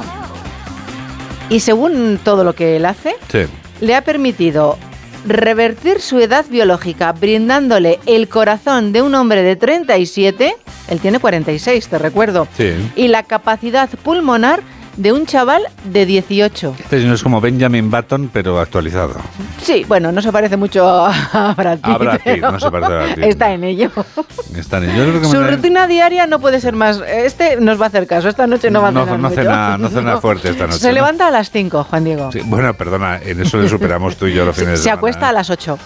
Y 1.51 1.61
según 1.61 2.19
todo 2.23 2.45
lo 2.45 2.55
que 2.55 2.77
él 2.77 2.85
hace, 2.85 3.17
Sí. 3.31 3.41
le 3.81 3.95
ha 3.95 4.03
permitido 4.03 4.77
revertir 5.27 6.01
su 6.01 6.19
edad 6.19 6.47
biológica 6.49 7.13
brindándole 7.13 7.99
el 8.07 8.29
corazón 8.29 8.93
de 8.93 9.03
un 9.03 9.15
hombre 9.15 9.43
de 9.43 9.57
37, 9.57 10.55
él 10.89 11.01
tiene 11.01 11.19
46, 11.19 11.89
te 11.89 11.99
recuerdo, 11.99 12.47
Sí. 12.57 12.73
y 12.97 13.09
la 13.09 13.23
capacidad 13.23 13.89
pulmonar 14.03 14.61
de 14.99 15.13
un 15.13 15.27
chaval 15.27 15.63
de 15.85 16.05
18. 16.07 16.75
Este 16.81 16.99
señor 17.01 17.15
es 17.15 17.23
como 17.23 17.41
Benjamin 17.41 17.89
Button, 17.91 18.31
pero 18.33 18.61
actualizado. 18.61 19.15
Sí, 19.63 19.85
bueno, 19.87 20.11
no 20.11 20.21
se 20.21 20.33
parece 20.33 20.57
mucho 20.57 20.87
a 21.07 21.55
Brad 21.57 21.79
Pitt. 21.79 21.87
A 21.87 21.99
Brad 21.99 22.21
Pitt, 22.21 22.43
no 22.43 22.59
se 22.61 22.71
parece 22.71 22.93
a 22.93 22.97
Brad 22.97 23.15
Pitt. 23.15 23.25
Está 23.25 23.53
en 23.53 23.65
ello. 23.65 23.91
Están 24.57 24.85
en- 24.85 25.21
que 25.23 25.27
Su 25.29 25.41
rutina 25.43 25.87
diaria 25.87 26.27
no 26.27 26.41
puede 26.41 26.61
ser 26.61 26.75
más. 26.75 27.01
Este 27.07 27.61
nos 27.61 27.81
va 27.81 27.85
a 27.85 27.89
hacer 27.89 28.07
caso. 28.09 28.29
Esta 28.29 28.47
noche 28.49 28.71
no 28.73 28.83
va 28.83 28.89
a 28.89 28.91
no, 28.91 29.05
cenar 29.05 29.19
no 29.21 29.29
mucho. 29.29 29.41
cena, 29.41 29.79
no 29.79 29.89
cena 29.89 30.17
fuerte 30.21 30.51
esta 30.51 30.67
noche. 30.67 30.81
Se 30.81 30.89
¿no? 30.89 30.95
levanta 30.95 31.29
a 31.29 31.31
las 31.31 31.51
5, 31.51 31.85
Juan 31.85 32.05
Diego. 32.05 32.33
Sí, 32.33 32.41
bueno, 32.45 32.75
perdona, 32.75 33.21
en 33.23 33.41
eso 33.41 33.57
le 33.59 33.69
superamos 33.69 34.17
tú 34.17 34.27
y 34.27 34.35
yo 34.35 34.45
los 34.45 34.57
fines 34.57 34.73
de 34.73 34.77
Se 34.79 34.83
semana. 34.85 34.99
acuesta 34.99 35.29
a 35.29 35.31
¿eh? 35.31 35.35
las 35.35 35.49
8. 35.51 35.79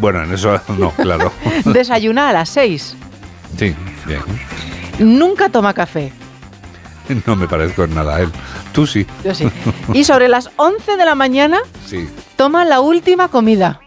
Bueno, 0.00 0.22
en 0.24 0.32
eso 0.34 0.60
no, 0.76 0.90
claro. 0.90 1.32
Desayuna 1.64 2.30
a 2.30 2.32
las 2.32 2.48
6. 2.50 2.96
Sí, 3.56 3.74
bien. 4.06 4.20
Nunca 4.98 5.48
toma 5.48 5.72
café. 5.74 6.12
No 7.26 7.36
me 7.36 7.48
parezco 7.48 7.84
en 7.84 7.94
nada 7.94 8.16
a 8.16 8.20
él. 8.22 8.30
Tú 8.72 8.86
sí. 8.86 9.06
Yo 9.24 9.34
sí. 9.34 9.48
Y 9.92 10.04
sobre 10.04 10.28
las 10.28 10.50
11 10.56 10.96
de 10.96 11.04
la 11.04 11.14
mañana 11.14 11.58
Sí. 11.86 12.08
toma 12.36 12.64
la 12.64 12.80
última 12.80 13.28
comida. 13.28 13.80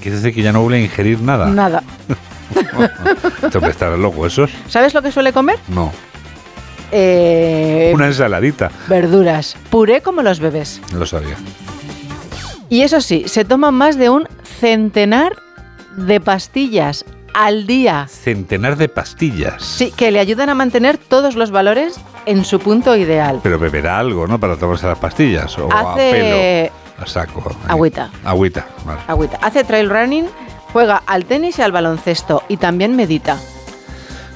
Quiere 0.00 0.16
decir 0.16 0.34
que 0.34 0.42
ya 0.42 0.52
no 0.52 0.62
vuelve 0.62 0.78
a 0.78 0.82
ingerir 0.82 1.20
nada. 1.20 1.46
Nada. 1.46 1.82
¿Te 3.50 3.58
estarán 3.68 4.02
los 4.02 4.14
huesos? 4.14 4.50
¿Sabes 4.68 4.94
lo 4.94 5.02
que 5.02 5.12
suele 5.12 5.32
comer? 5.32 5.58
No. 5.68 5.92
Eh, 6.90 7.90
Una 7.94 8.06
ensaladita. 8.08 8.70
verduras, 8.88 9.56
puré 9.70 10.02
como 10.02 10.22
los 10.22 10.40
bebés. 10.40 10.80
Lo 10.94 11.06
sabía. 11.06 11.36
Y 12.68 12.82
eso 12.82 13.00
sí, 13.00 13.24
se 13.26 13.44
toman 13.44 13.74
más 13.74 13.96
de 13.96 14.10
un 14.10 14.28
centenar 14.60 15.36
de 15.96 16.20
pastillas 16.20 17.04
al 17.34 17.66
día. 17.66 18.06
Centenar 18.08 18.76
de 18.76 18.88
pastillas. 18.88 19.62
Sí, 19.62 19.92
que 19.96 20.10
le 20.10 20.18
ayudan 20.20 20.48
a 20.48 20.54
mantener 20.54 20.98
todos 20.98 21.34
los 21.34 21.50
valores 21.50 22.00
en 22.26 22.44
su 22.44 22.58
punto 22.60 22.96
ideal. 22.96 23.40
Pero 23.42 23.58
beberá 23.58 23.98
algo, 23.98 24.26
¿no? 24.26 24.38
Para 24.38 24.56
tomarse 24.56 24.86
las 24.86 24.98
pastillas. 24.98 25.56
O 25.58 25.72
a 25.72 25.92
Hace 25.94 26.10
pelo. 26.12 27.02
A 27.02 27.06
saco. 27.06 27.56
agüita, 27.68 28.10
Agüita. 28.24 28.66
Vale. 28.84 29.00
agüita. 29.08 29.38
Hace 29.42 29.64
trail 29.64 29.88
running, 29.90 30.26
juega 30.72 31.02
al 31.06 31.24
tenis 31.24 31.58
y 31.58 31.62
al 31.62 31.72
baloncesto 31.72 32.42
y 32.48 32.58
también 32.58 32.94
medita. 32.96 33.38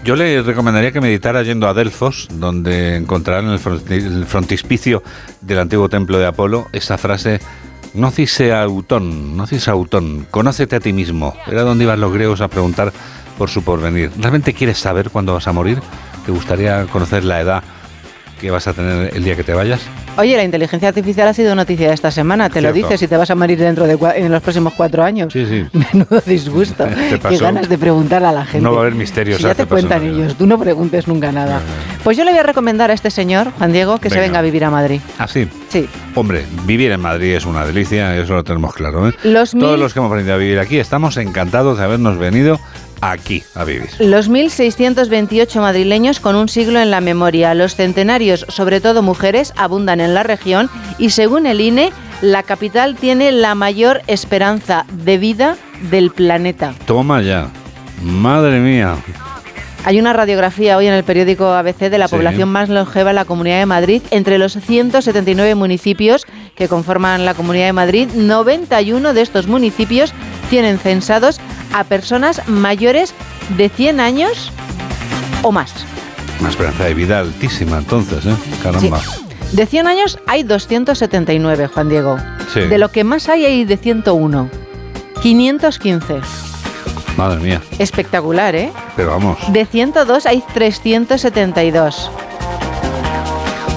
Yo 0.04 0.14
le 0.14 0.40
recomendaría 0.42 0.92
que 0.92 1.00
meditara 1.00 1.42
yendo 1.42 1.68
a 1.68 1.74
Delfos, 1.74 2.28
donde 2.30 2.94
encontrará 2.96 3.40
en 3.40 3.48
el 3.50 4.26
frontispicio 4.26 5.02
del 5.40 5.58
antiguo 5.58 5.88
templo 5.88 6.18
de 6.18 6.26
Apolo 6.26 6.66
esa 6.72 6.96
frase 6.96 7.40
Nocise 7.96 8.52
autón, 8.52 9.38
nocise 9.38 9.70
autón, 9.70 10.26
conócete 10.30 10.76
a 10.76 10.80
ti 10.80 10.92
mismo. 10.92 11.34
Era 11.46 11.62
donde 11.62 11.84
iban 11.84 11.98
los 11.98 12.12
griegos 12.12 12.42
a 12.42 12.48
preguntar 12.48 12.92
por 13.38 13.48
su 13.48 13.64
porvenir. 13.64 14.10
¿Realmente 14.18 14.52
quieres 14.52 14.76
saber 14.76 15.08
cuándo 15.08 15.32
vas 15.32 15.48
a 15.48 15.52
morir? 15.52 15.80
¿Te 16.26 16.30
gustaría 16.30 16.84
conocer 16.86 17.24
la 17.24 17.40
edad 17.40 17.64
que 18.40 18.50
vas 18.50 18.66
a 18.68 18.72
tener 18.72 19.14
el 19.14 19.24
día 19.24 19.34
que 19.36 19.44
te 19.44 19.52
vayas? 19.54 19.80
Oye, 20.18 20.36
la 20.36 20.44
inteligencia 20.44 20.88
artificial 20.88 21.28
ha 21.28 21.34
sido 21.34 21.54
noticia 21.54 21.92
esta 21.92 22.10
semana, 22.10 22.48
te 22.48 22.60
lo 22.62 22.72
dices, 22.72 23.02
y 23.02 23.08
te 23.08 23.16
vas 23.16 23.30
a 23.30 23.34
morir 23.34 23.58
dentro 23.58 23.86
de 23.86 23.98
en 24.16 24.30
los 24.32 24.42
próximos 24.42 24.72
cuatro 24.74 25.02
años. 25.04 25.32
Sí, 25.32 25.44
sí. 25.46 25.66
Menudo 25.92 26.22
disgusto. 26.24 26.86
Qué 27.28 27.36
ganas 27.38 27.68
de 27.68 27.76
preguntar 27.78 28.24
a 28.24 28.32
la 28.32 28.44
gente. 28.44 28.62
No 28.62 28.72
va 28.72 28.78
a 28.78 28.80
haber 28.82 28.94
misterios. 28.94 29.38
Si 29.38 29.42
ya 29.44 29.54
te 29.54 29.66
cuentan 29.66 30.00
personas. 30.00 30.20
ellos, 30.24 30.38
tú 30.38 30.46
no 30.46 30.58
preguntes 30.58 31.06
nunca 31.08 31.32
nada. 31.32 31.60
Pues 32.02 32.16
yo 32.16 32.24
le 32.24 32.30
voy 32.30 32.40
a 32.40 32.44
recomendar 32.44 32.90
a 32.90 32.94
este 32.94 33.10
señor, 33.10 33.50
Juan 33.58 33.72
Diego, 33.72 33.98
que 33.98 34.08
se 34.08 34.14
Venga. 34.16 34.26
venga 34.26 34.38
a 34.38 34.42
vivir 34.42 34.64
a 34.64 34.70
Madrid. 34.70 35.00
¿Ah, 35.18 35.26
sí? 35.28 35.48
Sí. 35.68 35.88
Hombre, 36.14 36.44
vivir 36.64 36.92
en 36.92 37.00
Madrid 37.00 37.34
es 37.34 37.44
una 37.44 37.66
delicia, 37.66 38.16
eso 38.16 38.34
lo 38.34 38.44
tenemos 38.44 38.72
claro. 38.74 39.08
¿eh? 39.08 39.12
Los 39.24 39.50
Todos 39.50 39.72
mil- 39.72 39.80
los 39.80 39.92
que 39.92 39.98
hemos 39.98 40.12
venido 40.12 40.34
a 40.34 40.36
vivir 40.38 40.58
aquí 40.58 40.78
estamos 40.78 41.16
encantados 41.16 41.78
de 41.78 41.84
habernos 41.84 42.16
venido 42.18 42.58
aquí 43.00 43.42
a 43.54 43.64
vivir. 43.64 43.88
Los 43.98 44.30
1.628 44.30 45.60
madrileños 45.60 46.20
con 46.20 46.36
un 46.36 46.48
siglo 46.48 46.80
en 46.80 46.90
la 46.90 47.00
memoria. 47.00 47.54
Los 47.54 47.74
centenarios, 47.74 48.44
sobre 48.48 48.80
todo 48.80 49.02
mujeres, 49.02 49.52
abundan 49.56 50.00
en 50.00 50.14
la 50.14 50.22
región 50.22 50.70
y 50.98 51.10
según 51.10 51.46
el 51.46 51.60
INE, 51.60 51.92
la 52.22 52.42
capital 52.42 52.96
tiene 52.96 53.32
la 53.32 53.54
mayor 53.54 54.02
esperanza 54.06 54.86
de 54.90 55.18
vida 55.18 55.56
del 55.90 56.10
planeta. 56.10 56.74
Toma 56.86 57.20
ya. 57.22 57.48
Madre 58.02 58.58
mía. 58.60 58.96
Hay 59.84 60.00
una 60.00 60.12
radiografía 60.12 60.76
hoy 60.76 60.88
en 60.88 60.94
el 60.94 61.04
periódico 61.04 61.46
ABC 61.52 61.88
de 61.90 61.98
la 61.98 62.08
Sí. 62.08 62.16
población 62.16 62.48
más 62.48 62.68
longeva 62.68 63.10
en 63.10 63.16
la 63.16 63.24
Comunidad 63.24 63.58
de 63.60 63.66
Madrid. 63.66 64.02
Entre 64.10 64.36
los 64.36 64.54
179 64.54 65.54
municipios 65.54 66.26
que 66.56 66.68
conforman 66.68 67.24
la 67.24 67.34
Comunidad 67.34 67.66
de 67.66 67.72
Madrid, 67.72 68.08
91 68.14 69.14
de 69.14 69.20
estos 69.20 69.46
municipios 69.46 70.12
tienen 70.50 70.78
censados 70.78 71.40
a 71.72 71.84
personas 71.84 72.48
mayores 72.48 73.14
de 73.56 73.68
100 73.68 74.00
años 74.00 74.50
o 75.42 75.52
más. 75.52 75.72
Una 76.40 76.48
esperanza 76.48 76.84
de 76.84 76.94
vida 76.94 77.20
altísima 77.20 77.78
entonces, 77.78 78.26
¿eh? 78.26 78.34
Caramba. 78.62 79.00
De 79.52 79.66
100 79.66 79.86
años 79.86 80.18
hay 80.26 80.42
279, 80.42 81.68
Juan 81.68 81.88
Diego. 81.88 82.18
Sí. 82.52 82.60
De 82.60 82.78
lo 82.78 82.90
que 82.90 83.04
más 83.04 83.28
hay 83.28 83.44
hay 83.44 83.64
de 83.64 83.76
101. 83.76 84.50
515. 85.22 86.20
Madre 87.16 87.40
mía. 87.40 87.62
Espectacular, 87.78 88.54
¿eh? 88.54 88.72
Pero 88.96 89.10
vamos. 89.10 89.38
De 89.52 89.64
102 89.64 90.26
hay 90.26 90.42
372. 90.52 92.10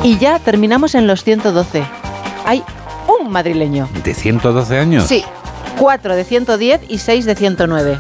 Y 0.03 0.17
ya 0.17 0.39
terminamos 0.39 0.95
en 0.95 1.07
los 1.07 1.23
112. 1.23 1.98
Hay 2.49 2.63
un 3.19 3.31
madrileño. 3.31 3.87
¿De 4.03 4.15
112 4.15 4.79
años? 4.79 5.03
Sí, 5.05 5.23
4 5.77 6.15
de 6.15 6.23
110 6.23 6.81
y 6.89 6.97
6 6.97 7.25
de 7.25 7.35
109. 7.35 7.99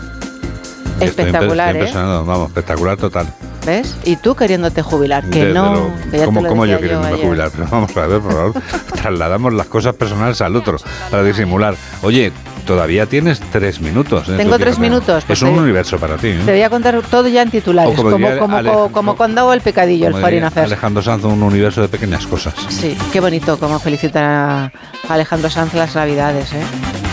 Estoy 0.93 1.07
Espectacular, 1.07 1.75
¿eh? 1.77 1.91
Vamos, 1.93 2.47
espectacular 2.47 2.97
total. 2.97 3.31
¿Ves? 3.63 3.95
Y 4.05 4.15
tú 4.15 4.33
queriéndote 4.33 4.81
jubilar, 4.81 5.23
que 5.29 5.45
Desde 5.45 5.53
no. 5.53 5.71
luego. 5.73 5.93
que 6.09 6.17
ya 6.17 6.19
te 6.21 6.25
¿Cómo, 6.25 6.41
lo 6.41 6.49
cómo 6.49 6.65
yo 6.65 6.77
ayer. 6.77 6.95
jubilar? 7.21 7.51
Pero 7.51 7.67
vamos 7.69 7.95
a 7.95 8.07
ver, 8.07 8.21
por 8.21 8.33
favor. 8.33 8.53
Trasladamos 8.95 9.53
las 9.53 9.67
cosas 9.67 9.93
personales 9.93 10.41
al 10.41 10.55
otro 10.55 10.77
para 11.11 11.21
disimular. 11.21 11.75
Oye, 12.01 12.31
todavía 12.69 13.07
tienes 13.07 13.39
tres 13.51 13.81
minutos. 13.81 14.29
¿eh? 14.29 14.33
Tengo 14.37 14.59
tres 14.59 14.77
minutos, 14.77 15.23
pues 15.25 15.39
Es 15.39 15.41
un 15.43 15.55
te- 15.55 15.59
universo 15.61 15.97
para 15.97 16.17
ti. 16.17 16.27
¿eh? 16.27 16.39
Te 16.45 16.51
voy 16.51 16.61
a 16.61 16.69
contar 16.69 17.01
todo 17.01 17.27
ya 17.27 17.41
en 17.41 17.49
titulares, 17.49 17.91
O 17.91 17.95
como 18.03 18.11
como, 18.37 18.91
como, 18.91 19.15
el 19.53 19.61
pecadillo, 19.61 20.05
el 20.05 20.13
diría 20.13 20.21
farinacer. 20.27 20.65
Alejandro 20.65 21.01
Sanz, 21.01 21.23
un 21.23 21.41
universo 21.41 21.81
de 21.81 21.87
pequeñas 21.87 22.27
cosas. 22.27 22.53
Sí, 22.69 22.95
qué 23.11 23.21
bonito 23.21 23.57
como 23.57 23.79
felicitan 23.79 24.23
a 24.23 24.71
Alejandro 25.09 25.49
Sanz 25.49 25.73
las 25.73 25.95
navidades, 25.95 26.53
¿eh? 26.53 26.61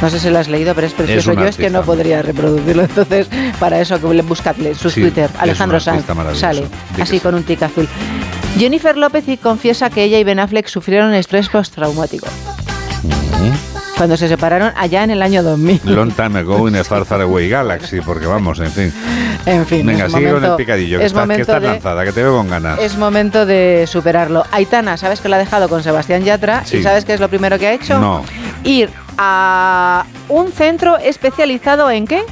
No 0.02 0.10
sé 0.10 0.20
si 0.20 0.28
lo 0.28 0.38
has 0.40 0.48
leído, 0.48 0.74
pero 0.74 0.88
es 0.88 0.92
precioso. 0.92 1.32
Yo 1.32 1.44
es 1.46 1.56
que 1.56 1.70
no 1.70 1.80
podría 1.80 2.20
reproducirlo, 2.20 2.82
entonces 2.82 3.26
para 3.58 3.80
eso 3.80 3.98
que 3.98 4.04
buscadle 4.28 4.74
su 4.74 4.90
Sí, 4.90 5.00
Twitter, 5.00 5.30
Alejandro 5.38 5.80
Sanz, 5.80 6.04
sale 6.34 6.66
así 7.00 7.12
sí. 7.16 7.20
con 7.20 7.34
un 7.34 7.44
tic 7.44 7.62
azul. 7.62 7.88
Jennifer 8.58 8.94
López 8.98 9.26
y 9.26 9.38
confiesa 9.38 9.88
que 9.88 10.04
ella 10.04 10.18
y 10.18 10.24
Ben 10.24 10.38
Affleck 10.38 10.66
sufrieron 10.68 11.14
estrés 11.14 11.48
postraumático 11.48 12.26
cuando 13.96 14.16
se 14.16 14.28
separaron 14.28 14.72
allá 14.76 15.04
en 15.04 15.10
el 15.10 15.22
año 15.22 15.42
2000. 15.42 15.80
Long 15.84 16.12
time 16.12 16.38
ago 16.40 16.68
in 16.68 16.76
a 16.76 16.84
far, 16.84 17.04
far 17.04 17.20
away 17.22 17.48
galaxy, 17.48 18.00
porque 18.00 18.26
vamos, 18.26 18.58
en 18.60 18.70
fin. 18.70 18.92
En 19.46 19.64
fin, 19.64 19.86
Venga, 19.86 20.06
sigue 20.08 20.18
con 20.18 20.26
el 20.28 20.32
momento- 20.34 20.56
picadillo, 20.56 20.98
que 20.98 21.04
es 21.04 21.12
estás, 21.12 21.22
que 21.22 21.26
momento 21.26 21.42
estás 21.42 21.62
de- 21.62 21.68
lanzada, 21.68 22.04
que 22.04 22.12
te 22.12 22.22
veo 22.22 22.36
con 22.36 22.48
ganas. 22.48 22.78
Es 22.80 22.96
momento 22.96 23.46
de 23.46 23.84
superarlo. 23.86 24.44
Aitana, 24.50 24.96
¿sabes 24.96 25.20
que 25.20 25.28
lo 25.28 25.36
ha 25.36 25.38
dejado 25.38 25.68
con 25.68 25.82
Sebastián 25.82 26.24
Yatra? 26.24 26.64
Sí. 26.64 26.78
¿Y 26.78 26.82
sabes 26.82 27.04
qué 27.04 27.14
es 27.14 27.20
lo 27.20 27.28
primero 27.28 27.58
que 27.58 27.68
ha 27.68 27.72
hecho? 27.72 27.98
No. 27.98 28.24
Ir 28.64 28.90
a 29.18 30.04
un 30.28 30.50
centro 30.52 30.98
especializado 30.98 31.90
en 31.90 32.06
qué? 32.06 32.22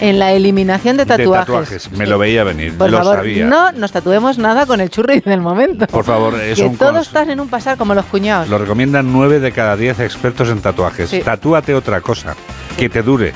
En 0.00 0.18
la 0.18 0.32
eliminación 0.32 0.96
de 0.96 1.04
De 1.04 1.16
tatuajes. 1.16 1.46
tatuajes, 1.46 1.92
me 1.92 2.06
lo 2.06 2.18
veía 2.18 2.44
venir, 2.44 2.76
Por 2.78 2.90
lo 2.90 2.98
favor, 2.98 3.16
sabía. 3.16 3.46
no 3.46 3.72
nos 3.72 3.90
tatuemos 3.90 4.38
nada 4.38 4.64
con 4.66 4.80
el 4.80 4.90
churri 4.90 5.20
del 5.20 5.40
momento. 5.40 5.86
Por 5.88 6.04
favor, 6.04 6.34
es 6.40 6.58
que 6.58 6.64
un 6.64 6.76
todos 6.76 7.06
están 7.08 7.30
en 7.30 7.40
un 7.40 7.48
pasar 7.48 7.76
como 7.76 7.94
los 7.94 8.04
cuñados. 8.06 8.48
Lo 8.48 8.58
recomiendan 8.58 9.12
9 9.12 9.40
de 9.40 9.50
cada 9.52 9.76
10 9.76 9.98
expertos 10.00 10.48
en 10.50 10.60
tatuajes. 10.60 11.10
Sí. 11.10 11.20
Tatúate 11.20 11.74
otra 11.74 12.00
cosa, 12.00 12.36
que 12.76 12.88
te 12.88 13.02
dure. 13.02 13.32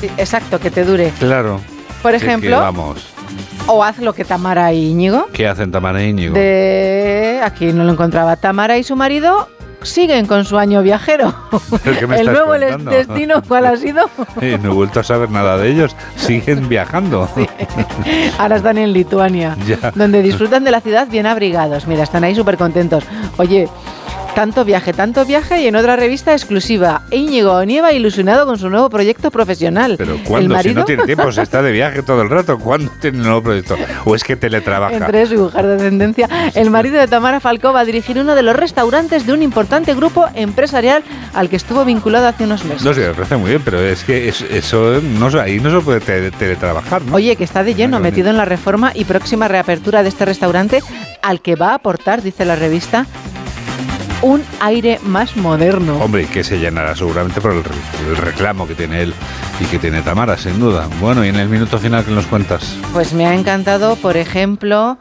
Sí, 0.00 0.08
exacto, 0.16 0.60
que 0.60 0.70
te 0.70 0.84
dure. 0.84 1.12
Claro. 1.18 1.60
Por 2.02 2.14
Es 2.14 2.22
que, 2.22 2.28
ejemplo, 2.28 2.60
vamos, 2.60 3.04
o 3.66 3.82
haz 3.82 3.98
lo 3.98 4.12
que 4.12 4.24
Tamara 4.24 4.72
y 4.72 4.90
Íñigo. 4.90 5.26
¿qué 5.32 5.48
hacen 5.48 5.72
Tamara 5.72 6.00
y 6.04 6.10
Íñigo? 6.10 6.34
De 6.34 7.40
aquí 7.42 7.72
no 7.72 7.82
lo 7.82 7.90
encontraba. 7.92 8.36
Tamara 8.36 8.78
y 8.78 8.84
su 8.84 8.94
marido 8.94 9.48
siguen 9.82 10.26
con 10.26 10.44
su 10.44 10.58
año 10.58 10.82
viajero. 10.82 11.34
¿Pero 11.84 11.98
qué 11.98 12.06
me 12.06 12.20
El 12.20 12.26
nuevo 12.26 12.48
contando? 12.52 12.90
destino, 12.90 13.42
¿cuál 13.46 13.66
ha 13.66 13.76
sido? 13.76 14.08
No 14.40 14.70
he 14.70 14.74
vuelto 14.74 15.00
a 15.00 15.04
saber 15.04 15.30
nada 15.30 15.56
de 15.56 15.70
ellos. 15.70 15.94
Siguen 16.16 16.68
viajando. 16.68 17.28
Ahora 18.38 18.56
están 18.56 18.78
en 18.78 18.92
Lituania, 18.92 19.56
Ya. 19.66 19.92
donde 19.94 20.22
disfrutan 20.22 20.64
de 20.64 20.70
la 20.70 20.80
ciudad 20.80 21.08
bien 21.08 21.26
abrigados. 21.26 21.86
Mira, 21.86 22.02
están 22.02 22.24
ahí 22.24 22.34
súper 22.34 22.56
contentos. 22.56 23.04
Oye, 23.36 23.68
tanto 24.38 24.64
viaje, 24.64 24.92
tanto 24.92 25.24
viaje 25.24 25.62
y 25.62 25.66
en 25.66 25.74
otra 25.74 25.96
revista 25.96 26.30
exclusiva, 26.32 27.02
Íñigo 27.10 27.54
Onieva 27.54 27.92
ilusionado 27.92 28.46
con 28.46 28.56
su 28.56 28.70
nuevo 28.70 28.88
proyecto 28.88 29.32
profesional. 29.32 29.96
Pero 29.98 30.16
¿cuándo? 30.24 30.56
Si 30.60 30.72
no 30.74 30.84
tiene 30.84 31.02
tiempo, 31.06 31.32
se 31.32 31.42
está 31.42 31.60
de 31.60 31.72
viaje 31.72 32.04
todo 32.04 32.22
el 32.22 32.30
rato. 32.30 32.56
¿Cuándo 32.56 32.88
tiene 33.00 33.18
un 33.18 33.24
nuevo 33.24 33.42
proyecto? 33.42 33.76
¿O 34.04 34.14
es 34.14 34.22
que 34.22 34.36
teletrabaja? 34.36 34.94
entre 34.94 35.26
su 35.26 35.34
mujer 35.34 35.66
de 35.66 35.72
descendencia, 35.74 36.28
el 36.54 36.70
marido 36.70 37.00
de 37.00 37.08
Tamara 37.08 37.40
Falcó 37.40 37.72
va 37.72 37.80
a 37.80 37.84
dirigir 37.84 38.16
uno 38.20 38.36
de 38.36 38.42
los 38.44 38.54
restaurantes 38.54 39.26
de 39.26 39.32
un 39.32 39.42
importante 39.42 39.92
grupo 39.96 40.26
empresarial 40.34 41.02
al 41.34 41.48
que 41.48 41.56
estuvo 41.56 41.84
vinculado 41.84 42.28
hace 42.28 42.44
unos 42.44 42.64
meses. 42.64 42.84
No 42.84 42.94
sé, 42.94 43.08
me 43.08 43.14
parece 43.14 43.36
muy 43.38 43.50
bien, 43.50 43.62
pero 43.64 43.80
es 43.80 44.04
que 44.04 44.28
es- 44.28 44.42
eso 44.42 45.00
no, 45.02 45.26
ahí 45.40 45.58
no 45.58 45.70
se 45.76 45.84
puede 45.84 45.98
te- 46.00 46.30
teletrabajar, 46.30 47.02
¿no? 47.02 47.16
Oye, 47.16 47.34
que 47.34 47.42
está 47.42 47.64
de 47.64 47.74
lleno, 47.74 47.98
metido 47.98 48.30
en 48.30 48.36
la 48.36 48.44
reforma 48.44 48.92
y 48.94 49.02
próxima 49.04 49.48
reapertura 49.48 50.04
de 50.04 50.10
este 50.10 50.24
restaurante, 50.24 50.80
al 51.22 51.40
que 51.40 51.56
va 51.56 51.70
a 51.70 51.74
aportar, 51.74 52.22
dice 52.22 52.44
la 52.44 52.54
revista, 52.54 53.04
un 54.22 54.42
aire 54.60 54.98
más 55.04 55.36
moderno. 55.36 55.96
Hombre, 56.02 56.22
y 56.22 56.26
que 56.26 56.42
se 56.42 56.58
llenará 56.58 56.96
seguramente 56.96 57.40
por 57.40 57.52
el, 57.52 57.62
re- 57.64 57.74
el 58.08 58.16
reclamo 58.16 58.66
que 58.66 58.74
tiene 58.74 59.02
él 59.02 59.14
y 59.60 59.64
que 59.66 59.78
tiene 59.78 60.02
Tamara, 60.02 60.36
sin 60.36 60.58
duda. 60.58 60.88
Bueno, 61.00 61.24
y 61.24 61.28
en 61.28 61.36
el 61.36 61.48
minuto 61.48 61.78
final 61.78 62.04
que 62.04 62.10
nos 62.10 62.26
cuentas. 62.26 62.76
Pues 62.92 63.12
me 63.12 63.26
ha 63.26 63.34
encantado, 63.34 63.96
por 63.96 64.16
ejemplo, 64.16 64.98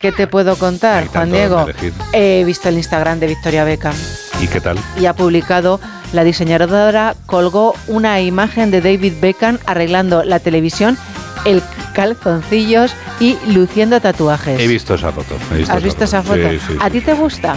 ¿qué 0.00 0.10
te 0.12 0.26
puedo 0.26 0.56
contar, 0.56 1.06
Juan 1.06 1.30
Diego? 1.30 1.66
He 2.12 2.42
visto 2.44 2.68
el 2.68 2.76
Instagram 2.76 3.20
de 3.20 3.28
Victoria 3.28 3.64
Beckham 3.64 3.94
¿Y 4.42 4.48
qué 4.48 4.60
tal? 4.60 4.78
y 5.00 5.06
ha 5.06 5.14
publicado, 5.14 5.80
la 6.12 6.24
diseñadora 6.24 7.14
colgó 7.26 7.74
una 7.86 8.20
imagen 8.20 8.70
de 8.70 8.80
David 8.80 9.14
Beckham 9.20 9.58
arreglando 9.66 10.24
la 10.24 10.40
televisión, 10.40 10.98
el 11.44 11.62
calzoncillos 11.94 12.92
y 13.20 13.36
luciendo 13.52 14.00
tatuajes. 14.00 14.60
He 14.60 14.66
visto 14.66 14.94
esa 14.94 15.12
foto. 15.12 15.36
he 15.56 15.62
¿Has 15.70 15.82
visto 15.82 16.04
esa 16.04 16.22
foto? 16.22 16.48
Sí, 16.50 16.58
sí, 16.66 16.76
¿A 16.80 16.86
sí. 16.86 16.90
ti 16.90 17.00
te 17.00 17.14
gusta? 17.14 17.56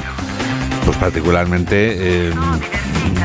Pues 0.90 0.98
particularmente 0.98 2.30
eh, 2.30 2.34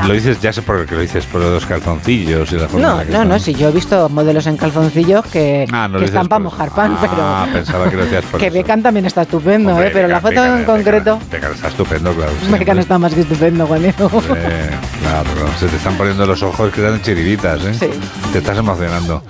Lo 0.07 0.13
dices, 0.13 0.39
ya 0.39 0.53
sé 0.53 0.61
por 0.61 0.85
qué 0.85 0.93
lo 0.93 1.01
dices, 1.01 1.25
por 1.25 1.41
los 1.41 1.65
calzoncillos 1.65 2.51
y 2.51 2.57
la 2.57 2.67
forma 2.67 2.77
en 2.77 2.83
No, 2.91 2.97
la 2.97 3.05
que 3.05 3.11
no, 3.11 3.17
son. 3.17 3.27
no, 3.29 3.39
si 3.39 3.55
yo 3.55 3.69
he 3.69 3.71
visto 3.71 4.07
modelos 4.07 4.45
en 4.45 4.55
calzoncillos 4.55 5.25
que, 5.25 5.65
Ah, 5.71 5.87
no 5.87 5.97
que 5.97 6.05
están 6.05 6.27
para 6.27 6.43
mojar 6.43 6.69
pan, 6.69 6.95
Ah, 7.01 7.47
pensaba 7.51 7.89
que 7.89 7.95
lo 7.95 8.03
decías 8.03 8.21
pero 8.25 8.31
por 8.33 8.39
que 8.39 8.45
eso. 8.45 8.53
Beckham 8.53 8.83
también 8.83 9.07
está 9.07 9.23
estupendo, 9.23 9.71
Hombre, 9.71 9.87
¿eh? 9.87 9.91
pero 9.91 10.07
la 10.07 10.21
foto 10.21 10.45
en 10.45 10.63
concreto, 10.63 11.17
Beckham 11.31 11.53
está 11.53 11.69
estupendo, 11.69 12.13
claro. 12.13 12.31
Siempre. 12.45 12.79
está 12.81 12.99
más 12.99 13.15
que 13.15 13.21
estupendo, 13.21 13.65
Juan 13.65 13.81
Diego. 13.81 14.11
Eh, 14.35 14.69
claro, 15.01 15.29
se 15.59 15.65
te 15.67 15.77
están 15.77 15.95
poniendo 15.97 16.23
los 16.27 16.43
ojos 16.43 16.71
que 16.71 16.81
dan 16.81 17.01
chiribitas, 17.01 17.65
¿eh? 17.65 17.73
Sí. 17.73 17.87
Te 18.31 18.37
estás 18.37 18.59
emocionando. 18.59 19.23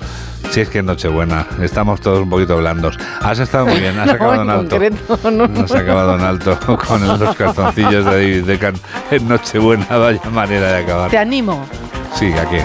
Si 0.56 0.62
es 0.62 0.70
que 0.70 0.80
es 0.80 0.86
Nochebuena, 0.86 1.46
estamos 1.62 2.00
todos 2.00 2.22
un 2.22 2.30
poquito 2.30 2.56
blandos. 2.56 2.98
Has 3.22 3.40
estado 3.40 3.66
muy 3.66 3.78
bien, 3.78 4.00
has 4.00 4.08
No, 4.08 4.14
acabado 4.14 4.42
en 4.42 4.50
en 4.50 4.50
alto. 4.52 4.70
concreto, 4.80 5.32
no. 5.32 5.64
Has 5.66 5.72
acabado 5.74 6.16
en 6.16 6.22
alto 6.22 6.58
con 6.88 7.06
los 7.20 7.36
calzoncillos 7.36 8.06
de 8.06 8.12
David 8.12 8.46
Beckham 8.46 8.76
en 9.12 9.28
Nochebuena, 9.28 9.86
vaya 9.98 10.22
manera 10.32 10.72
de 10.72 10.84
acabar. 10.84 11.12
Te 11.12 11.18
animo 11.18 11.66
Sí, 12.18 12.32
¿a 12.32 12.46
qué? 12.50 12.64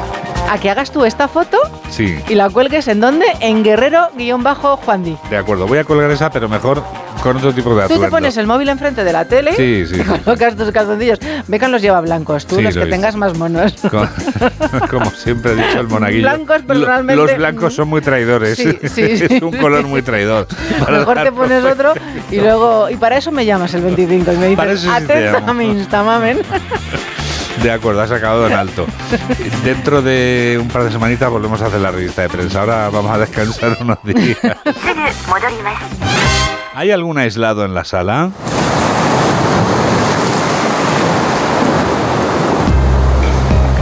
a 0.48 0.58
que 0.58 0.70
hagas 0.70 0.92
tú 0.92 1.04
esta 1.04 1.26
foto 1.26 1.58
Sí, 1.90 2.16
y 2.28 2.34
la 2.36 2.48
cuelgues 2.48 2.86
en 2.86 3.00
dónde? 3.00 3.26
En 3.40 3.64
Guerrero-Juan 3.64 5.02
Di. 5.02 5.16
de 5.28 5.36
acuerdo. 5.36 5.66
Voy 5.66 5.78
a 5.78 5.84
colgar 5.84 6.12
esa, 6.12 6.30
pero 6.30 6.48
mejor 6.48 6.84
con 7.22 7.36
otro 7.36 7.52
tipo 7.52 7.70
de 7.70 7.76
Tú 7.76 7.82
atuendo. 7.84 8.04
te 8.06 8.10
pones 8.10 8.36
el 8.36 8.46
móvil 8.46 8.68
enfrente 8.68 9.04
de 9.04 9.12
la 9.12 9.24
tele 9.24 9.54
Sí, 9.54 9.84
sí, 9.86 9.94
y 10.00 10.02
sí. 10.02 10.04
colocas 10.24 10.56
tus 10.56 10.70
calzoncillos. 10.72 11.18
Beckham 11.48 11.70
los 11.70 11.82
lleva 11.82 12.00
blancos, 12.00 12.46
tú 12.46 12.56
Sí, 12.56 12.62
los 12.62 12.74
lo 12.74 12.84
que 12.84 12.90
tengas 12.90 13.14
más 13.16 13.36
monos. 13.36 13.74
Con- 13.90 14.08
como 14.90 15.10
siempre 15.10 15.52
ha 15.52 15.54
dicho 15.54 15.80
el 15.80 15.88
monaguillo. 15.88 16.22
Blancos, 16.22 16.62
lo- 16.68 17.02
Los 17.16 17.36
blancos 17.36 17.74
son 17.74 17.88
muy 17.88 18.00
traidores. 18.00 18.56
Sí, 18.56 18.78
sí, 18.82 19.16
sí. 19.16 19.24
es 19.28 19.42
un 19.42 19.56
color 19.56 19.84
muy 19.84 20.02
traidor. 20.02 20.46
Mejor 20.90 21.22
te 21.22 21.32
pones 21.32 21.64
otro 21.64 21.94
y 22.30 22.36
luego 22.40 22.88
y 22.90 22.96
para 22.96 23.16
eso 23.18 23.30
me 23.32 23.44
llamas 23.44 23.74
el 23.74 23.82
25 23.82 24.32
y 24.32 24.36
me 24.36 24.48
dices 24.48 24.82
te 24.82 24.88
atenta 24.90 25.36
a 25.38 25.40
llamo". 25.40 25.54
mi 25.54 25.64
Instamamen. 25.66 26.38
De 27.62 27.70
acuerdo, 27.70 28.00
has 28.00 28.10
acabado 28.10 28.46
en 28.46 28.54
alto. 28.54 28.86
Dentro 29.64 30.00
de 30.00 30.58
un 30.60 30.68
par 30.68 30.84
de 30.84 30.90
semanitas 30.92 31.28
volvemos 31.28 31.60
a 31.60 31.66
hacer 31.66 31.80
la 31.80 31.90
revista 31.90 32.22
de 32.22 32.30
prensa. 32.30 32.60
Ahora 32.60 32.88
vamos 32.88 33.12
a 33.12 33.18
descansar 33.18 33.76
unos 33.82 33.98
días. 34.02 34.38
¿Hay 36.80 36.92
algún 36.92 37.18
aislado 37.18 37.66
en 37.66 37.74
la 37.74 37.84
sala? 37.84 38.30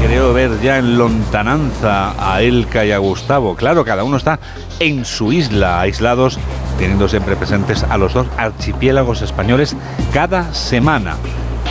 Creo 0.02 0.32
ver 0.32 0.60
ya 0.60 0.78
en 0.78 0.98
lontananza 0.98 2.14
a 2.18 2.42
Elka 2.42 2.84
y 2.84 2.90
a 2.90 2.98
Gustavo. 2.98 3.54
Claro, 3.54 3.84
cada 3.84 4.02
uno 4.02 4.16
está 4.16 4.40
en 4.80 5.04
su 5.04 5.32
isla, 5.32 5.80
aislados, 5.80 6.40
teniendo 6.76 7.08
siempre 7.08 7.36
presentes 7.36 7.84
a 7.84 7.96
los 7.98 8.14
dos 8.14 8.26
archipiélagos 8.36 9.22
españoles 9.22 9.76
cada 10.12 10.52
semana. 10.52 11.14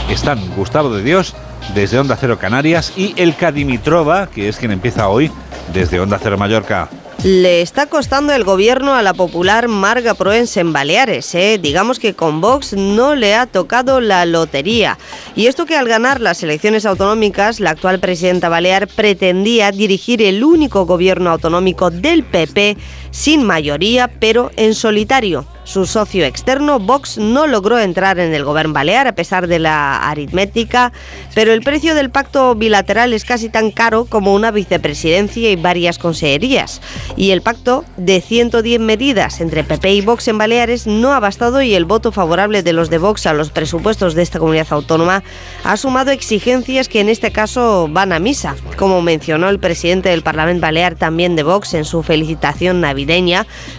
Están 0.09 0.39
Gustavo 0.55 0.95
de 0.95 1.03
Dios 1.03 1.36
desde 1.75 1.99
Onda 1.99 2.15
Cero 2.15 2.38
Canarias 2.39 2.93
y 2.95 3.13
Elka 3.21 3.51
Dimitrova, 3.51 4.28
que 4.28 4.47
es 4.47 4.55
quien 4.55 4.71
empieza 4.71 5.09
hoy 5.09 5.30
desde 5.73 5.99
Onda 5.99 6.19
Cero 6.23 6.38
Mallorca. 6.38 6.88
Le 7.24 7.61
está 7.61 7.88
costando 7.88 8.32
el 8.34 8.43
gobierno 8.43 8.93
a 8.93 9.01
la 9.01 9.13
popular 9.15 9.68
Marga 9.68 10.13
Proens 10.13 10.55
en 10.55 10.72
Baleares. 10.72 11.34
¿eh? 11.34 11.57
Digamos 11.59 11.97
que 11.97 12.13
con 12.13 12.41
Vox 12.41 12.74
no 12.74 13.15
le 13.15 13.34
ha 13.34 13.47
tocado 13.47 13.99
la 13.99 14.26
lotería. 14.26 14.99
Y 15.36 15.47
esto 15.47 15.65
que 15.65 15.76
al 15.76 15.88
ganar 15.88 16.22
las 16.22 16.43
elecciones 16.43 16.86
autonómicas, 16.86 17.59
la 17.59 17.72
actual 17.72 17.99
presidenta 17.99 18.49
balear 18.49 18.88
pretendía 18.88 19.72
dirigir 19.72 20.22
el 20.22 20.43
único 20.43 20.86
gobierno 20.86 21.32
autonómico 21.32 21.89
del 21.89 22.24
PP 22.24 22.78
sin 23.12 23.43
mayoría, 23.43 24.08
pero 24.08 24.51
en 24.55 24.74
solitario. 24.74 25.45
Su 25.64 25.86
socio 25.86 26.24
externo, 26.24 26.80
Vox, 26.80 27.18
no 27.18 27.45
logró 27.45 27.78
entrar 27.78 28.20
en 28.20 28.34
el 28.34 28.45
gobierno 28.45 28.72
balear 28.72 29.05
a 29.08 29.16
pesar 29.16 29.47
de 29.47 29.60
la 29.60 29.97
aritmética, 30.10 30.93
pero 31.36 31.51
el 31.51 31.62
precio 31.62 31.93
del 31.93 32.10
pacto 32.10 32.55
bilateral 32.55 33.12
es 33.12 33.26
casi 33.26 33.49
tan 33.49 33.72
caro 33.72 34.05
como 34.05 34.34
una 34.34 34.51
vicepresidencia 34.51 35.51
y 35.51 35.58
varias 35.58 35.99
consejerías. 35.99 36.82
Y 37.18 37.32
el 37.32 37.41
pacto 37.41 37.84
de 37.97 38.22
110 38.22 38.80
medidas 38.80 39.41
entre 39.41 39.66
PP 39.66 39.93
y 39.93 40.01
Vox 40.01 40.30
en 40.30 40.38
Baleares 40.38 40.88
no 40.88 41.14
ha 41.14 41.20
bastado 41.20 41.62
y 41.62 41.76
el 41.76 41.84
voto 41.86 42.14
favorable 42.14 42.64
de 42.64 42.74
los 42.74 42.89
de 42.89 42.97
Vox 42.97 43.26
a 43.26 43.34
los 43.34 43.51
presupuestos 43.51 44.16
de 44.16 44.22
esta 44.22 44.39
comunidad 44.39 44.68
autónoma 44.70 45.24
ha 45.64 45.76
sumado 45.76 46.12
exigencias 46.12 46.88
que 46.88 47.01
en 47.01 47.10
este 47.10 47.32
caso 47.32 47.88
van 47.89 48.14
a 48.14 48.20
misa, 48.20 48.55
como 48.78 49.01
mencionó 49.01 49.49
el 49.49 49.60
presidente 49.60 50.10
del 50.10 50.24
Parlamento 50.24 50.62
Balear 50.62 50.95
también 50.95 51.36
de 51.36 51.43
Vox 51.43 51.74
en 51.74 51.86
su 51.86 52.03
felicitación 52.03 52.82
navideña, 52.82 52.96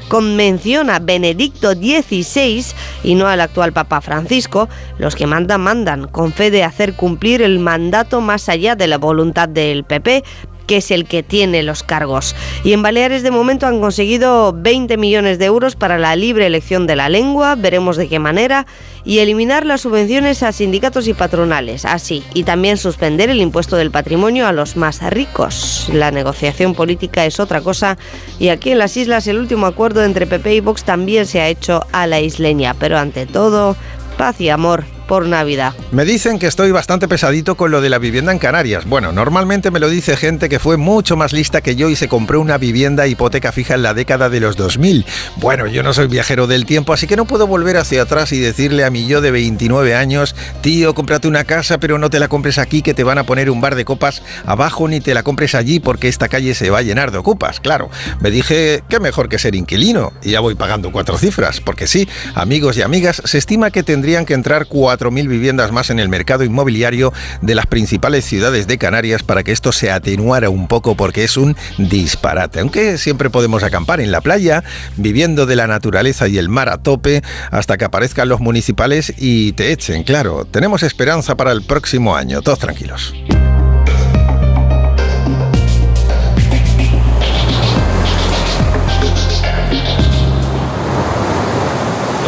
con 0.09 0.37
mención 0.37 0.91
a 0.91 0.99
Benedicto 0.99 1.73
XVI 1.73 2.65
y 3.03 3.15
no 3.15 3.27
al 3.27 3.41
actual 3.41 3.73
Papa 3.73 4.01
Francisco, 4.01 4.69
los 4.99 5.17
que 5.17 5.27
mandan, 5.27 5.61
mandan, 5.61 6.09
con 6.09 6.33
fe 6.33 6.51
de 6.51 6.65
hacer 6.65 6.95
cumplir 6.95 7.43
el 7.43 7.59
mandato 7.59 8.21
más 8.21 8.49
allá 8.49 8.77
de 8.77 8.87
la 8.87 8.99
voluntad 8.99 9.49
del 9.49 9.85
PP, 9.85 10.25
que 10.69 10.77
es 10.77 10.93
el 10.93 11.07
que 11.07 11.25
tiene 11.25 11.65
los 11.65 11.83
cargos. 11.83 12.37
Y 12.63 12.75
en 12.75 12.83
Baleares 12.83 13.25
de 13.25 13.33
momento 13.33 13.67
han 13.67 13.81
conseguido 13.81 14.53
20 14.53 14.97
millones 14.99 15.41
de 15.41 15.47
euros 15.47 15.75
para 15.75 15.99
la 15.99 16.15
libre 16.15 16.47
elección 16.47 16.87
de 16.87 16.95
la 16.95 17.09
lengua, 17.09 17.57
veremos 17.57 17.97
de 17.97 18.09
qué 18.09 18.21
manera, 18.21 18.67
y 19.05 19.19
eliminar 19.19 19.65
las 19.65 19.81
subvenciones 19.81 20.43
a 20.43 20.53
sindicatos 20.53 21.09
y 21.09 21.15
patronales, 21.15 21.85
así, 21.85 22.23
y 22.35 22.45
también 22.45 22.77
suspender 22.77 23.31
el 23.31 23.41
impuesto 23.41 23.77
del 23.77 23.91
patrimonio 23.91 24.47
a 24.47 24.53
los 24.53 24.77
más 24.77 25.03
ricos. 25.11 25.89
La 25.93 26.11
negociación 26.11 26.75
política 26.75 27.25
es 27.25 27.41
otra 27.41 27.63
cosa, 27.63 27.97
y 28.39 28.51
aquí 28.51 28.71
en 28.71 28.79
las 28.79 28.97
islas 28.97 29.27
el 29.27 29.39
último 29.39 29.67
acuerdo 29.67 30.05
entre 30.05 30.27
PP 30.27 30.55
y 30.55 30.61
Vox 30.61 30.85
también 30.85 31.27
se 31.27 31.41
ha 31.41 31.49
hecho 31.49 31.87
a 31.93 32.07
la 32.07 32.21
isleña, 32.21 32.75
pero 32.75 32.99
ante 32.99 33.25
todo, 33.25 33.75
paz 34.19 34.41
y 34.41 34.51
amor 34.51 34.98
por 35.09 35.27
Navidad. 35.27 35.75
Me 35.91 36.05
dicen 36.05 36.39
que 36.39 36.47
estoy 36.47 36.71
bastante 36.71 37.09
pesadito 37.09 37.57
con 37.57 37.73
lo 37.73 37.81
de 37.81 37.89
la 37.89 37.99
vivienda 37.99 38.31
en 38.31 38.39
Canarias. 38.39 38.85
Bueno, 38.85 39.11
normalmente 39.11 39.73
me 39.73 39.81
lo 39.81 39.89
dice 39.89 40.17
gente 40.17 40.49
que 40.49 40.61
fue 40.61 40.77
mucho 40.77 41.17
más 41.17 41.33
lista 41.33 41.63
que 41.63 41.75
yo 41.75 41.89
y 41.89 41.97
se 41.97 42.07
compró 42.07 42.41
una 42.41 42.59
vivienda 42.59 43.07
hipoteca 43.07 43.51
fija 43.51 43.75
en 43.75 43.83
la 43.83 43.95
década 43.95 44.29
de 44.29 44.39
los 44.39 44.57
2000. 44.57 45.07
Bueno, 45.37 45.67
yo 45.67 45.83
no 45.83 45.95
soy 45.95 46.07
viajero 46.07 46.47
del 46.47 46.67
tiempo, 46.67 46.93
así 46.93 47.07
que 47.07 47.17
no 47.17 47.25
puedo 47.25 47.47
volver 47.47 47.79
hacia 47.79 48.03
atrás 48.03 48.33
y 48.33 48.39
decirle 48.39 48.85
a 48.85 48.91
mi 48.91 49.07
yo 49.07 49.21
de 49.21 49.31
29 49.31 49.95
años, 49.95 50.37
tío, 50.61 50.95
cómprate 50.95 51.27
una 51.27 51.45
casa, 51.45 51.79
pero 51.79 51.99
no 51.99 52.11
te 52.11 52.19
la 52.19 52.29
compres 52.29 52.59
aquí 52.59 52.83
que 52.83 52.95
te 52.95 53.03
van 53.03 53.19
a 53.19 53.25
poner 53.25 53.51
un 53.51 53.61
bar 53.61 53.75
de 53.75 53.87
copas 53.87 54.23
abajo 54.45 54.87
ni 54.89 55.01
te 55.01 55.15
la 55.15 55.23
compres 55.23 55.55
allí 55.55 55.81
porque 55.81 56.09
esta 56.09 56.29
calle 56.29 56.55
se 56.55 56.69
va 56.69 56.79
a 56.79 56.83
llenar 56.83 57.13
de 57.13 57.19
ocupas. 57.19 57.61
Claro, 57.61 57.89
me 58.21 58.31
dije, 58.31 58.85
qué 58.91 59.01
mejor 59.01 59.31
que 59.31 59.39
ser 59.39 59.55
inquilino 59.55 60.13
y 60.23 60.33
ya 60.33 60.41
voy 60.41 60.55
pagando 60.55 60.93
cuatro 60.93 61.17
cifras, 61.17 61.63
porque 61.63 61.87
sí, 61.87 62.07
amigos 62.35 62.77
y 62.77 62.83
amigas, 62.83 63.23
se 63.25 63.39
estima 63.39 63.71
que 63.71 63.83
tendrían 63.83 64.27
que 64.27 64.35
entrar 64.35 64.67
4.000 64.99 65.29
viviendas 65.29 65.73
más 65.73 65.91
en 65.91 65.99
el 65.99 66.09
mercado 66.09 66.45
inmobiliario 66.45 67.13
de 67.43 67.55
las 67.55 67.67
principales 67.67 68.25
ciudades 68.25 68.67
de 68.67 68.79
Canarias 68.79 69.23
para 69.23 69.43
que 69.43 69.53
esto 69.53 69.73
se 69.73 69.91
atenuara 69.91 70.51
un 70.51 70.69
poco 70.69 70.97
porque 70.97 71.25
es 71.25 71.37
un 71.37 71.57
disparate. 71.79 72.61
Aunque 72.61 72.99
siempre 72.99 73.31
podemos 73.31 73.63
acampar 73.63 74.01
en 74.01 74.13
la 74.13 74.21
playa, 74.21 74.65
viviendo 74.97 75.47
de 75.47 75.57
la 75.57 75.67
naturaleza 75.67 76.29
y 76.29 76.39
el 76.39 76.49
mar 76.49 76.69
a 76.69 76.79
tope, 76.79 77.23
hasta 77.51 77.77
que 77.77 77.85
aparezcan 77.85 78.29
los 78.29 78.41
municipales 78.41 79.13
y 79.17 79.53
te 79.53 79.73
echen, 79.73 80.03
claro. 80.05 80.45
Tenemos 80.45 80.83
esperanza 80.83 81.37
para 81.37 81.53
el 81.53 81.63
próximo 81.63 82.17
año, 82.17 82.43
todos 82.43 82.59
tranquilos. 82.59 83.15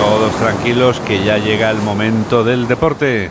Todos 0.01 0.35
tranquilos 0.37 0.99
que 1.01 1.23
ya 1.23 1.37
llega 1.37 1.71
el 1.71 1.77
momento 1.77 2.43
del 2.43 2.67
deporte. 2.67 3.31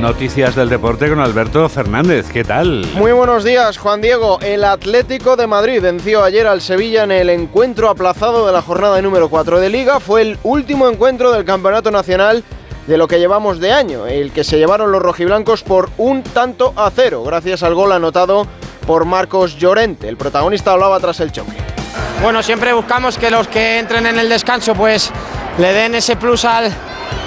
Noticias 0.00 0.56
del 0.56 0.70
deporte 0.70 1.08
con 1.08 1.20
Alberto 1.20 1.68
Fernández. 1.68 2.26
¿Qué 2.32 2.42
tal? 2.42 2.84
Muy 2.96 3.12
buenos 3.12 3.44
días, 3.44 3.78
Juan 3.78 4.00
Diego. 4.00 4.40
El 4.40 4.64
Atlético 4.64 5.36
de 5.36 5.46
Madrid 5.46 5.80
venció 5.80 6.24
ayer 6.24 6.48
al 6.48 6.62
Sevilla 6.62 7.04
en 7.04 7.12
el 7.12 7.30
encuentro 7.30 7.88
aplazado 7.88 8.44
de 8.44 8.52
la 8.52 8.60
jornada 8.60 9.00
número 9.00 9.28
4 9.28 9.60
de 9.60 9.70
Liga. 9.70 10.00
Fue 10.00 10.22
el 10.22 10.38
último 10.42 10.88
encuentro 10.88 11.30
del 11.30 11.44
Campeonato 11.44 11.92
Nacional 11.92 12.42
de 12.88 12.98
lo 12.98 13.06
que 13.06 13.20
llevamos 13.20 13.60
de 13.60 13.70
año, 13.70 14.08
el 14.08 14.32
que 14.32 14.42
se 14.42 14.58
llevaron 14.58 14.90
los 14.90 15.00
rojiblancos 15.00 15.62
por 15.62 15.90
un 15.96 16.24
tanto 16.24 16.74
a 16.74 16.90
cero, 16.90 17.22
gracias 17.22 17.62
al 17.62 17.76
gol 17.76 17.92
anotado 17.92 18.48
por 18.84 19.04
Marcos 19.04 19.56
Llorente. 19.56 20.08
El 20.08 20.16
protagonista 20.16 20.72
hablaba 20.72 20.98
tras 20.98 21.20
el 21.20 21.30
choque. 21.30 21.73
Bueno, 22.22 22.42
siempre 22.42 22.72
buscamos 22.72 23.18
que 23.18 23.30
los 23.30 23.48
que 23.48 23.78
entren 23.78 24.06
en 24.06 24.18
el 24.18 24.28
descanso 24.28 24.74
pues 24.74 25.10
le 25.58 25.72
den 25.72 25.94
ese 25.94 26.16
plus 26.16 26.44
al, 26.44 26.72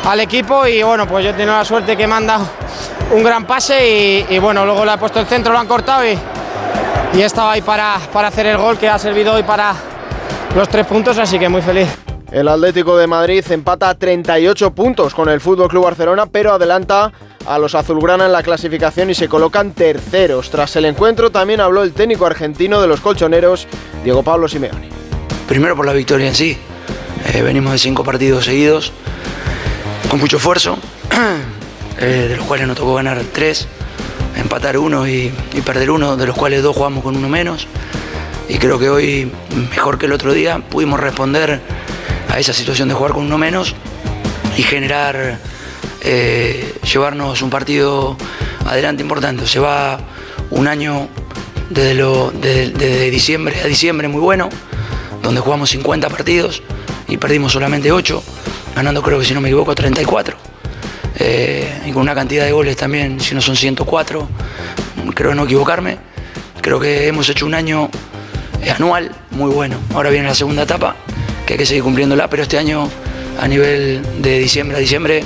al 0.06 0.20
equipo 0.20 0.66
y 0.66 0.82
bueno, 0.84 1.08
pues 1.08 1.24
yo 1.24 1.32
he 1.32 1.34
tenido 1.34 1.56
la 1.56 1.66
suerte 1.66 1.96
que 1.96 2.08
me 2.08 2.16
han 2.16 2.28
dado 2.28 2.46
un 3.14 3.24
gran 3.24 3.46
pase 3.46 4.26
y, 4.30 4.40
bueno, 4.40 4.66
luego 4.66 4.84
le 4.86 4.94
he 4.94 4.98
puesto 4.98 5.20
el 5.20 5.28
centro, 5.28 5.54
lo 5.54 5.60
han 5.60 5.68
cortado 5.68 6.06
y, 6.06 6.18
y 7.14 7.22
he 7.22 7.26
estado 7.26 7.50
ahí 7.50 7.62
para, 7.62 7.98
para 8.12 8.30
hacer 8.30 8.48
el 8.48 8.58
gol 8.58 8.78
que 8.78 8.90
ha 8.90 9.00
servido 9.00 9.34
hoy 9.34 9.44
para 9.44 9.74
los 10.56 10.68
tres 10.68 10.86
puntos, 10.86 11.18
así 11.18 11.38
que 11.40 11.48
muy 11.48 11.62
feliz. 11.62 11.88
El 12.32 12.48
Atlético 12.50 12.98
de 12.98 13.08
Madrid 13.08 13.46
empata 13.52 13.94
38 13.94 14.72
puntos 14.72 15.16
con 15.16 15.30
el 15.30 15.40
Fútbol 15.40 15.70
Club 15.70 15.86
Barcelona, 15.86 16.26
pero 16.26 16.54
adelanta 16.54 17.12
a 17.48 17.58
los 17.58 17.76
azulgrana 17.76 18.26
en 18.26 18.32
la 18.32 18.44
clasificación 18.44 19.10
y 19.10 19.16
se 19.16 19.30
colocan 19.30 19.72
terceros. 19.72 20.50
Tras 20.50 20.76
el 20.76 20.86
encuentro 20.86 21.30
también 21.32 21.62
habló 21.62 21.84
el 21.84 21.94
técnico 21.94 22.26
argentino 22.26 22.82
de 22.82 22.88
los 22.88 23.00
colchoneros, 23.00 23.68
Diego 24.04 24.24
Pablo 24.24 24.48
Simeone. 24.48 24.90
Primero 25.48 25.76
por 25.76 25.86
la 25.86 25.94
victoria 25.94 26.28
en 26.28 26.36
sí. 26.36 26.58
Eh, 27.34 27.42
venimos 27.42 27.72
de 27.72 27.80
cinco 27.80 28.04
partidos 28.04 28.46
seguidos 28.46 28.92
con 30.10 30.20
mucho 30.20 30.38
esfuerzo, 30.38 30.78
eh, 32.00 32.28
de 32.30 32.38
los 32.38 32.46
cuales 32.46 32.68
nos 32.68 32.78
tocó 32.78 32.96
ganar 32.96 33.22
tres, 33.34 33.68
empatar 34.38 34.78
uno 34.78 35.08
y, 35.08 35.32
y 35.54 35.62
perder 35.62 35.92
uno, 35.92 36.16
de 36.16 36.26
los 36.26 36.38
cuales 36.38 36.64
dos 36.64 36.76
jugamos 36.76 37.04
con 37.04 37.16
uno 37.16 37.28
menos. 37.28 37.68
Y 38.50 38.58
creo 38.58 38.80
que 38.80 38.90
hoy, 38.90 39.32
mejor 39.72 39.98
que 39.98 40.06
el 40.06 40.14
otro 40.14 40.34
día, 40.34 40.62
pudimos 40.70 41.00
responder 41.00 41.60
a 42.30 42.40
esa 42.40 42.54
situación 42.54 42.88
de 42.88 42.94
jugar 42.94 43.14
con 43.14 43.26
uno 43.26 43.38
menos 43.38 43.76
y 44.58 44.64
generar, 44.64 45.38
eh, 46.02 46.74
llevarnos 46.92 47.42
un 47.42 47.50
partido 47.50 48.18
adelante 48.66 49.02
importante. 49.04 49.48
Se 49.48 49.60
va 49.60 50.00
un 50.52 50.68
año 50.68 51.08
desde, 51.70 51.94
lo, 51.94 52.32
desde- 52.32 53.10
diciembre 53.10 53.56
a 53.64 53.68
diciembre 53.68 54.08
muy 54.08 54.22
bueno, 54.22 54.50
donde 55.22 55.42
jugamos 55.42 55.70
50 55.72 56.10
partidos 56.10 56.62
y 57.08 57.18
perdimos 57.18 57.52
solamente 57.54 57.92
8, 57.92 58.24
ganando 58.76 59.02
creo 59.02 59.20
que 59.20 59.26
si 59.26 59.34
no 59.34 59.42
me 59.42 59.50
equivoco 59.50 59.74
34. 59.76 60.38
Eh, 61.20 61.82
y 61.88 61.92
con 61.92 62.04
una 62.04 62.14
cantidad 62.14 62.46
de 62.46 62.52
goles 62.52 62.78
también, 62.78 63.20
si 63.20 63.34
no 63.34 63.42
son 63.42 63.56
104, 63.56 64.28
creo 65.16 65.34
no 65.34 65.44
equivocarme. 65.46 65.98
Creo 66.62 66.80
que 66.80 67.08
hemos 67.08 67.28
hecho 67.30 67.46
un 67.46 67.54
año 67.54 67.90
anual 68.76 69.12
muy 69.32 69.50
bueno. 69.52 69.78
Ahora 69.94 70.10
viene 70.10 70.28
la 70.28 70.36
segunda 70.36 70.64
etapa, 70.64 70.96
que 71.46 71.54
hay 71.54 71.60
que 71.60 71.66
seguir 71.66 71.84
cumpliéndola, 71.84 72.30
pero 72.30 72.44
este 72.44 72.58
año 72.58 72.90
a 73.40 73.48
nivel 73.48 74.02
de 74.22 74.40
diciembre 74.40 74.78
a 74.78 74.80
diciembre 74.80 75.24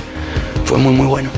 fue 0.71 0.79
muy 0.79 0.93
muy 0.93 1.05
bueno. 1.05 1.29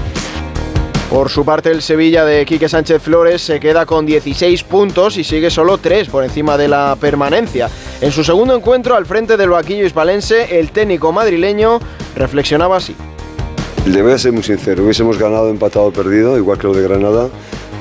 Por 1.09 1.27
su 1.27 1.43
parte, 1.43 1.71
el 1.71 1.81
Sevilla 1.81 2.23
de 2.23 2.45
Quique 2.45 2.69
Sánchez 2.69 3.01
Flores 3.01 3.41
se 3.41 3.59
queda 3.59 3.87
con 3.87 4.05
16 4.05 4.63
puntos 4.63 5.17
y 5.17 5.23
sigue 5.23 5.49
solo 5.49 5.79
3 5.79 6.07
por 6.09 6.23
encima 6.23 6.55
de 6.55 6.67
la 6.67 6.95
permanencia. 7.01 7.67
En 7.99 8.11
su 8.11 8.23
segundo 8.23 8.55
encuentro 8.55 8.95
al 8.95 9.07
frente 9.07 9.35
del 9.35 9.49
vaquillo 9.49 9.87
hispalense, 9.87 10.59
el 10.59 10.69
técnico 10.69 11.11
madrileño 11.11 11.79
reflexionaba 12.15 12.77
así. 12.77 12.95
Le 13.87 14.03
voy 14.03 14.11
a 14.11 14.19
ser 14.19 14.33
muy 14.33 14.43
sincero, 14.43 14.83
hubiésemos 14.83 15.17
ganado, 15.17 15.49
empatado 15.49 15.91
perdido, 15.91 16.37
igual 16.37 16.59
que 16.59 16.67
lo 16.67 16.73
de 16.73 16.83
Granada, 16.83 17.29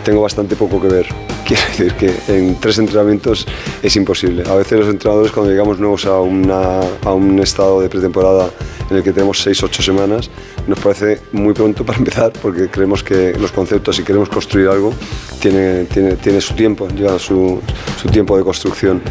tengo 0.05 0.23
bastante 0.23 0.57
poco 0.57 0.81
que 0.81 0.89
ver. 0.89 1.07
Quiero 1.47 1.63
decir 1.69 1.95
que 1.95 2.15
en 2.29 2.55
tres 2.61 2.79
entrenamientos 2.79 3.47
es 3.83 3.97
imposible. 3.97 4.45
A 4.49 4.55
veces 4.55 4.79
los 4.81 4.89
entrenadores 4.89 5.33
cuando 5.33 5.51
llegamos 5.51 5.79
nuevos 5.79 6.07
a, 6.07 6.21
una- 6.21 6.81
a 7.05 7.13
un 7.13 7.39
estado 7.41 7.81
de 7.81 7.89
pretemporada 7.89 8.49
en 8.91 8.97
el 8.97 9.03
que 9.03 9.13
tenemos 9.13 9.41
seis, 9.43 9.63
ocho 9.63 9.83
semanas, 9.83 10.31
nos 10.67 10.79
parece 10.79 11.21
muy 11.33 11.53
pronto 11.55 11.85
para 11.85 11.99
empezar 12.03 12.33
porque 12.41 12.69
creemos 12.69 13.03
que 13.03 13.33
los 13.39 13.51
conceptos, 13.53 13.97
si 13.97 14.03
queremos 14.03 14.29
construir 14.29 14.69
algo, 14.69 14.93
tiene, 15.41 15.85
tiene, 15.85 16.17
tiene 16.17 16.41
su 16.41 16.55
tiempo, 16.55 16.89
lleva 16.89 17.19
su, 17.19 17.61
su 18.01 18.09
tiempo 18.09 18.37
de 18.37 18.45
construcción. 18.45 19.03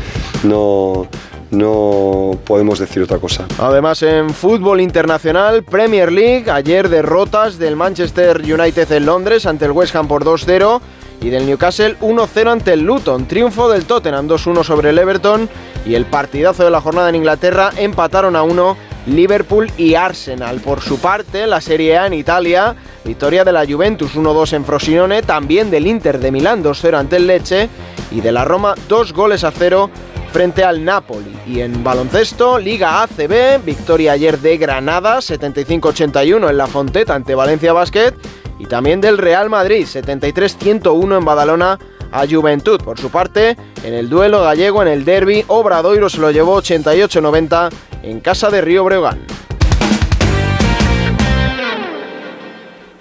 No, 0.44 1.08
no 1.52 2.40
podemos 2.46 2.80
decir 2.80 3.04
otra 3.04 3.20
cosa. 3.20 3.46
Además, 3.60 4.02
en 4.04 4.30
fútbol 4.32 4.82
internacional, 4.82 5.64
Premier 5.64 6.12
League, 6.12 6.50
ayer 6.50 6.90
derrotas 6.90 7.60
del 7.60 7.76
Manchester 7.76 8.42
United 8.42 8.92
en 8.92 9.06
Londres 9.06 9.46
ante 9.46 9.66
el 9.66 9.72
West 9.72 9.96
Ham 9.96 10.08
por 10.08 10.24
2-0 10.24 10.82
y 11.22 11.30
del 11.30 11.46
Newcastle 11.46 11.98
1-0 12.00 12.52
ante 12.52 12.74
el 12.74 12.82
Luton. 12.82 13.28
Triunfo 13.28 13.70
del 13.70 13.86
Tottenham 13.86 14.28
2-1 14.28 14.64
sobre 14.64 14.90
el 14.90 14.98
Everton 14.98 15.48
y 15.86 15.96
el 15.96 16.06
partidazo 16.06 16.64
de 16.64 16.72
la 16.72 16.82
jornada 16.82 17.10
en 17.10 17.16
Inglaterra 17.16 17.72
empataron 17.78 18.36
a 18.36 18.44
1 18.44 18.78
Liverpool 19.08 19.72
y 19.78 19.96
Arsenal. 19.96 20.60
Por 20.62 20.82
su 20.82 21.00
parte, 21.00 21.48
la 21.48 21.60
Serie 21.60 21.98
A 21.98 22.08
en 22.08 22.14
Italia, 22.14 22.76
victoria 23.04 23.44
de 23.44 23.52
la 23.52 23.66
Juventus 23.66 24.16
1-2 24.16 24.54
en 24.54 24.66
Frosinone, 24.66 25.22
también 25.22 25.70
del 25.72 25.88
Inter 25.88 26.20
de 26.20 26.32
Milán 26.32 26.64
2-0 26.64 26.98
ante 26.98 27.16
el 27.18 27.28
Lecce 27.28 27.70
y 28.12 28.22
de 28.22 28.32
la 28.32 28.46
Roma 28.46 28.76
2 28.88 29.14
goles 29.14 29.44
a 29.44 29.52
0 29.52 29.90
frente 30.32 30.64
al 30.64 30.84
Napoli. 30.84 31.36
Y 31.46 31.60
en 31.60 31.84
baloncesto, 31.84 32.58
Liga 32.58 33.04
ACB, 33.04 33.64
victoria 33.64 34.14
ayer 34.14 34.40
de 34.40 34.58
Granada, 34.58 35.18
75-81 35.18 36.50
en 36.50 36.58
la 36.58 36.68
Fonteta 36.68 37.14
ante 37.14 37.36
Valencia 37.36 37.74
Basket. 37.74 38.14
Y 38.60 38.66
también 38.66 39.02
del 39.02 39.18
Real 39.18 39.50
Madrid, 39.50 39.86
73-101 39.86 41.18
en 41.18 41.26
Badalona 41.26 41.80
a 42.12 42.28
Juventud. 42.28 42.80
Por 42.82 43.00
su 43.00 43.10
parte, 43.10 43.58
en 43.84 43.94
el 43.94 44.10
duelo 44.10 44.42
gallego, 44.42 44.82
en 44.82 44.88
el 44.88 45.06
derby, 45.06 45.44
Obradoiro 45.48 46.10
se 46.10 46.20
lo 46.20 46.32
llevó 46.32 46.62
88-90 46.62 47.70
en 48.04 48.20
casa 48.20 48.50
de 48.50 48.62
Río 48.62 48.84
Breogán. 48.84 49.20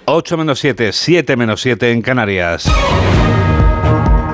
8 0.05 0.37
menos 0.37 0.59
7, 0.59 0.91
7 0.91 1.35
menos 1.37 1.61
7 1.61 1.91
en 1.91 2.01
Canarias. 2.01 2.65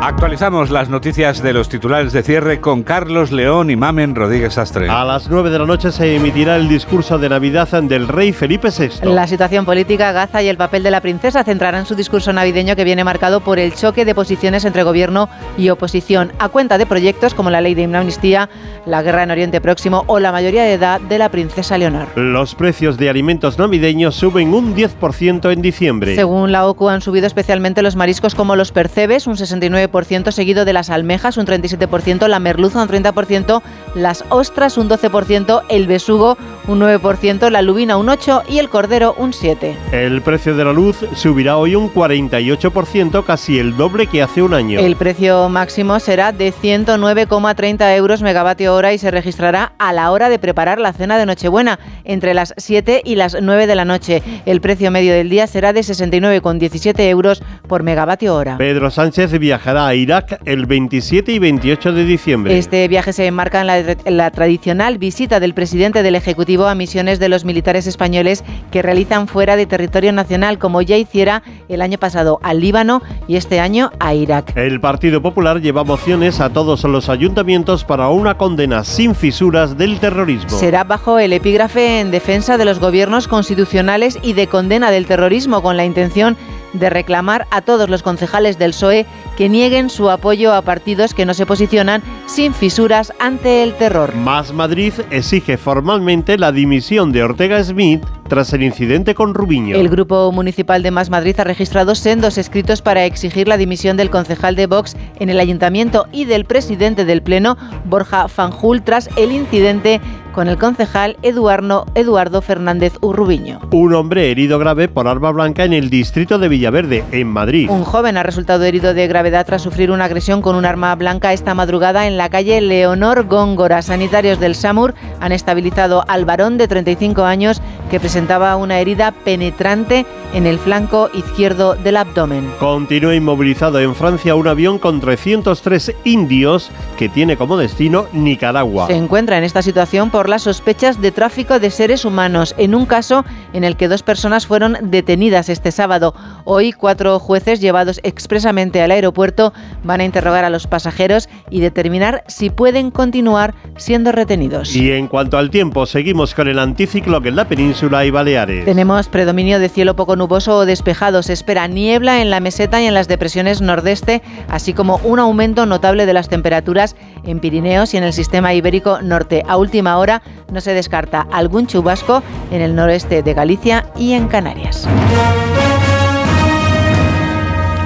Actualizamos 0.08 0.70
las 0.70 0.88
noticias 0.88 1.43
de 1.43 1.51
los 1.51 1.68
titulares 1.68 2.14
de 2.14 2.24
cierre 2.24 2.62
con 2.62 2.84
Carlos 2.84 3.34
León 3.34 3.70
y 3.70 3.76
Mamen 3.76 4.16
Rodríguez 4.16 4.58
Astre. 4.58 4.88
A 4.88 5.03
las 5.03 5.30
9 5.30 5.49
de 5.49 5.60
la 5.60 5.66
noche 5.66 5.91
se 5.91 6.16
emitirá 6.16 6.55
el 6.55 6.70
discurso 6.70 7.18
de 7.18 7.28
Navidad 7.28 7.68
del 7.84 8.08
rey 8.08 8.32
Felipe 8.32 8.70
VI. 8.70 9.05
La 9.12 9.28
situación 9.28 9.66
política, 9.66 10.14
Gaza 10.14 10.41
y 10.41 10.47
el 10.47 10.55
papel 10.55 10.82
de 10.84 10.91
la 10.91 11.01
princesa 11.01 11.43
centrarán 11.43 11.86
su 11.86 11.93
discurso 11.93 12.32
navideño 12.32 12.78
que 12.78 12.86
viene 12.86 13.03
marcado 13.03 13.41
por 13.41 13.60
el 13.60 13.74
choque 13.74 14.05
de 14.05 14.16
posiciones 14.16 14.64
entre 14.64 14.84
gobierno 14.84 15.28
y 15.58 15.68
oposición, 15.72 16.32
a 16.39 16.47
cuenta 16.47 16.78
de 16.78 16.86
proyectos 16.86 17.34
como 17.34 17.49
la 17.49 17.60
ley 17.60 17.76
de 17.76 17.84
amnistía, 17.84 18.49
la 18.86 19.03
guerra 19.03 19.24
en 19.24 19.32
Oriente 19.32 19.60
Próximo 19.60 20.05
o 20.08 20.20
la 20.20 20.32
mayoría 20.32 20.64
de 20.64 20.72
edad 20.72 21.01
de 21.01 21.18
la 21.18 21.28
princesa 21.28 21.78
Leonor. 21.78 22.08
Los 22.16 22.55
precios 22.55 22.95
de 22.95 23.10
alimentos 23.10 23.60
navideños 23.60 24.16
suben 24.16 24.53
un 24.53 24.74
10% 24.74 25.51
en 25.51 25.62
diciembre. 25.62 26.16
Según 26.16 26.53
la 26.53 26.66
OCU 26.66 26.88
han 26.88 27.01
subido 27.01 27.28
especialmente 27.28 27.82
los 27.82 27.97
mariscos 27.97 28.36
como 28.36 28.55
los 28.55 28.72
percebes, 28.72 29.28
un 29.28 29.36
69%, 29.36 29.97
seguido 30.06 30.66
de 30.66 30.74
las 30.74 30.89
almejas, 30.89 31.38
un 31.38 31.45
37%, 31.45 32.28
la 32.28 32.39
merluza, 32.39 32.82
un 32.82 32.88
30%, 32.88 33.62
las 33.95 34.24
ostras, 34.30 34.78
un 34.78 34.89
12%, 34.89 35.64
el 35.70 35.88
besugo, 35.88 36.38
un 36.68 36.80
9%, 36.80 37.50
la 37.50 37.62
lubina, 37.62 37.98
un 37.98 38.08
8% 38.08 38.43
y 38.50 38.60
el 38.60 38.70
cordero, 38.70 39.16
un 39.18 39.32
7%. 39.32 39.76
El 39.91 40.22
precio 40.22 40.56
de 40.56 40.66
la 40.66 40.74
luz 40.74 40.98
subirá 41.16 41.58
hoy 41.58 41.76
un 41.76 41.91
48%, 41.91 43.24
casi 43.26 43.60
el 43.60 43.76
doble 43.78 44.08
que 44.08 44.22
hace 44.22 44.41
un 44.41 44.54
año. 44.54 44.80
El 44.80 44.95
precio 44.95 45.50
máximo 45.50 46.00
será 46.00 46.32
de 46.32 46.54
109,30 46.54 47.95
euros 47.95 48.22
megavatio 48.22 48.76
hora 48.76 48.93
y 48.93 48.98
se 48.98 49.12
registrará 49.12 49.74
a 49.78 49.93
la 49.93 50.12
hora 50.12 50.30
de 50.30 50.39
preparar 50.39 50.80
la 50.80 50.93
cena 50.93 51.18
de 51.18 51.26
Nochebuena, 51.26 51.80
entre 52.04 52.34
las 52.34 52.54
7 52.58 53.02
y 53.04 53.16
las 53.16 53.38
9 53.41 53.68
de 53.68 53.76
la 53.76 53.86
noche. 53.86 54.22
El 54.45 54.62
precio 54.62 54.91
medio 54.91 55.14
del 55.14 55.30
día 55.30 55.48
será 55.48 55.74
de 55.74 55.82
69,17 55.82 57.00
euros 57.10 57.41
por 57.68 57.84
megavatio 57.84 58.36
hora. 58.36 58.58
Pedro 58.58 58.91
Sánchez 58.91 59.32
viajará 59.39 59.87
a 59.88 59.96
Irak 59.96 60.40
el 60.46 60.66
27 60.66 61.32
y 61.32 61.40
28 61.40 61.94
de 61.94 62.04
diciembre. 62.04 62.58
Este 62.58 62.88
viaje 62.88 63.14
se 63.14 63.26
enmarca 63.26 63.62
en 63.62 63.68
la, 63.68 63.80
en 63.80 64.18
la 64.18 64.32
tradicional 64.32 64.98
visita 64.98 65.40
del 65.40 65.54
presidente 65.54 66.04
del 66.04 66.16
Ejecutivo 66.16 66.68
a 66.68 66.76
misiones 66.76 67.20
de 67.20 67.30
los 67.30 67.46
militares 67.46 67.88
españoles 67.88 68.44
que 68.72 68.82
realizan 68.82 69.28
fuera 69.28 69.56
de 69.56 69.66
territorio 69.66 70.12
nacional, 70.12 70.60
como 70.60 70.82
ya 70.82 70.98
hiciera 70.98 71.42
el 71.70 71.82
año 71.82 71.98
pasado 71.98 72.40
al 72.44 72.60
Líbano 72.60 73.02
y 73.28 73.38
este 73.38 73.60
año 73.60 73.92
a 74.00 74.14
Irak. 74.14 74.56
El 74.56 74.80
Partido 74.80 75.22
Popular 75.22 75.62
lleva 75.62 75.84
mociones 75.84 76.40
a 76.40 76.50
todos 76.50 76.84
los 76.84 77.10
ayuntamientos 77.10 77.84
para 77.84 78.10
una 78.10 78.38
condena 78.38 78.84
sin 78.84 79.16
fisuras 79.16 79.78
del 79.78 80.00
terrorismo. 80.00 80.50
Será 80.50 80.84
bajo 80.84 81.20
el 81.20 81.34
epígrafe 81.34 82.00
en 82.00 82.12
defensa 82.12 82.58
de 82.58 82.66
los 82.66 82.80
gobiernos 82.80 83.28
constitucionales 83.28 84.20
y 84.22 84.34
de 84.34 84.48
condena 84.48 84.92
del 84.92 85.06
terrorismo, 85.06 85.62
con 85.62 85.78
la 85.78 85.86
intención 85.86 86.36
de 86.74 86.90
reclamar 86.90 87.48
a 87.52 87.62
todos 87.62 87.90
los 87.90 88.04
concejales 88.04 88.60
del 88.60 88.72
PSOE 88.72 89.06
que 89.38 89.48
nieguen 89.48 89.90
su 89.90 90.10
apoyo 90.10 90.54
a 90.54 90.64
partidos 90.64 91.14
que 91.14 91.26
no 91.26 91.34
se 91.34 91.46
posicionan 91.46 92.02
sin 92.26 92.54
fisuras 92.54 93.14
ante 93.20 93.64
el 93.64 93.76
terror. 93.76 94.16
Más 94.16 94.52
Madrid 94.52 94.94
exige 95.12 95.58
formalmente 95.58 96.38
la 96.38 96.52
dimisión 96.52 97.12
de 97.12 97.24
Ortega 97.24 97.64
Smith 97.64 98.04
tras 98.28 98.54
el 98.54 98.64
incidente 98.64 99.16
con 99.16 99.34
Rubiño. 99.34 99.76
El 99.76 99.90
Grupo 99.90 100.32
Municipal 100.32 100.84
de 100.84 100.92
Más 100.92 101.10
Madrid 101.10 101.40
ha 101.40 101.44
registrado 101.44 101.96
sendos 101.96 102.38
escritos 102.38 102.82
para 102.82 103.06
exigir 103.06 103.48
la 103.48 103.58
dimisión 103.58 103.98
del 103.98 104.10
concejal 104.10 104.56
de 104.56 104.68
Vox 104.68 104.96
en 105.20 105.30
el 105.30 105.40
ayuntamiento 105.40 106.08
y 106.12 106.26
del 106.26 106.46
presidente 106.46 107.06
del 107.06 107.22
Pleno, 107.22 107.58
Borja 107.86 108.28
Fanjul, 108.28 108.84
tras 108.84 109.10
el 109.18 109.32
incidente 109.32 110.02
con 110.38 110.48
el 110.48 110.60
concejal 110.60 111.18
Eduardo, 111.24 111.88
Eduardo 111.96 112.44
Fernández 112.44 112.94
Urrubiño. 113.02 113.60
Un 113.72 113.96
hombre 113.96 114.30
herido 114.30 114.60
grave 114.60 114.88
por 114.88 115.08
arma 115.08 115.32
blanca 115.32 115.64
en 115.64 115.74
el 115.74 115.90
distrito 115.90 116.38
de 116.38 116.48
Villaverde, 116.48 117.04
en 117.12 117.26
Madrid. 117.26 117.68
Un 117.72 117.84
joven 117.84 118.18
ha 118.18 118.24
resultado 118.24 118.64
herido 118.64 118.94
de 118.94 119.08
gravedad 119.08 119.48
tras 119.48 119.64
sufrir 119.64 119.90
una 119.90 120.06
agresión 120.06 120.44
con 120.44 120.56
un 120.56 120.66
arma 120.66 120.94
blanca 120.96 121.34
esta 121.34 121.56
madrugada 121.56 122.06
en 122.06 122.18
la 122.18 122.30
calle 122.30 122.62
Leonor 122.62 123.26
Góngora. 123.26 123.82
Sanitarios 123.82 124.40
del 124.40 124.54
SAMUR 124.54 124.94
han 125.20 125.32
estabilizado 125.32 126.06
al 126.08 126.26
varón 126.26 126.60
de 126.60 126.68
35 126.68 127.24
años 127.24 127.60
que 127.90 128.00
presentaba 128.00 128.56
una 128.56 128.80
herida 128.80 129.12
penetrante 129.12 130.06
en 130.34 130.46
el 130.46 130.60
flanco 130.60 131.10
izquierdo 131.14 131.76
del 131.76 131.98
abdomen. 131.98 132.52
Continúa 132.60 133.16
inmovilizado 133.16 133.80
en 133.80 133.96
Francia 133.96 134.36
un 134.36 134.48
avión 134.48 134.78
con 134.78 135.00
303 135.00 135.94
indios 136.04 136.70
que 136.98 137.08
tiene 137.08 137.38
como 137.38 137.58
destino 137.58 138.08
Nicaragua. 138.12 138.88
Se 138.88 138.96
encuentra 138.96 139.38
en 139.38 139.44
esta 139.44 139.62
situación 139.62 140.10
por 140.10 140.28
las 140.28 140.44
sospechas 140.44 141.02
de 141.02 141.12
tráfico 141.12 141.60
de 141.60 141.72
seres 141.72 142.04
humanos, 142.04 142.56
en 142.58 142.76
un 142.76 142.86
caso 142.86 143.24
en 143.54 143.64
el 143.64 143.78
que 143.78 143.88
dos 143.88 144.04
personas 144.04 144.48
fueron 144.48 144.78
detenidas 144.82 145.48
este 145.50 145.72
sábado. 145.72 146.14
Hoy, 146.44 146.74
cuatro 146.74 147.20
jueces 147.20 147.62
llevados 147.62 148.00
expresamente 148.04 148.82
al 148.82 148.92
aeropuerto 148.92 149.54
van 149.84 150.02
a 150.02 150.06
interrogar 150.06 150.44
a 150.44 150.50
los 150.50 150.68
pasajeros 150.68 151.30
y 151.50 151.62
determinar 151.62 152.24
si 152.28 152.50
pueden 152.50 152.92
continuar 152.92 153.56
siendo 153.78 154.12
retenidos. 154.12 154.76
Y 154.76 154.92
en 154.92 155.08
cuanto 155.08 155.38
al 155.38 155.50
tiempo, 155.50 155.86
seguimos 155.86 156.34
con 156.34 156.48
el 156.48 156.60
anticiclo 156.60 157.22
que 157.22 157.30
en 157.30 157.36
la 157.38 157.48
península 157.48 157.77
y 157.84 158.10
Baleares. 158.10 158.66
Tenemos 158.66 159.08
predominio 159.08 159.60
de 159.60 159.70
cielo 159.70 159.96
poco 159.96 160.16
nuboso 160.16 160.58
o 160.58 160.66
despejado. 160.66 161.22
Se 161.22 161.34
espera 161.34 161.68
niebla 161.68 162.22
en 162.22 162.32
la 162.32 162.40
meseta 162.40 162.82
y 162.82 162.86
en 162.86 162.96
las 162.96 163.08
depresiones 163.08 163.62
nordeste, 163.62 164.24
así 164.50 164.74
como 164.74 164.98
un 165.04 165.20
aumento 165.20 165.68
notable 165.68 166.08
de 166.08 166.14
las 166.14 166.28
temperaturas 166.28 166.96
en 167.24 167.40
Pirineos 167.40 167.94
y 167.94 167.98
en 167.98 168.04
el 168.04 168.14
sistema 168.14 168.54
ibérico 168.56 169.02
norte. 169.02 169.44
A 169.48 169.58
última 169.58 169.98
hora 169.98 170.24
no 170.52 170.60
se 170.60 170.74
descarta 170.74 171.28
algún 171.32 171.68
chubasco 171.68 172.24
en 172.52 172.62
el 172.62 172.74
noreste 172.74 173.22
de 173.22 173.34
Galicia 173.36 173.86
y 173.96 174.14
en 174.14 174.28
Canarias. 174.28 174.88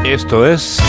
Esto 0.06 0.48
es 0.48 0.80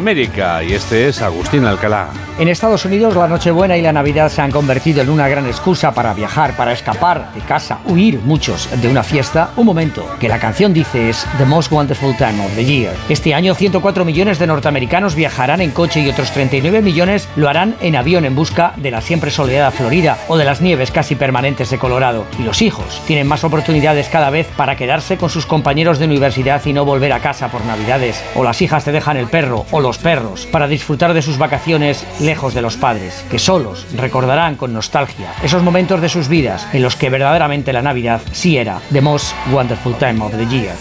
América 0.00 0.64
y 0.64 0.72
este 0.72 1.08
es 1.08 1.20
Agustín 1.20 1.66
Alcalá. 1.66 2.08
En 2.38 2.48
Estados 2.48 2.86
Unidos 2.86 3.14
la 3.14 3.28
Nochebuena 3.28 3.76
y 3.76 3.82
la 3.82 3.92
Navidad 3.92 4.30
se 4.30 4.40
han 4.40 4.50
convertido 4.50 5.02
en 5.02 5.10
una 5.10 5.28
gran 5.28 5.44
excusa 5.44 5.92
para 5.92 6.14
viajar, 6.14 6.56
para 6.56 6.72
escapar 6.72 7.34
de 7.34 7.42
casa, 7.42 7.80
huir 7.84 8.18
muchos 8.20 8.66
de 8.80 8.88
una 8.88 9.02
fiesta. 9.02 9.50
Un 9.58 9.66
momento 9.66 10.06
que 10.18 10.26
la 10.26 10.38
canción 10.38 10.72
dice 10.72 11.10
es 11.10 11.26
The 11.36 11.44
Most 11.44 11.70
Wonderful 11.70 12.16
Time 12.16 12.42
of 12.42 12.54
the 12.54 12.64
Year. 12.64 12.94
Este 13.10 13.34
año 13.34 13.54
104 13.54 14.06
millones 14.06 14.38
de 14.38 14.46
norteamericanos 14.46 15.14
viajarán 15.14 15.60
en 15.60 15.70
coche 15.70 16.00
y 16.00 16.08
otros 16.08 16.32
39 16.32 16.80
millones 16.80 17.28
lo 17.36 17.50
harán 17.50 17.76
en 17.82 17.94
avión 17.94 18.24
en 18.24 18.34
busca 18.34 18.72
de 18.78 18.90
la 18.90 19.02
siempre 19.02 19.30
soleada 19.30 19.70
Florida 19.70 20.16
o 20.28 20.38
de 20.38 20.46
las 20.46 20.62
nieves 20.62 20.90
casi 20.90 21.14
permanentes 21.14 21.68
de 21.68 21.78
Colorado. 21.78 22.24
Y 22.38 22.42
los 22.42 22.62
hijos 22.62 23.02
tienen 23.06 23.28
más 23.28 23.44
oportunidades 23.44 24.08
cada 24.08 24.30
vez 24.30 24.46
para 24.56 24.76
quedarse 24.76 25.18
con 25.18 25.28
sus 25.28 25.44
compañeros 25.44 25.98
de 25.98 26.06
universidad 26.06 26.64
y 26.64 26.72
no 26.72 26.86
volver 26.86 27.12
a 27.12 27.20
casa 27.20 27.48
por 27.48 27.66
Navidades. 27.66 28.24
O 28.34 28.42
las 28.42 28.62
hijas 28.62 28.86
te 28.86 28.92
dejan 28.92 29.18
el 29.18 29.28
perro 29.28 29.66
o 29.70 29.80
los 29.80 29.89
perros 29.98 30.46
para 30.46 30.68
disfrutar 30.68 31.14
de 31.14 31.22
sus 31.22 31.38
vacaciones 31.38 32.06
lejos 32.20 32.54
de 32.54 32.62
los 32.62 32.76
padres, 32.76 33.24
que 33.30 33.38
solos 33.38 33.86
recordarán 33.94 34.56
con 34.56 34.72
nostalgia 34.72 35.32
esos 35.42 35.62
momentos 35.62 36.00
de 36.00 36.08
sus 36.08 36.28
vidas 36.28 36.66
en 36.72 36.82
los 36.82 36.96
que 36.96 37.10
verdaderamente 37.10 37.72
la 37.72 37.82
Navidad 37.82 38.20
sí 38.32 38.58
era 38.58 38.80
the 38.92 39.00
most 39.00 39.34
wonderful 39.52 39.94
time 39.94 40.22
of 40.22 40.32
the 40.36 40.46
year. 40.46 40.74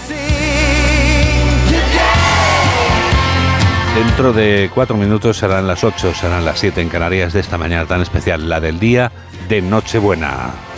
Dentro 3.95 4.31
de 4.31 4.69
cuatro 4.73 4.95
minutos 4.95 5.37
serán 5.37 5.67
las 5.67 5.83
ocho, 5.83 6.13
serán 6.13 6.45
las 6.45 6.59
siete 6.59 6.81
en 6.81 6.89
Canarias 6.89 7.33
de 7.33 7.41
esta 7.41 7.57
mañana 7.57 7.85
tan 7.85 8.01
especial, 8.01 8.47
la 8.47 8.59
del 8.59 8.79
día 8.79 9.11
de 9.49 9.61
Nochebuena. 9.61 10.68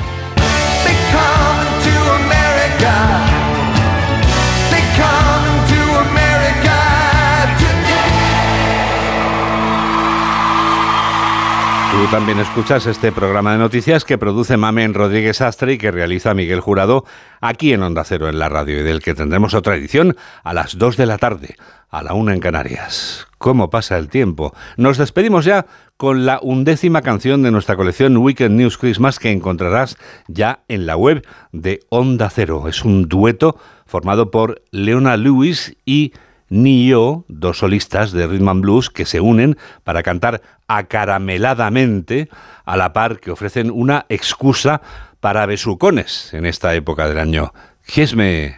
Tú 12.02 12.08
también 12.08 12.40
escuchas 12.40 12.88
este 12.88 13.12
programa 13.12 13.52
de 13.52 13.60
noticias 13.60 14.06
que 14.06 14.18
produce 14.18 14.58
Mamen 14.58 14.96
Rodríguez 14.96 15.40
Astre 15.40 15.74
y 15.74 15.78
que 15.78 15.92
realiza 15.92 16.34
Miguel 16.34 16.60
Jurado 16.60 17.06
aquí 17.42 17.74
en 17.74 17.84
Onda 17.84 18.04
Cero 18.04 18.28
en 18.28 18.40
la 18.40 18.50
radio 18.50 18.80
y 18.80 18.84
del 18.84 19.04
que 19.04 19.14
tendremos 19.14 19.54
otra 19.54 19.76
edición 19.76 20.18
a 20.44 20.56
las 20.56 20.80
2 20.80 20.98
de 20.98 21.06
la 21.06 21.20
tarde, 21.20 21.58
a 21.92 22.02
la 22.02 22.16
1 22.16 22.32
en 22.32 22.40
Canarias. 22.40 23.28
¿Cómo 23.38 23.70
pasa 23.70 24.00
el 24.00 24.10
tiempo? 24.10 24.52
Nos 24.78 24.98
despedimos 24.98 25.46
ya 25.46 25.68
con 25.96 26.26
la 26.26 26.40
undécima 26.42 27.04
canción 27.04 27.44
de 27.44 27.52
nuestra 27.52 27.76
colección 27.76 28.18
Weekend 28.18 28.58
News 28.58 28.80
Christmas 28.80 29.20
que 29.20 29.30
encontrarás 29.30 29.96
ya 30.28 30.64
en 30.70 30.88
la 30.88 30.98
web 30.98 31.24
de 31.52 31.82
Onda 31.90 32.32
Cero. 32.32 32.68
Es 32.68 32.84
un 32.84 33.10
dueto 33.10 33.58
formado 33.86 34.32
por 34.32 34.64
Leona 34.72 35.18
Lewis 35.18 35.78
y 35.86 36.14
Nio, 36.52 37.24
dos 37.30 37.60
solistas 37.60 38.12
de 38.12 38.28
rhythm 38.28 38.50
and 38.50 38.62
blues 38.62 38.90
que 38.90 39.06
se 39.06 39.22
unen 39.22 39.58
para 39.86 40.04
cantar 40.04 40.42
acarameladamente 40.78 42.30
a 42.66 42.78
la 42.78 42.94
par 42.94 43.20
que 43.20 43.32
ofrecen 43.32 43.72
una 43.72 44.06
excusa 44.10 44.82
para 45.20 45.46
besucones 45.46 46.34
en 46.34 46.46
esta 46.46 46.74
época 46.76 47.08
del 47.08 47.20
año. 47.20 47.54
Kiss 47.86 48.16
me, 48.16 48.58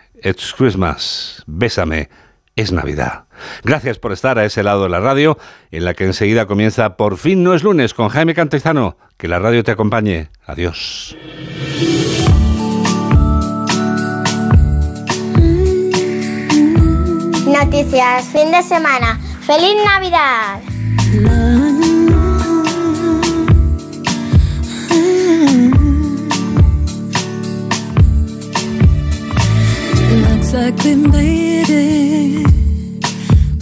Christmas, 0.58 1.44
bésame, 1.48 2.10
es 2.56 2.72
Navidad. 2.72 3.26
Gracias 3.64 3.98
por 3.98 4.12
estar 4.12 4.38
a 4.38 4.46
ese 4.46 4.64
lado 4.64 4.84
de 4.84 4.90
la 4.90 5.00
radio, 5.00 5.38
en 5.72 5.86
la 5.86 5.94
que 5.96 6.06
enseguida 6.06 6.46
comienza 6.46 6.98
Por 6.98 7.18
fin 7.18 7.44
no 7.44 7.54
es 7.56 7.64
lunes 7.64 7.94
con 7.94 8.10
Jaime 8.10 8.36
Cantezano. 8.36 8.98
Que 9.18 9.28
la 9.28 9.40
radio 9.40 9.64
te 9.64 9.72
acompañe. 9.72 10.30
Adiós. 10.46 11.18
Noticias, 17.48 18.26
fin 18.28 18.52
de 18.52 18.64
semana. 18.64 19.20
¡Feliz 19.46 19.76
Navidad! 19.86 20.62
Exactly, 30.56 30.96
we 30.96 31.08
made 31.08 31.66
it. 31.68 32.46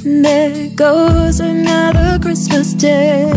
There 0.03 0.67
goes 0.75 1.39
another 1.39 2.19
Christmas 2.19 2.73
day. 2.73 3.31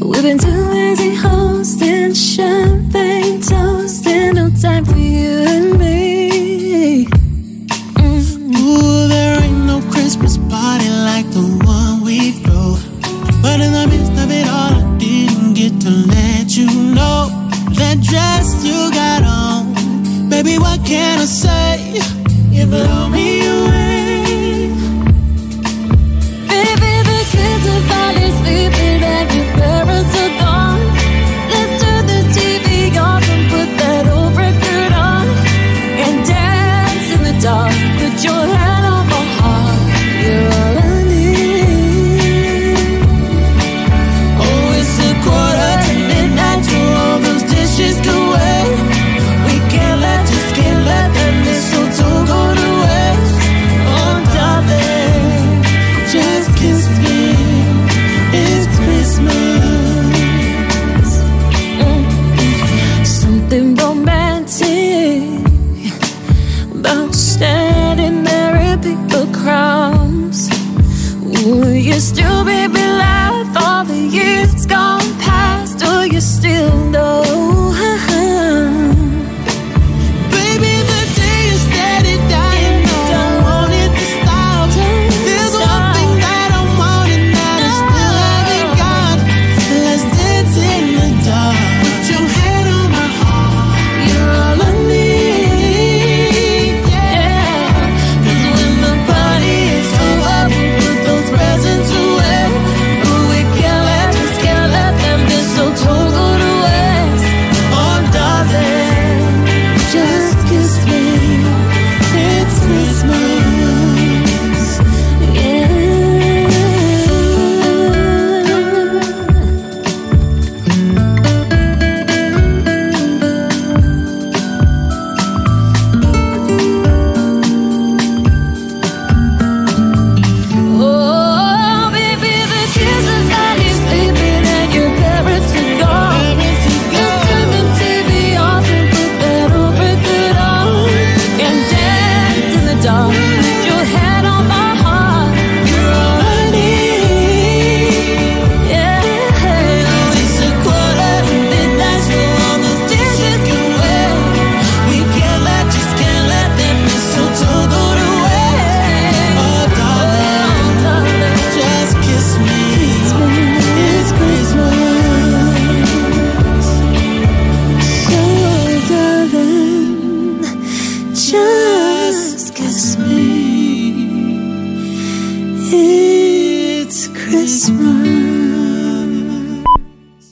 We've 0.00 0.22
been 0.22 0.38
too 0.38 0.70
busy 0.70 1.16
hosting 1.16 2.14
champagne, 2.14 3.40
toasting, 3.40 4.34
no 4.34 4.50
time 4.50 4.84
for 4.84 4.96
you 4.96 5.42
and 5.48 5.76
me. 5.76 7.06
Mm-hmm. 7.06 8.54
Ooh, 8.54 9.08
there 9.08 9.42
ain't 9.42 9.66
no 9.66 9.80
Christmas 9.90 10.38
party 10.38 10.88
like 10.88 11.28
the 11.32 11.42
one 11.66 12.04
we 12.04 12.30
throw. 12.42 12.76
But 13.42 13.58
in 13.58 13.72
the 13.72 13.88
midst 13.90 14.12
of 14.22 14.30
it 14.30 14.46
all, 14.46 14.74
I 14.78 14.96
didn't 14.98 15.54
get 15.54 15.80
to 15.80 15.90
let 15.90 16.56
you 16.56 16.66
know 16.94 17.30
that 17.74 17.98
just 17.98 18.64
you. 18.64 18.93
Baby, 20.44 20.58
what 20.58 20.84
can 20.84 21.20
I 21.20 21.24
say? 21.24 22.00
You 22.50 22.66
blow 22.66 23.08
me 23.08 23.46
away. 23.46 23.83
you 71.80 71.98
still 71.98 72.33